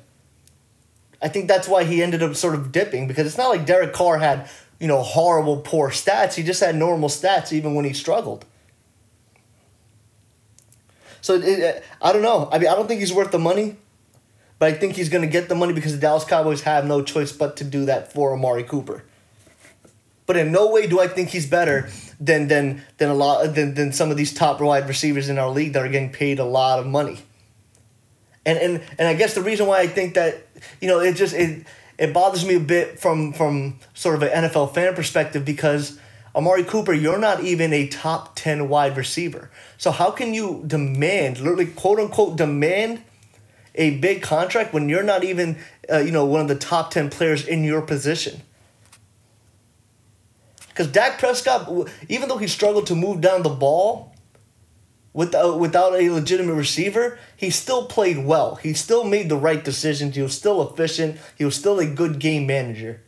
I 1.23 1.29
think 1.29 1.49
that's 1.49 1.67
why 1.67 1.85
he 1.85 2.03
ended 2.03 2.23
up 2.23 2.35
sort 2.35 2.55
of 2.55 2.73
dipping 2.73 3.09
because 3.09 3.27
it's 3.27 3.39
not 3.39 3.49
like 3.49 3.65
Derek 3.65 3.93
Carr 3.93 4.19
had 4.19 4.51
you 4.79 4.89
know, 4.89 5.03
horrible, 5.03 5.59
poor 5.59 5.91
stats. 5.91 6.35
He 6.35 6.43
just 6.43 6.61
had 6.61 6.77
normal 6.77 7.09
stats 7.09 7.53
even 7.53 7.75
when 7.75 7.85
he 7.85 7.93
struggled. 7.93 8.45
So 11.21 11.35
it, 11.35 11.83
I 12.03 12.13
don't 12.13 12.23
know. 12.23 12.49
I 12.53 12.59
mean, 12.59 12.69
I 12.69 12.75
don't 12.75 12.87
think 12.87 13.01
he's 13.01 13.13
worth 13.13 13.31
the 13.31 13.39
money, 13.39 13.77
but 14.59 14.73
I 14.73 14.77
think 14.77 14.97
he's 14.97 15.09
going 15.09 15.23
to 15.23 15.31
get 15.31 15.49
the 15.49 15.55
money 15.55 15.73
because 15.73 15.93
the 15.93 15.99
Dallas 15.99 16.25
Cowboys 16.25 16.63
have 16.63 16.85
no 16.85 17.03
choice 17.03 17.33
but 17.33 17.57
to 17.59 17.65
do 17.65 17.87
that 17.87 18.13
for 18.13 18.35
Amari 18.35 18.65
Cooper. 18.65 19.05
But 20.27 20.37
in 20.37 20.53
no 20.53 20.71
way 20.71 20.87
do 20.87 21.01
I 21.01 21.09
think 21.09 21.31
he's 21.31 21.47
better 21.47 21.89
than 22.19 22.49
than 22.49 22.83
than 22.99 23.11
a 23.11 23.15
lot 23.15 23.55
than, 23.55 23.75
than 23.75 23.93
some 23.93 24.11
of 24.11 24.17
these 24.17 24.33
top 24.33 24.61
wide 24.61 24.89
receivers 24.89 25.29
in 25.29 25.39
our 25.39 25.51
league 25.51 25.75
that 25.75 25.85
are 25.85 25.89
getting 25.89 26.11
paid 26.11 26.39
a 26.39 26.45
lot 26.45 26.79
of 26.79 26.87
money. 26.87 27.21
And 28.47 28.59
and 28.59 28.83
and 28.99 29.09
I 29.09 29.15
guess 29.15 29.35
the 29.35 29.43
reason 29.43 29.67
why 29.67 29.81
I 29.81 29.87
think 29.87 30.15
that 30.15 30.47
you 30.81 30.89
know 30.89 31.01
it 31.01 31.15
just 31.15 31.35
it 31.35 31.67
it 31.99 32.13
bothers 32.13 32.45
me 32.45 32.57
a 32.57 32.61
bit 32.61 32.99
from 32.99 33.33
from 33.33 33.79
sort 33.93 34.15
of 34.17 34.23
an 34.23 34.45
NFL 34.45 34.75
fan 34.75 34.95
perspective 34.95 35.45
because 35.45 35.99
Amari 36.35 36.65
Cooper, 36.65 36.93
you're 36.93 37.19
not 37.19 37.45
even 37.45 37.73
a 37.73 37.87
top 37.87 38.35
10 38.35 38.69
wide 38.69 38.97
receiver. 38.97 39.51
So 39.79 39.93
how 39.93 40.11
can 40.11 40.35
you 40.35 40.65
demand, 40.67 41.39
literally 41.39 41.67
quote 41.67 42.01
unquote 42.01 42.37
demand 42.37 43.05
a 43.77 43.99
big 43.99 44.23
contract 44.23 44.73
when 44.73 44.89
you're 44.89 45.05
not 45.05 45.25
even 45.25 45.59
uh, 45.91 45.99
you 45.99 46.11
know 46.11 46.25
one 46.25 46.41
of 46.41 46.49
the 46.49 46.57
top 46.57 46.91
10 46.91 47.11
players 47.11 47.47
in 47.47 47.65
your 47.65 47.83
position? 47.83 48.43
Cuz 50.75 50.89
Dak 50.89 51.19
Prescott 51.19 51.71
even 52.09 52.29
though 52.29 52.39
he 52.39 52.49
struggled 52.49 52.87
to 52.89 52.95
move 52.95 53.21
down 53.21 53.43
the 53.43 53.49
ball, 53.49 54.15
without 55.15 55.55
uh, 55.55 55.57
without 55.57 55.95
a 55.95 56.11
legitimate 56.11 56.55
receiver, 56.55 57.19
he 57.37 57.49
still 57.49 57.87
played 57.87 58.19
well. 58.19 58.57
He 58.57 58.75
still 58.75 59.05
made 59.05 59.31
the 59.31 59.37
right 59.37 59.65
decisions. 59.65 60.17
He 60.17 60.23
was 60.23 60.37
still 60.37 60.61
efficient. 60.69 61.19
He 61.39 61.45
was 61.45 61.55
still 61.55 61.79
a 61.79 61.87
good 61.87 62.19
game 62.19 62.47
manager. 62.47 63.01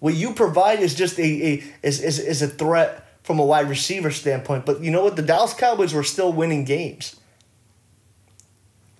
What 0.00 0.14
you 0.14 0.34
provide 0.34 0.80
is 0.80 0.94
just 0.94 1.18
a, 1.18 1.22
a 1.22 1.64
is, 1.82 2.02
is, 2.02 2.18
is 2.18 2.42
a 2.42 2.48
threat 2.48 3.06
from 3.22 3.38
a 3.38 3.44
wide 3.44 3.68
receiver 3.70 4.10
standpoint. 4.10 4.66
But 4.66 4.82
you 4.82 4.90
know 4.90 5.04
what? 5.04 5.16
The 5.16 5.22
Dallas 5.22 5.54
Cowboys 5.54 5.94
were 5.94 6.02
still 6.02 6.32
winning 6.32 6.64
games. 6.64 7.16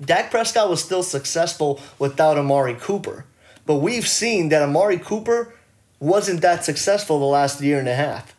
Dak 0.00 0.31
Prescott 0.31 0.70
was 0.70 0.83
still 0.83 1.02
successful 1.02 1.81
without 1.98 2.38
Amari 2.38 2.74
Cooper. 2.74 3.24
But 3.66 3.76
we've 3.76 4.07
seen 4.07 4.48
that 4.48 4.62
Amari 4.62 4.98
Cooper 4.98 5.55
wasn't 6.02 6.40
that 6.40 6.64
successful 6.64 7.20
the 7.20 7.24
last 7.24 7.60
year 7.60 7.78
and 7.78 7.86
a 7.86 7.94
half 7.94 8.34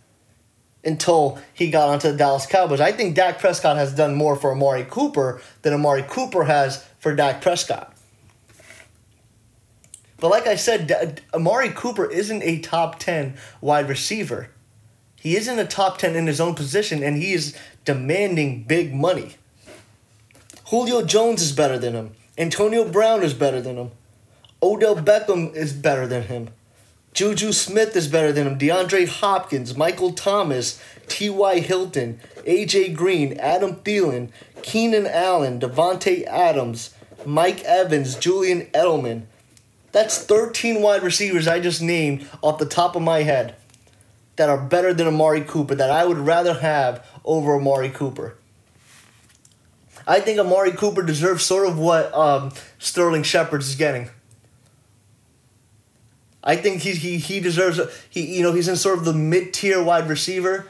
until 0.84 1.40
he 1.54 1.72
got 1.72 1.88
onto 1.88 2.12
the 2.12 2.18
Dallas 2.18 2.46
Cowboys. 2.46 2.82
I 2.82 2.92
think 2.92 3.16
Dak 3.16 3.40
Prescott 3.40 3.78
has 3.78 3.96
done 3.96 4.16
more 4.16 4.36
for 4.36 4.52
Amari 4.52 4.86
Cooper 4.90 5.42
than 5.62 5.74
Amari 5.74 6.04
Cooper 6.04 6.44
has 6.44 6.86
for 7.00 7.16
Dak 7.16 7.42
Prescott. 7.42 7.96
But 10.18 10.28
like 10.28 10.46
I 10.46 10.58
said, 10.58 11.22
Amari 11.34 11.70
Cooper 11.70 12.12
isn't 12.12 12.44
a 12.44 12.60
top 12.60 13.00
10 13.00 13.36
wide 13.62 13.88
receiver. 13.88 14.50
He 15.16 15.38
isn't 15.38 15.58
a 15.58 15.66
top 15.66 15.98
10 16.00 16.18
in 16.18 16.28
his 16.28 16.42
own 16.42 16.56
position, 16.56 17.02
and 17.02 17.16
he 17.16 17.32
is 17.32 17.56
demanding 17.86 18.64
big 18.64 18.94
money. 18.94 19.36
Julio 20.66 21.06
Jones 21.06 21.42
is 21.42 21.54
better 21.54 21.78
than 21.78 21.94
him. 21.94 22.12
Antonio 22.38 22.84
Brown 22.90 23.24
is 23.24 23.34
better 23.34 23.62
than 23.62 23.78
him. 23.78 23.92
Odell 24.62 24.98
Beckham 24.98 25.56
is 25.56 25.72
better 25.72 26.06
than 26.08 26.24
him. 26.24 26.50
Juju 27.14 27.52
Smith 27.52 27.96
is 27.96 28.08
better 28.08 28.32
than 28.32 28.48
him. 28.48 28.58
DeAndre 28.58 29.08
Hopkins, 29.08 29.78
Michael 29.78 30.14
Thomas, 30.14 30.82
T.Y. 31.08 31.60
Hilton, 31.60 32.20
A.J. 32.46 32.94
Green, 32.94 33.34
Adam 33.40 33.76
Thielen, 33.76 34.30
Keenan 34.64 35.06
Allen, 35.06 35.60
Davante 35.60 36.26
Adams, 36.26 36.94
Mike 37.26 37.62
Evans, 37.64 38.16
Julian 38.16 38.66
Edelman. 38.68 39.24
That's 39.92 40.18
13 40.18 40.82
wide 40.82 41.04
receivers 41.04 41.48
I 41.48 41.60
just 41.60 41.82
named 41.82 42.28
off 42.42 42.58
the 42.58 42.66
top 42.66 42.96
of 42.96 43.04
my 43.04 43.22
head 43.22 43.56
that 44.36 44.50
are 44.50 44.58
better 44.58 44.94
than 44.94 45.06
Amari 45.06 45.42
Cooper, 45.42 45.76
that 45.76 45.92
I 45.92 46.06
would 46.06 46.18
rather 46.18 46.56
have 46.56 47.06
over 47.24 47.56
Amari 47.56 47.90
Cooper. 47.90 48.36
I 50.08 50.20
think 50.20 50.40
Amari 50.40 50.72
Cooper 50.72 51.04
deserves 51.04 51.46
sort 51.46 51.68
of 51.68 51.78
what 51.78 52.14
um, 52.14 52.52
Sterling 52.80 53.24
Shepard 53.24 53.62
is 53.62 53.76
getting. 53.76 54.10
I 56.44 56.56
think 56.56 56.82
he 56.82 56.92
he 56.92 57.18
he 57.18 57.40
deserves 57.40 57.80
a, 57.80 57.90
he 58.10 58.38
you 58.38 58.44
know 58.44 58.54
he's 58.54 58.68
in 58.68 58.76
sort 58.76 59.00
of 59.00 59.06
the 59.06 59.14
mid 59.14 59.54
tier 59.54 59.82
wide 59.82 60.10
receiver, 60.10 60.68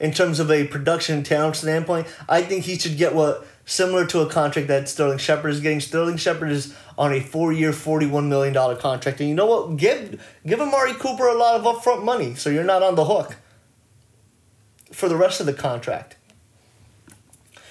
in 0.00 0.12
terms 0.12 0.40
of 0.40 0.50
a 0.50 0.66
production 0.66 1.22
talent 1.22 1.56
standpoint. 1.56 2.06
I 2.28 2.42
think 2.42 2.64
he 2.64 2.78
should 2.78 2.96
get 2.96 3.14
what 3.14 3.46
similar 3.64 4.06
to 4.06 4.20
a 4.20 4.28
contract 4.28 4.68
that 4.68 4.88
Sterling 4.88 5.18
Shepard 5.18 5.52
is 5.52 5.60
getting. 5.60 5.80
Sterling 5.80 6.16
Shepard 6.16 6.50
is 6.50 6.74
on 6.98 7.12
a 7.12 7.20
four 7.20 7.52
year, 7.52 7.72
forty 7.72 8.06
one 8.06 8.28
million 8.28 8.52
dollar 8.52 8.76
contract, 8.76 9.20
and 9.20 9.28
you 9.28 9.34
know 9.34 9.46
what? 9.46 9.76
Give 9.76 10.20
give 10.46 10.60
Amari 10.60 10.94
Cooper 10.94 11.26
a 11.26 11.34
lot 11.34 11.60
of 11.60 11.64
upfront 11.64 12.04
money, 12.04 12.34
so 12.34 12.50
you're 12.50 12.64
not 12.64 12.82
on 12.82 12.96
the 12.96 13.04
hook 13.04 13.36
for 14.92 15.08
the 15.08 15.16
rest 15.16 15.40
of 15.40 15.46
the 15.46 15.54
contract. 15.54 16.16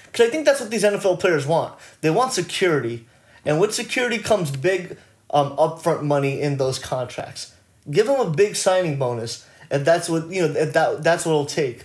Because 0.06 0.28
I 0.28 0.30
think 0.30 0.44
that's 0.46 0.60
what 0.60 0.70
these 0.70 0.84
NFL 0.84 1.18
players 1.18 1.46
want. 1.46 1.74
They 2.00 2.10
want 2.10 2.32
security, 2.32 3.06
and 3.44 3.60
with 3.60 3.74
security 3.74 4.18
comes 4.18 4.50
big 4.50 4.96
um, 5.30 5.56
upfront 5.56 6.02
money 6.02 6.40
in 6.40 6.56
those 6.56 6.78
contracts. 6.78 7.54
Give 7.90 8.06
them 8.06 8.20
a 8.20 8.30
big 8.30 8.56
signing 8.56 8.98
bonus 8.98 9.46
if 9.70 9.84
that's 9.84 10.08
what 10.08 10.28
you 10.30 10.42
know. 10.42 10.54
If 10.54 10.72
that 10.72 11.02
that's 11.02 11.26
what 11.26 11.32
it'll 11.32 11.46
take. 11.46 11.84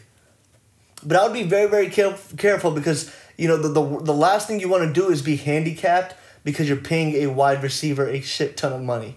But 1.04 1.18
I 1.18 1.24
would 1.24 1.34
be 1.34 1.44
very, 1.44 1.70
very 1.70 1.88
caref- 1.88 2.38
careful 2.38 2.72
because, 2.72 3.14
you 3.38 3.48
know, 3.48 3.58
the, 3.58 3.70
the, 3.70 4.04
the 4.04 4.14
last 4.14 4.48
thing 4.48 4.60
you 4.60 4.68
want 4.68 4.84
to 4.84 4.94
do 4.94 5.10
is 5.10 5.22
be 5.22 5.38
handicapped 5.38 6.14
because 6.44 6.68
you're 6.68 6.78
paying 6.78 7.16
a 7.16 7.28
wide 7.28 7.64
receiver 7.64 8.08
a 8.08 8.20
shit 8.22 8.58
ton 8.58 8.74
of 8.74 8.82
money. 8.82 9.16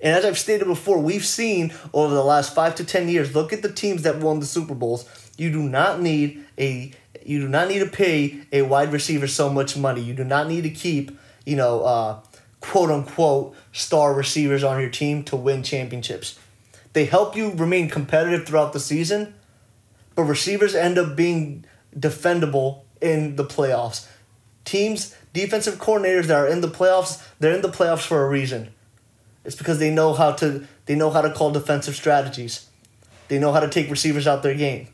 And 0.00 0.16
as 0.16 0.24
I've 0.24 0.38
stated 0.38 0.66
before, 0.66 0.98
we've 0.98 1.24
seen 1.24 1.72
over 1.92 2.14
the 2.14 2.24
last 2.24 2.54
five 2.54 2.74
to 2.76 2.84
ten 2.84 3.08
years, 3.08 3.34
look 3.34 3.52
at 3.52 3.62
the 3.62 3.72
teams 3.72 4.02
that 4.02 4.18
won 4.18 4.40
the 4.40 4.46
Super 4.46 4.74
Bowls. 4.74 5.08
You 5.36 5.50
do 5.50 5.62
not 5.62 6.00
need 6.00 6.44
a 6.58 6.92
you 7.24 7.40
do 7.40 7.48
not 7.48 7.68
need 7.68 7.78
to 7.78 7.86
pay 7.86 8.42
a 8.52 8.62
wide 8.62 8.92
receiver 8.92 9.26
so 9.26 9.48
much 9.48 9.78
money. 9.78 10.02
You 10.02 10.12
do 10.12 10.24
not 10.24 10.46
need 10.46 10.62
to 10.62 10.70
keep, 10.70 11.18
you 11.44 11.56
know, 11.56 11.82
uh, 11.82 12.20
quote 12.60 12.90
unquote 12.90 13.54
star 13.72 14.14
receivers 14.14 14.64
on 14.64 14.80
your 14.80 14.90
team 14.90 15.22
to 15.24 15.36
win 15.36 15.62
championships. 15.62 16.38
They 16.92 17.04
help 17.06 17.36
you 17.36 17.50
remain 17.52 17.90
competitive 17.90 18.46
throughout 18.46 18.72
the 18.72 18.80
season, 18.80 19.34
but 20.14 20.24
receivers 20.24 20.74
end 20.74 20.96
up 20.96 21.16
being 21.16 21.64
defendable 21.96 22.82
in 23.00 23.36
the 23.36 23.44
playoffs. 23.44 24.08
Teams, 24.64 25.14
defensive 25.32 25.74
coordinators 25.74 26.26
that 26.26 26.36
are 26.38 26.46
in 26.46 26.60
the 26.60 26.68
playoffs, 26.68 27.22
they're 27.38 27.54
in 27.54 27.62
the 27.62 27.68
playoffs 27.68 28.06
for 28.06 28.24
a 28.24 28.28
reason. 28.28 28.72
It's 29.44 29.56
because 29.56 29.78
they 29.78 29.90
know 29.90 30.14
how 30.14 30.32
to 30.32 30.66
they 30.86 30.94
know 30.94 31.10
how 31.10 31.20
to 31.20 31.32
call 31.32 31.50
defensive 31.50 31.94
strategies. 31.94 32.66
They 33.28 33.38
know 33.38 33.52
how 33.52 33.60
to 33.60 33.68
take 33.68 33.90
receivers 33.90 34.26
out 34.26 34.42
their 34.42 34.54
game. 34.54 34.88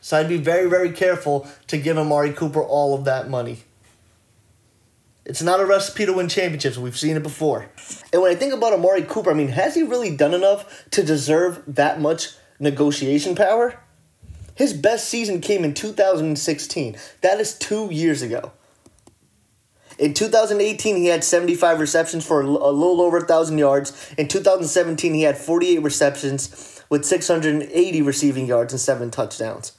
So 0.00 0.18
I'd 0.18 0.28
be 0.28 0.36
very, 0.36 0.68
very 0.68 0.92
careful 0.92 1.46
to 1.68 1.78
give 1.78 1.96
Amari 1.96 2.32
Cooper 2.32 2.62
all 2.62 2.94
of 2.94 3.04
that 3.04 3.30
money. 3.30 3.62
It's 5.24 5.42
not 5.42 5.60
a 5.60 5.66
recipe 5.66 6.04
to 6.06 6.12
win 6.12 6.28
championships. 6.28 6.76
We've 6.76 6.98
seen 6.98 7.16
it 7.16 7.22
before. 7.22 7.70
And 8.12 8.20
when 8.22 8.32
I 8.32 8.34
think 8.34 8.52
about 8.52 8.72
Amari 8.72 9.02
Cooper, 9.02 9.30
I 9.30 9.34
mean, 9.34 9.48
has 9.48 9.74
he 9.74 9.82
really 9.82 10.14
done 10.14 10.34
enough 10.34 10.88
to 10.90 11.02
deserve 11.02 11.62
that 11.66 12.00
much 12.00 12.30
negotiation 12.58 13.36
power? 13.36 13.78
His 14.54 14.72
best 14.72 15.08
season 15.08 15.40
came 15.40 15.64
in 15.64 15.74
2016. 15.74 16.96
That 17.20 17.40
is 17.40 17.56
two 17.56 17.88
years 17.90 18.20
ago. 18.22 18.52
In 19.98 20.14
2018, 20.14 20.96
he 20.96 21.06
had 21.06 21.22
75 21.22 21.78
receptions 21.78 22.26
for 22.26 22.40
a 22.40 22.46
little 22.46 23.00
over 23.00 23.18
1,000 23.18 23.58
yards. 23.58 24.12
In 24.18 24.26
2017, 24.26 25.14
he 25.14 25.22
had 25.22 25.38
48 25.38 25.78
receptions 25.78 26.82
with 26.88 27.04
680 27.04 28.02
receiving 28.02 28.46
yards 28.46 28.72
and 28.72 28.80
seven 28.80 29.10
touchdowns. 29.10 29.72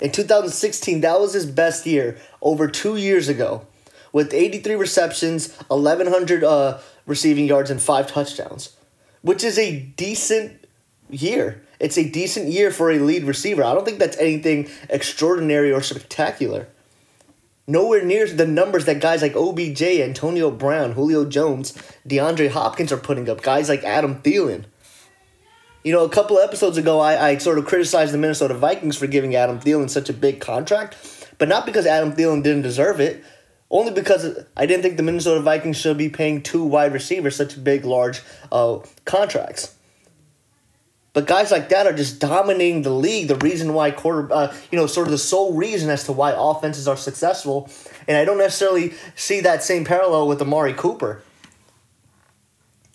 In 0.00 0.12
2016, 0.12 1.00
that 1.02 1.20
was 1.20 1.32
his 1.32 1.46
best 1.46 1.86
year 1.86 2.16
over 2.40 2.68
two 2.68 2.96
years 2.96 3.28
ago, 3.28 3.66
with 4.12 4.32
83 4.32 4.74
receptions, 4.74 5.54
1,100 5.68 6.44
uh, 6.44 6.78
receiving 7.06 7.46
yards, 7.46 7.70
and 7.70 7.80
five 7.80 8.06
touchdowns, 8.06 8.76
which 9.22 9.44
is 9.44 9.58
a 9.58 9.80
decent 9.80 10.64
year. 11.10 11.62
It's 11.80 11.96
a 11.96 12.08
decent 12.08 12.48
year 12.48 12.70
for 12.70 12.90
a 12.90 12.98
lead 12.98 13.24
receiver. 13.24 13.62
I 13.62 13.74
don't 13.74 13.84
think 13.84 13.98
that's 13.98 14.16
anything 14.18 14.68
extraordinary 14.88 15.72
or 15.72 15.82
spectacular. 15.82 16.68
Nowhere 17.66 18.02
near 18.02 18.26
the 18.26 18.46
numbers 18.46 18.86
that 18.86 19.00
guys 19.00 19.20
like 19.20 19.36
OBJ, 19.36 19.82
Antonio 19.82 20.50
Brown, 20.50 20.92
Julio 20.92 21.26
Jones, 21.26 21.74
DeAndre 22.08 22.50
Hopkins 22.50 22.90
are 22.92 22.96
putting 22.96 23.28
up. 23.28 23.42
Guys 23.42 23.68
like 23.68 23.84
Adam 23.84 24.22
Thielen. 24.22 24.64
You 25.84 25.92
know, 25.92 26.04
a 26.04 26.08
couple 26.08 26.38
episodes 26.38 26.78
ago, 26.78 26.98
I, 26.98 27.28
I 27.28 27.38
sort 27.38 27.58
of 27.58 27.66
criticized 27.66 28.12
the 28.12 28.18
Minnesota 28.18 28.54
Vikings 28.54 28.96
for 28.96 29.06
giving 29.06 29.34
Adam 29.34 29.60
Thielen 29.60 29.88
such 29.90 30.08
a 30.08 30.14
big 30.14 30.40
contract, 30.40 30.96
but 31.36 31.48
not 31.48 31.66
because 31.66 31.86
Adam 31.86 32.12
Thielen 32.12 32.42
didn't 32.42 32.62
deserve 32.62 33.00
it, 33.00 33.22
only 33.70 33.92
because 33.92 34.44
I 34.56 34.66
didn't 34.66 34.82
think 34.82 34.96
the 34.96 35.02
Minnesota 35.02 35.40
Vikings 35.40 35.76
should 35.76 35.98
be 35.98 36.08
paying 36.08 36.42
two 36.42 36.64
wide 36.64 36.92
receivers 36.92 37.36
such 37.36 37.62
big, 37.62 37.84
large 37.84 38.22
uh, 38.50 38.78
contracts. 39.04 39.74
But 41.12 41.26
guys 41.26 41.50
like 41.50 41.68
that 41.70 41.86
are 41.86 41.92
just 41.92 42.20
dominating 42.20 42.82
the 42.82 42.90
league. 42.90 43.28
The 43.28 43.36
reason 43.36 43.74
why 43.74 43.90
quarter, 43.90 44.32
uh, 44.32 44.54
you 44.70 44.78
know, 44.78 44.86
sort 44.86 45.08
of 45.08 45.10
the 45.10 45.18
sole 45.18 45.54
reason 45.54 45.90
as 45.90 46.04
to 46.04 46.12
why 46.12 46.34
offenses 46.36 46.86
are 46.86 46.96
successful. 46.96 47.68
And 48.06 48.16
I 48.16 48.24
don't 48.24 48.38
necessarily 48.38 48.94
see 49.16 49.40
that 49.40 49.62
same 49.62 49.84
parallel 49.84 50.28
with 50.28 50.40
Amari 50.40 50.74
Cooper. 50.74 51.22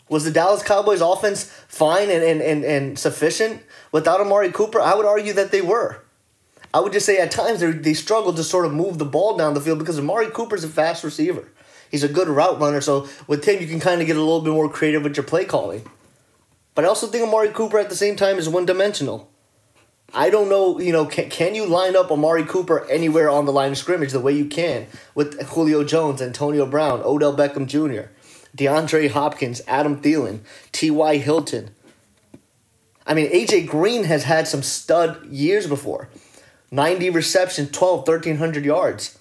Was 0.09 0.25
the 0.25 0.31
Dallas 0.31 0.63
Cowboys 0.63 1.01
offense 1.01 1.45
fine 1.67 2.09
and, 2.09 2.23
and, 2.23 2.41
and, 2.41 2.63
and 2.63 2.99
sufficient 2.99 3.63
without 3.91 4.21
Amari 4.21 4.51
Cooper? 4.51 4.79
I 4.79 4.95
would 4.95 5.05
argue 5.05 5.33
that 5.33 5.51
they 5.51 5.61
were. 5.61 6.02
I 6.73 6.79
would 6.79 6.91
just 6.91 7.05
say 7.05 7.17
at 7.19 7.29
times 7.29 7.59
they, 7.59 7.93
struggled 7.93 8.35
to 8.37 8.43
sort 8.43 8.65
of 8.65 8.73
move 8.73 8.97
the 8.97 9.05
ball 9.05 9.37
down 9.37 9.53
the 9.53 9.61
field 9.61 9.77
because 9.77 9.99
Amari 9.99 10.31
Cooper's 10.31 10.63
a 10.63 10.69
fast 10.69 11.03
receiver. 11.03 11.47
He's 11.91 12.03
a 12.03 12.07
good 12.07 12.27
route 12.27 12.59
runner, 12.59 12.81
so 12.81 13.07
with 13.27 13.45
him 13.45 13.61
you 13.61 13.67
can 13.67 13.79
kind 13.79 14.01
of 14.01 14.07
get 14.07 14.17
a 14.17 14.19
little 14.19 14.41
bit 14.41 14.53
more 14.53 14.67
creative 14.67 15.03
with 15.03 15.15
your 15.15 15.23
play 15.23 15.45
calling. 15.45 15.85
But 16.73 16.85
I 16.85 16.87
also 16.87 17.05
think 17.05 17.27
Amari 17.27 17.49
Cooper 17.49 17.77
at 17.77 17.89
the 17.89 17.95
same 17.95 18.15
time 18.15 18.37
is 18.37 18.49
one 18.49 18.65
dimensional. 18.65 19.29
I 20.15 20.31
don't 20.31 20.49
know, 20.49 20.79
you 20.79 20.91
know, 20.91 21.05
can, 21.05 21.29
can 21.29 21.53
you 21.53 21.67
line 21.67 21.95
up 21.95 22.11
Amari 22.11 22.43
Cooper 22.43 22.87
anywhere 22.89 23.29
on 23.29 23.45
the 23.45 23.51
line 23.51 23.71
of 23.71 23.77
scrimmage 23.77 24.11
the 24.11 24.19
way 24.19 24.33
you 24.33 24.45
can 24.45 24.87
with 25.13 25.39
Julio 25.49 25.83
Jones, 25.83 26.21
Antonio 26.21 26.65
Brown, 26.65 27.01
Odell 27.03 27.35
Beckham 27.35 27.67
Jr., 27.67 28.09
DeAndre 28.57 29.09
Hopkins, 29.11 29.61
Adam 29.67 30.01
Thielen, 30.01 30.39
T.Y. 30.71 31.17
Hilton? 31.17 31.71
I 33.05 33.13
mean, 33.13 33.29
A.J. 33.31 33.65
Green 33.65 34.05
has 34.05 34.23
had 34.23 34.47
some 34.47 34.63
stud 34.63 35.25
years 35.27 35.67
before 35.67 36.09
90 36.73 37.11
receptions, 37.11 37.69
12, 37.71 37.99
1,300 37.99 38.65
yards. 38.65 39.19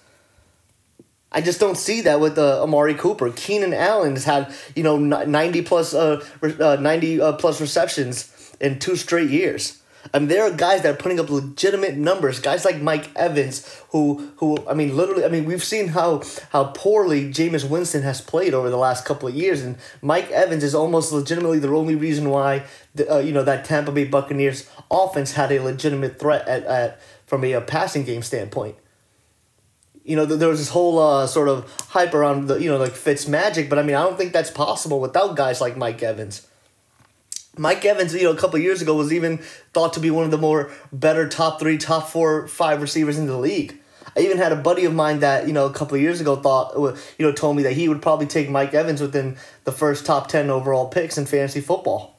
I 1.31 1.41
just 1.41 1.59
don't 1.59 1.77
see 1.77 2.01
that 2.01 2.19
with 2.19 2.37
uh, 2.37 2.63
Amari 2.63 2.95
Cooper. 2.95 3.31
Keenan 3.31 3.73
Allen 3.73 4.13
has 4.13 4.25
had 4.25 4.53
you 4.75 4.83
know 4.83 4.97
ninety 4.97 5.63
plus 5.63 5.95
uh, 5.95 6.23
uh 6.43 6.77
ninety 6.79 7.19
uh, 7.19 7.33
plus 7.33 7.59
receptions 7.59 8.55
in 8.61 8.77
two 8.77 8.95
straight 8.95 9.31
years. 9.31 9.81
I 10.13 10.19
mean, 10.19 10.27
there 10.27 10.43
are 10.43 10.51
guys 10.51 10.81
that 10.81 10.93
are 10.93 10.97
putting 10.97 11.19
up 11.19 11.29
legitimate 11.29 11.95
numbers. 11.95 12.39
Guys 12.39 12.65
like 12.65 12.81
Mike 12.81 13.09
Evans, 13.15 13.81
who 13.89 14.31
who 14.37 14.57
I 14.67 14.73
mean, 14.73 14.95
literally, 14.95 15.25
I 15.25 15.29
mean, 15.29 15.45
we've 15.45 15.63
seen 15.63 15.89
how 15.89 16.21
how 16.49 16.65
poorly 16.65 17.31
Jameis 17.31 17.67
Winston 17.67 18.03
has 18.03 18.21
played 18.21 18.53
over 18.53 18.69
the 18.69 18.77
last 18.77 19.05
couple 19.05 19.27
of 19.27 19.33
years, 19.35 19.63
and 19.63 19.77
Mike 20.01 20.29
Evans 20.29 20.63
is 20.63 20.75
almost 20.75 21.11
legitimately 21.11 21.59
the 21.59 21.69
only 21.69 21.95
reason 21.95 22.29
why 22.29 22.63
the, 22.93 23.11
uh, 23.11 23.19
you 23.19 23.31
know 23.31 23.43
that 23.43 23.65
Tampa 23.65 23.91
Bay 23.91 24.05
Buccaneers 24.05 24.69
offense 24.91 25.33
had 25.33 25.51
a 25.51 25.59
legitimate 25.59 26.19
threat 26.19 26.47
at, 26.47 26.63
at 26.65 26.99
from 27.33 27.43
a, 27.43 27.53
a 27.53 27.61
passing 27.61 28.03
game 28.03 28.21
standpoint 28.21 28.75
you 30.03 30.15
know, 30.17 30.25
there 30.25 30.49
was 30.49 30.59
this 30.59 30.69
whole 30.69 30.99
uh, 30.99 31.25
sort 31.25 31.47
of 31.47 31.71
hype 31.89 32.13
around 32.13 32.47
the, 32.47 32.55
you 32.61 32.69
know, 32.69 32.77
like 32.77 32.91
Fitz 32.91 33.27
magic, 33.27 33.69
but 33.69 33.79
I 33.79 33.83
mean, 33.83 33.95
I 33.95 34.03
don't 34.03 34.17
think 34.17 34.33
that's 34.33 34.51
possible 34.51 34.99
without 34.99 35.37
guys 35.37 35.61
like 35.61 35.77
Mike 35.77 36.03
Evans. 36.03 36.45
Mike 37.57 37.85
Evans, 37.85 38.13
you 38.13 38.23
know, 38.23 38.31
a 38.31 38.37
couple 38.37 38.59
years 38.59 38.81
ago 38.81 38.95
was 38.95 39.13
even 39.13 39.37
thought 39.73 39.93
to 39.93 40.01
be 40.01 40.11
one 40.11 40.25
of 40.25 40.31
the 40.31 40.37
more 40.37 40.71
better 40.91 41.29
top 41.29 41.59
three, 41.59 41.77
top 41.77 42.09
four, 42.09 42.47
five 42.47 42.81
receivers 42.81 43.17
in 43.17 43.27
the 43.27 43.37
league. 43.37 43.79
I 44.17 44.19
even 44.19 44.37
had 44.37 44.51
a 44.51 44.57
buddy 44.57 44.85
of 44.85 44.93
mine 44.93 45.21
that 45.21 45.47
you 45.47 45.53
know 45.53 45.65
a 45.65 45.73
couple 45.73 45.95
of 45.95 46.01
years 46.01 46.21
ago 46.21 46.35
thought 46.35 46.75
uh, 46.75 46.95
you 47.17 47.25
know 47.25 47.31
told 47.31 47.55
me 47.55 47.63
that 47.63 47.73
he 47.73 47.89
would 47.89 48.01
probably 48.01 48.27
take 48.27 48.49
Mike 48.49 48.73
Evans 48.73 49.01
within 49.01 49.37
the 49.63 49.71
first 49.71 50.05
top 50.05 50.27
ten 50.27 50.51
overall 50.51 50.87
picks 50.87 51.17
in 51.17 51.25
fantasy 51.25 51.61
football. 51.61 52.12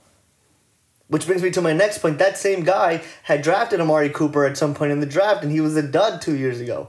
Which 1.09 1.27
brings 1.27 1.43
me 1.43 1.51
to 1.51 1.61
my 1.61 1.73
next 1.73 1.99
point. 1.99 2.19
That 2.19 2.39
same 2.39 2.65
guy 2.65 3.03
had 3.25 3.43
drafted 3.43 3.81
Amari 3.81 4.09
Cooper 4.09 4.47
at 4.47 4.57
some 4.57 4.75
point 4.75 4.93
in 4.93 5.01
the 5.01 5.07
draft, 5.07 5.43
and 5.43 5.53
he 5.53 5.61
was 5.61 5.77
a 5.77 5.83
dud 5.83 6.23
two 6.23 6.35
years 6.35 6.61
ago. 6.61 6.89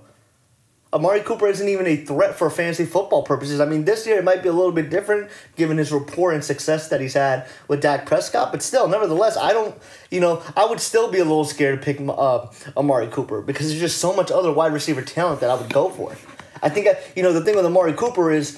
Amari 0.95 1.19
Cooper 1.19 1.47
isn't 1.47 1.67
even 1.67 1.85
a 1.87 1.97
threat 1.97 2.35
for 2.35 2.49
fantasy 2.49 2.85
football 2.85 3.23
purposes. 3.23 3.59
I 3.59 3.65
mean, 3.65 3.83
this 3.83 4.07
year 4.07 4.17
it 4.17 4.23
might 4.23 4.41
be 4.41 4.47
a 4.47 4.53
little 4.53 4.71
bit 4.71 4.89
different 4.89 5.29
given 5.57 5.77
his 5.77 5.91
rapport 5.91 6.31
and 6.31 6.41
success 6.41 6.87
that 6.87 7.01
he's 7.01 7.15
had 7.15 7.49
with 7.67 7.81
Dak 7.81 8.05
Prescott, 8.05 8.53
but 8.53 8.63
still, 8.63 8.87
nevertheless, 8.87 9.35
I 9.35 9.51
don't, 9.51 9.75
you 10.09 10.21
know, 10.21 10.41
I 10.55 10.65
would 10.65 10.79
still 10.79 11.11
be 11.11 11.19
a 11.19 11.25
little 11.25 11.43
scared 11.43 11.81
to 11.81 11.85
pick 11.85 11.99
uh, 11.99 12.47
Amari 12.77 13.07
Cooper 13.07 13.41
because 13.41 13.67
there's 13.67 13.81
just 13.81 13.97
so 13.97 14.15
much 14.15 14.31
other 14.31 14.53
wide 14.53 14.71
receiver 14.71 15.01
talent 15.01 15.41
that 15.41 15.49
I 15.49 15.55
would 15.55 15.73
go 15.73 15.89
for. 15.89 16.15
I 16.63 16.69
think, 16.69 16.87
I, 16.87 16.97
you 17.13 17.23
know, 17.23 17.33
the 17.33 17.43
thing 17.43 17.57
with 17.57 17.65
Amari 17.65 17.91
Cooper 17.91 18.31
is 18.31 18.57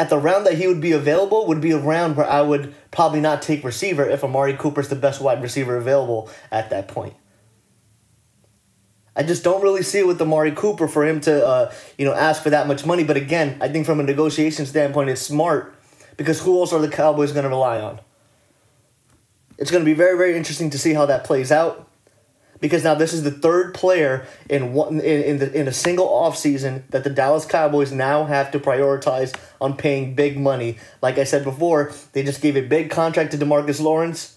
at 0.00 0.08
the 0.08 0.16
round 0.16 0.46
that 0.46 0.54
he 0.54 0.66
would 0.66 0.80
be 0.80 0.92
available 0.92 1.46
would 1.46 1.60
be 1.60 1.72
a 1.72 1.78
round 1.78 2.16
where 2.16 2.26
I 2.26 2.40
would 2.40 2.74
probably 2.90 3.20
not 3.20 3.42
take 3.42 3.62
receiver 3.62 4.08
if 4.08 4.24
Amari 4.24 4.54
Cooper's 4.54 4.88
the 4.88 4.96
best 4.96 5.20
wide 5.20 5.42
receiver 5.42 5.76
available 5.76 6.30
at 6.50 6.70
that 6.70 6.88
point. 6.88 7.12
I 9.14 9.24
just 9.24 9.44
don't 9.44 9.62
really 9.62 9.82
see 9.82 9.98
it 9.98 10.06
with 10.06 10.22
Amari 10.22 10.52
Cooper 10.52 10.88
for 10.88 11.06
him 11.06 11.20
to, 11.20 11.46
uh, 11.46 11.72
you 11.98 12.06
know, 12.06 12.14
ask 12.14 12.42
for 12.42 12.48
that 12.48 12.66
much 12.66 12.86
money. 12.86 13.04
But 13.04 13.18
again, 13.18 13.58
I 13.60 13.68
think 13.68 13.84
from 13.84 14.00
a 14.00 14.02
negotiation 14.02 14.64
standpoint, 14.64 15.10
it's 15.10 15.20
smart 15.20 15.74
because 16.16 16.40
who 16.40 16.58
else 16.58 16.72
are 16.72 16.80
the 16.80 16.88
Cowboys 16.88 17.32
going 17.32 17.42
to 17.42 17.50
rely 17.50 17.78
on? 17.78 18.00
It's 19.58 19.70
going 19.70 19.84
to 19.84 19.90
be 19.90 19.92
very, 19.92 20.16
very 20.16 20.34
interesting 20.34 20.70
to 20.70 20.78
see 20.78 20.94
how 20.94 21.04
that 21.04 21.24
plays 21.24 21.52
out. 21.52 21.89
Because 22.60 22.84
now 22.84 22.94
this 22.94 23.14
is 23.14 23.22
the 23.22 23.30
third 23.30 23.72
player 23.72 24.26
in 24.50 24.74
one 24.74 25.00
in, 25.00 25.22
in 25.22 25.38
the 25.38 25.52
in 25.58 25.66
a 25.66 25.72
single 25.72 26.06
offseason 26.06 26.86
that 26.90 27.04
the 27.04 27.10
Dallas 27.10 27.46
Cowboys 27.46 27.90
now 27.90 28.24
have 28.24 28.50
to 28.50 28.60
prioritize 28.60 29.34
on 29.60 29.76
paying 29.76 30.14
big 30.14 30.38
money. 30.38 30.78
Like 31.00 31.16
I 31.16 31.24
said 31.24 31.42
before, 31.42 31.92
they 32.12 32.22
just 32.22 32.42
gave 32.42 32.56
a 32.56 32.60
big 32.60 32.90
contract 32.90 33.32
to 33.32 33.38
DeMarcus 33.38 33.80
Lawrence 33.80 34.36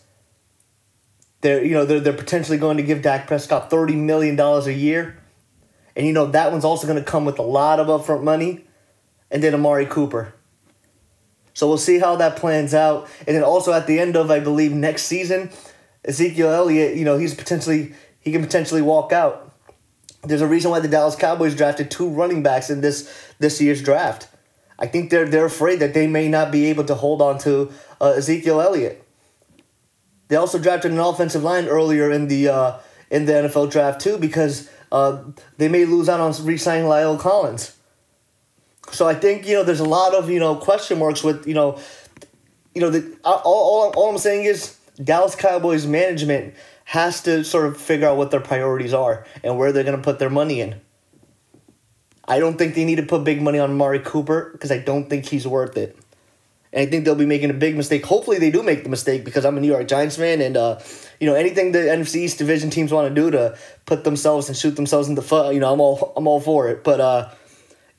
they're 1.43 1.63
you 1.63 1.73
know 1.73 1.85
they're, 1.85 1.99
they're 1.99 2.13
potentially 2.13 2.57
going 2.57 2.77
to 2.77 2.83
give 2.83 3.03
Dak 3.03 3.27
Prescott 3.27 3.69
thirty 3.69 3.95
million 3.95 4.35
dollars 4.35 4.65
a 4.65 4.73
year, 4.73 5.17
and 5.95 6.07
you 6.07 6.13
know 6.13 6.25
that 6.27 6.51
one's 6.51 6.65
also 6.65 6.87
going 6.87 6.97
to 6.97 7.03
come 7.03 7.25
with 7.25 7.37
a 7.37 7.43
lot 7.43 7.79
of 7.79 7.87
upfront 7.87 8.23
money, 8.23 8.65
and 9.29 9.43
then 9.43 9.53
Amari 9.53 9.85
Cooper. 9.85 10.33
So 11.53 11.67
we'll 11.67 11.77
see 11.77 11.99
how 11.99 12.15
that 12.15 12.37
plans 12.37 12.73
out, 12.73 13.07
and 13.27 13.35
then 13.35 13.43
also 13.43 13.73
at 13.73 13.85
the 13.85 13.99
end 13.99 14.15
of 14.15 14.31
I 14.31 14.39
believe 14.39 14.71
next 14.71 15.03
season, 15.03 15.51
Ezekiel 16.05 16.49
Elliott, 16.49 16.95
you 16.95 17.03
know 17.03 17.17
he's 17.17 17.35
potentially 17.35 17.93
he 18.23 18.31
can 18.31 18.41
potentially 18.41 18.81
walk 18.81 19.11
out. 19.11 19.51
There's 20.23 20.41
a 20.41 20.47
reason 20.47 20.71
why 20.71 20.79
the 20.79 20.87
Dallas 20.87 21.15
Cowboys 21.15 21.55
drafted 21.55 21.91
two 21.91 22.07
running 22.07 22.41
backs 22.41 22.69
in 22.69 22.81
this 22.81 23.11
this 23.39 23.59
year's 23.59 23.81
draft. 23.83 24.29
I 24.79 24.87
think 24.87 25.09
they're 25.09 25.27
they're 25.27 25.45
afraid 25.45 25.79
that 25.79 25.93
they 25.93 26.07
may 26.07 26.29
not 26.29 26.51
be 26.51 26.65
able 26.67 26.85
to 26.85 26.95
hold 26.95 27.21
on 27.21 27.37
to 27.39 27.71
uh, 27.99 28.13
Ezekiel 28.17 28.61
Elliott. 28.61 29.05
They 30.29 30.37
also 30.37 30.57
drafted 30.57 30.91
an 30.91 30.99
offensive 30.99 31.43
line 31.43 31.67
earlier 31.67 32.09
in 32.09 32.27
the 32.27 32.47
uh, 32.47 32.79
in 33.11 33.25
the 33.25 33.33
NFL 33.33 33.71
draft 33.71 34.01
too 34.01 34.17
because 34.17 34.69
uh, 34.91 35.23
they 35.57 35.67
may 35.67 35.85
lose 35.85 36.07
out 36.07 36.19
on 36.19 36.33
re-signing 36.45 36.85
La'el 36.85 37.19
Collins. 37.19 37.75
So 38.91 39.07
I 39.07 39.15
think 39.15 39.47
you 39.47 39.55
know 39.55 39.63
there's 39.63 39.79
a 39.79 39.85
lot 39.85 40.15
of 40.15 40.29
you 40.29 40.39
know 40.39 40.55
question 40.55 40.99
marks 40.99 41.23
with 41.23 41.47
you 41.47 41.53
know, 41.53 41.79
you 42.73 42.81
know 42.81 42.89
the 42.89 43.17
all, 43.23 43.41
all, 43.43 43.93
all 43.95 44.09
I'm 44.09 44.17
saying 44.17 44.45
is 44.45 44.77
Dallas 45.03 45.35
Cowboys 45.35 45.85
management 45.85 46.53
has 46.85 47.21
to 47.23 47.43
sort 47.43 47.65
of 47.65 47.77
figure 47.77 48.07
out 48.07 48.17
what 48.17 48.31
their 48.31 48.39
priorities 48.39 48.93
are 48.93 49.25
and 49.43 49.57
where 49.57 49.71
they're 49.71 49.83
going 49.83 49.97
to 49.97 50.03
put 50.03 50.19
their 50.19 50.29
money 50.29 50.61
in. 50.61 50.79
I 52.25 52.39
don't 52.39 52.57
think 52.57 52.75
they 52.75 52.85
need 52.85 52.95
to 52.95 53.03
put 53.03 53.23
big 53.23 53.41
money 53.41 53.59
on 53.59 53.75
Mari 53.75 53.99
Cooper 53.99 54.49
because 54.53 54.71
I 54.71 54.77
don't 54.77 55.09
think 55.09 55.25
he's 55.25 55.47
worth 55.47 55.77
it. 55.77 55.97
And 56.71 56.81
I 56.81 56.89
think 56.89 57.05
they'll 57.05 57.15
be 57.15 57.25
making 57.25 57.49
a 57.49 57.53
big 57.53 57.75
mistake. 57.75 58.05
Hopefully, 58.05 58.39
they 58.39 58.49
do 58.49 58.63
make 58.63 58.83
the 58.83 58.89
mistake 58.89 59.23
because 59.23 59.45
I'm 59.45 59.57
a 59.57 59.61
New 59.61 59.67
York 59.67 59.87
Giants 59.87 60.17
fan, 60.17 60.41
and 60.41 60.57
uh, 60.57 60.79
you 61.19 61.27
know 61.27 61.35
anything 61.35 61.71
the 61.71 61.79
NFC 61.79 62.15
East 62.15 62.39
division 62.39 62.71
teams 62.71 62.91
want 62.91 63.13
to 63.13 63.13
do 63.13 63.29
to 63.31 63.57
put 63.85 64.03
themselves 64.03 64.47
and 64.47 64.57
shoot 64.57 64.75
themselves 64.75 65.07
in 65.07 65.15
the 65.15 65.21
foot, 65.21 65.53
you 65.53 65.59
know, 65.59 65.71
I'm 65.71 65.79
all 65.79 66.13
I'm 66.17 66.25
all 66.25 66.39
for 66.39 66.69
it. 66.69 66.83
But 66.83 66.99
uh, 66.99 67.29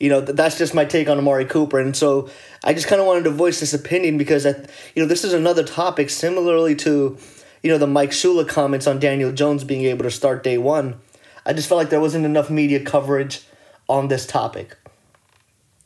you 0.00 0.08
know, 0.08 0.24
th- 0.24 0.36
that's 0.36 0.58
just 0.58 0.74
my 0.74 0.84
take 0.84 1.08
on 1.08 1.18
Amari 1.18 1.44
Cooper, 1.44 1.78
and 1.78 1.94
so 1.94 2.28
I 2.64 2.74
just 2.74 2.88
kind 2.88 3.00
of 3.00 3.06
wanted 3.06 3.24
to 3.24 3.30
voice 3.30 3.60
this 3.60 3.74
opinion 3.74 4.18
because 4.18 4.44
I, 4.44 4.54
you 4.94 5.02
know, 5.02 5.06
this 5.06 5.22
is 5.22 5.32
another 5.32 5.62
topic 5.62 6.10
similarly 6.10 6.74
to, 6.76 7.16
you 7.64 7.70
know, 7.70 7.78
the 7.78 7.86
Mike 7.86 8.10
Shula 8.10 8.46
comments 8.46 8.86
on 8.86 9.00
Daniel 9.00 9.32
Jones 9.32 9.64
being 9.64 9.86
able 9.86 10.04
to 10.04 10.10
start 10.10 10.44
day 10.44 10.58
one. 10.58 11.00
I 11.46 11.54
just 11.54 11.66
felt 11.66 11.78
like 11.78 11.88
there 11.88 11.98
wasn't 12.00 12.26
enough 12.26 12.50
media 12.50 12.84
coverage 12.84 13.40
on 13.88 14.08
this 14.08 14.26
topic. 14.26 14.76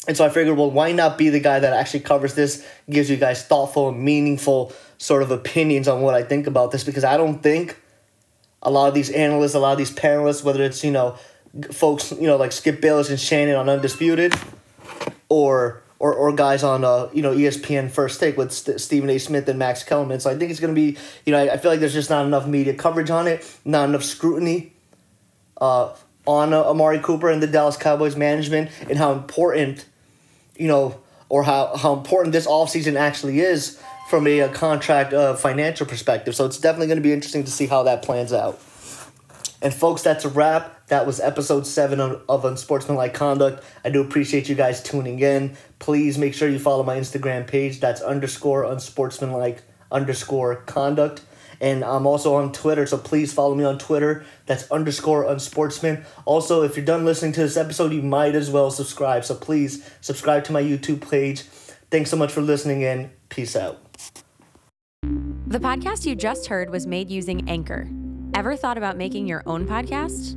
And 0.08 0.16
so 0.16 0.24
I 0.24 0.28
figured, 0.28 0.58
well, 0.58 0.72
why 0.72 0.90
not 0.90 1.16
be 1.16 1.28
the 1.28 1.38
guy 1.38 1.60
that 1.60 1.72
actually 1.72 2.00
covers 2.00 2.34
this, 2.34 2.66
gives 2.90 3.08
you 3.08 3.16
guys 3.16 3.44
thoughtful 3.44 3.90
and 3.90 4.00
meaningful 4.00 4.72
sort 4.98 5.22
of 5.22 5.30
opinions 5.30 5.86
on 5.86 6.02
what 6.02 6.14
I 6.14 6.24
think 6.24 6.48
about 6.48 6.72
this? 6.72 6.82
Because 6.82 7.04
I 7.04 7.16
don't 7.16 7.40
think 7.44 7.78
a 8.60 8.72
lot 8.72 8.88
of 8.88 8.94
these 8.94 9.10
analysts, 9.10 9.54
a 9.54 9.60
lot 9.60 9.70
of 9.70 9.78
these 9.78 9.92
panelists, 9.92 10.42
whether 10.42 10.64
it's, 10.64 10.82
you 10.82 10.90
know, 10.90 11.16
folks, 11.70 12.10
you 12.10 12.26
know, 12.26 12.36
like 12.36 12.50
Skip 12.50 12.80
Bayless 12.80 13.08
and 13.08 13.20
Shannon 13.20 13.54
on 13.54 13.68
Undisputed, 13.68 14.34
or 15.28 15.84
or, 15.98 16.14
or 16.14 16.32
guys 16.32 16.62
on 16.62 16.84
uh, 16.84 17.08
you 17.12 17.22
know 17.22 17.32
ESPN 17.32 17.90
First 17.90 18.20
Take 18.20 18.36
with 18.36 18.52
St- 18.52 18.80
Stephen 18.80 19.10
A. 19.10 19.18
Smith 19.18 19.48
and 19.48 19.58
Max 19.58 19.82
Kellerman. 19.82 20.20
So 20.20 20.30
I 20.30 20.36
think 20.36 20.50
it's 20.50 20.60
going 20.60 20.74
to 20.74 20.80
be 20.80 20.98
you 21.26 21.32
know 21.32 21.38
I, 21.38 21.54
I, 21.54 21.56
feel 21.56 21.70
like 21.70 21.80
there's 21.80 21.94
just 21.94 22.10
not 22.10 22.26
enough 22.26 22.46
media 22.46 22.74
coverage 22.74 23.10
on 23.10 23.26
it, 23.26 23.48
not 23.64 23.88
enough 23.88 24.04
scrutiny 24.04 24.72
uh, 25.60 25.94
on 26.26 26.52
uh, 26.52 26.62
Amari 26.62 27.00
Cooper 27.00 27.30
and 27.30 27.42
the 27.42 27.46
Dallas 27.46 27.76
Cowboys 27.76 28.16
management 28.16 28.70
and 28.88 28.98
how 28.98 29.12
important 29.12 29.86
you 30.56 30.68
know 30.68 31.00
or 31.28 31.42
how, 31.42 31.76
how 31.76 31.92
important 31.92 32.32
this 32.32 32.46
offseason 32.46 32.96
actually 32.96 33.40
is 33.40 33.80
from 34.08 34.26
a, 34.26 34.40
a 34.40 34.48
contract 34.48 35.12
uh, 35.12 35.34
financial 35.34 35.86
perspective. 35.86 36.34
So 36.34 36.46
it's 36.46 36.58
definitely 36.58 36.86
going 36.86 36.96
to 36.96 37.02
be 37.02 37.12
interesting 37.12 37.44
to 37.44 37.50
see 37.50 37.66
how 37.66 37.82
that 37.82 38.02
plans 38.02 38.32
out. 38.32 38.58
And 39.60 39.74
folks, 39.74 40.02
that's 40.02 40.24
a 40.24 40.28
wrap. 40.28 40.77
That 40.88 41.06
was 41.06 41.20
episode 41.20 41.66
seven 41.66 42.00
of, 42.00 42.22
of 42.28 42.44
Unsportsmanlike 42.44 43.14
Conduct. 43.14 43.62
I 43.84 43.90
do 43.90 44.00
appreciate 44.00 44.48
you 44.48 44.54
guys 44.54 44.82
tuning 44.82 45.20
in. 45.20 45.56
Please 45.78 46.18
make 46.18 46.34
sure 46.34 46.48
you 46.48 46.58
follow 46.58 46.82
my 46.82 46.96
Instagram 46.96 47.46
page. 47.46 47.80
That's 47.80 48.00
underscore 48.00 48.64
unsportsmanlike 48.64 49.62
underscore 49.92 50.56
conduct. 50.56 51.22
And 51.60 51.84
I'm 51.84 52.06
also 52.06 52.34
on 52.34 52.52
Twitter, 52.52 52.86
so 52.86 52.96
please 52.96 53.32
follow 53.32 53.54
me 53.54 53.64
on 53.64 53.78
Twitter. 53.78 54.24
That's 54.46 54.70
underscore 54.70 55.24
unsportsman. 55.24 56.04
Also, 56.24 56.62
if 56.62 56.76
you're 56.76 56.84
done 56.84 57.04
listening 57.04 57.32
to 57.32 57.40
this 57.40 57.56
episode, 57.56 57.92
you 57.92 58.02
might 58.02 58.34
as 58.34 58.50
well 58.50 58.70
subscribe. 58.70 59.24
So 59.24 59.34
please 59.34 59.88
subscribe 60.00 60.44
to 60.44 60.52
my 60.52 60.62
YouTube 60.62 61.08
page. 61.08 61.42
Thanks 61.90 62.10
so 62.10 62.16
much 62.16 62.32
for 62.32 62.42
listening 62.42 62.82
in. 62.82 63.10
Peace 63.28 63.56
out. 63.56 63.82
The 65.48 65.58
podcast 65.58 66.06
you 66.06 66.14
just 66.14 66.46
heard 66.46 66.70
was 66.70 66.86
made 66.86 67.10
using 67.10 67.48
Anchor. 67.48 67.88
Ever 68.34 68.54
thought 68.54 68.78
about 68.78 68.96
making 68.96 69.26
your 69.26 69.42
own 69.46 69.66
podcast? 69.66 70.36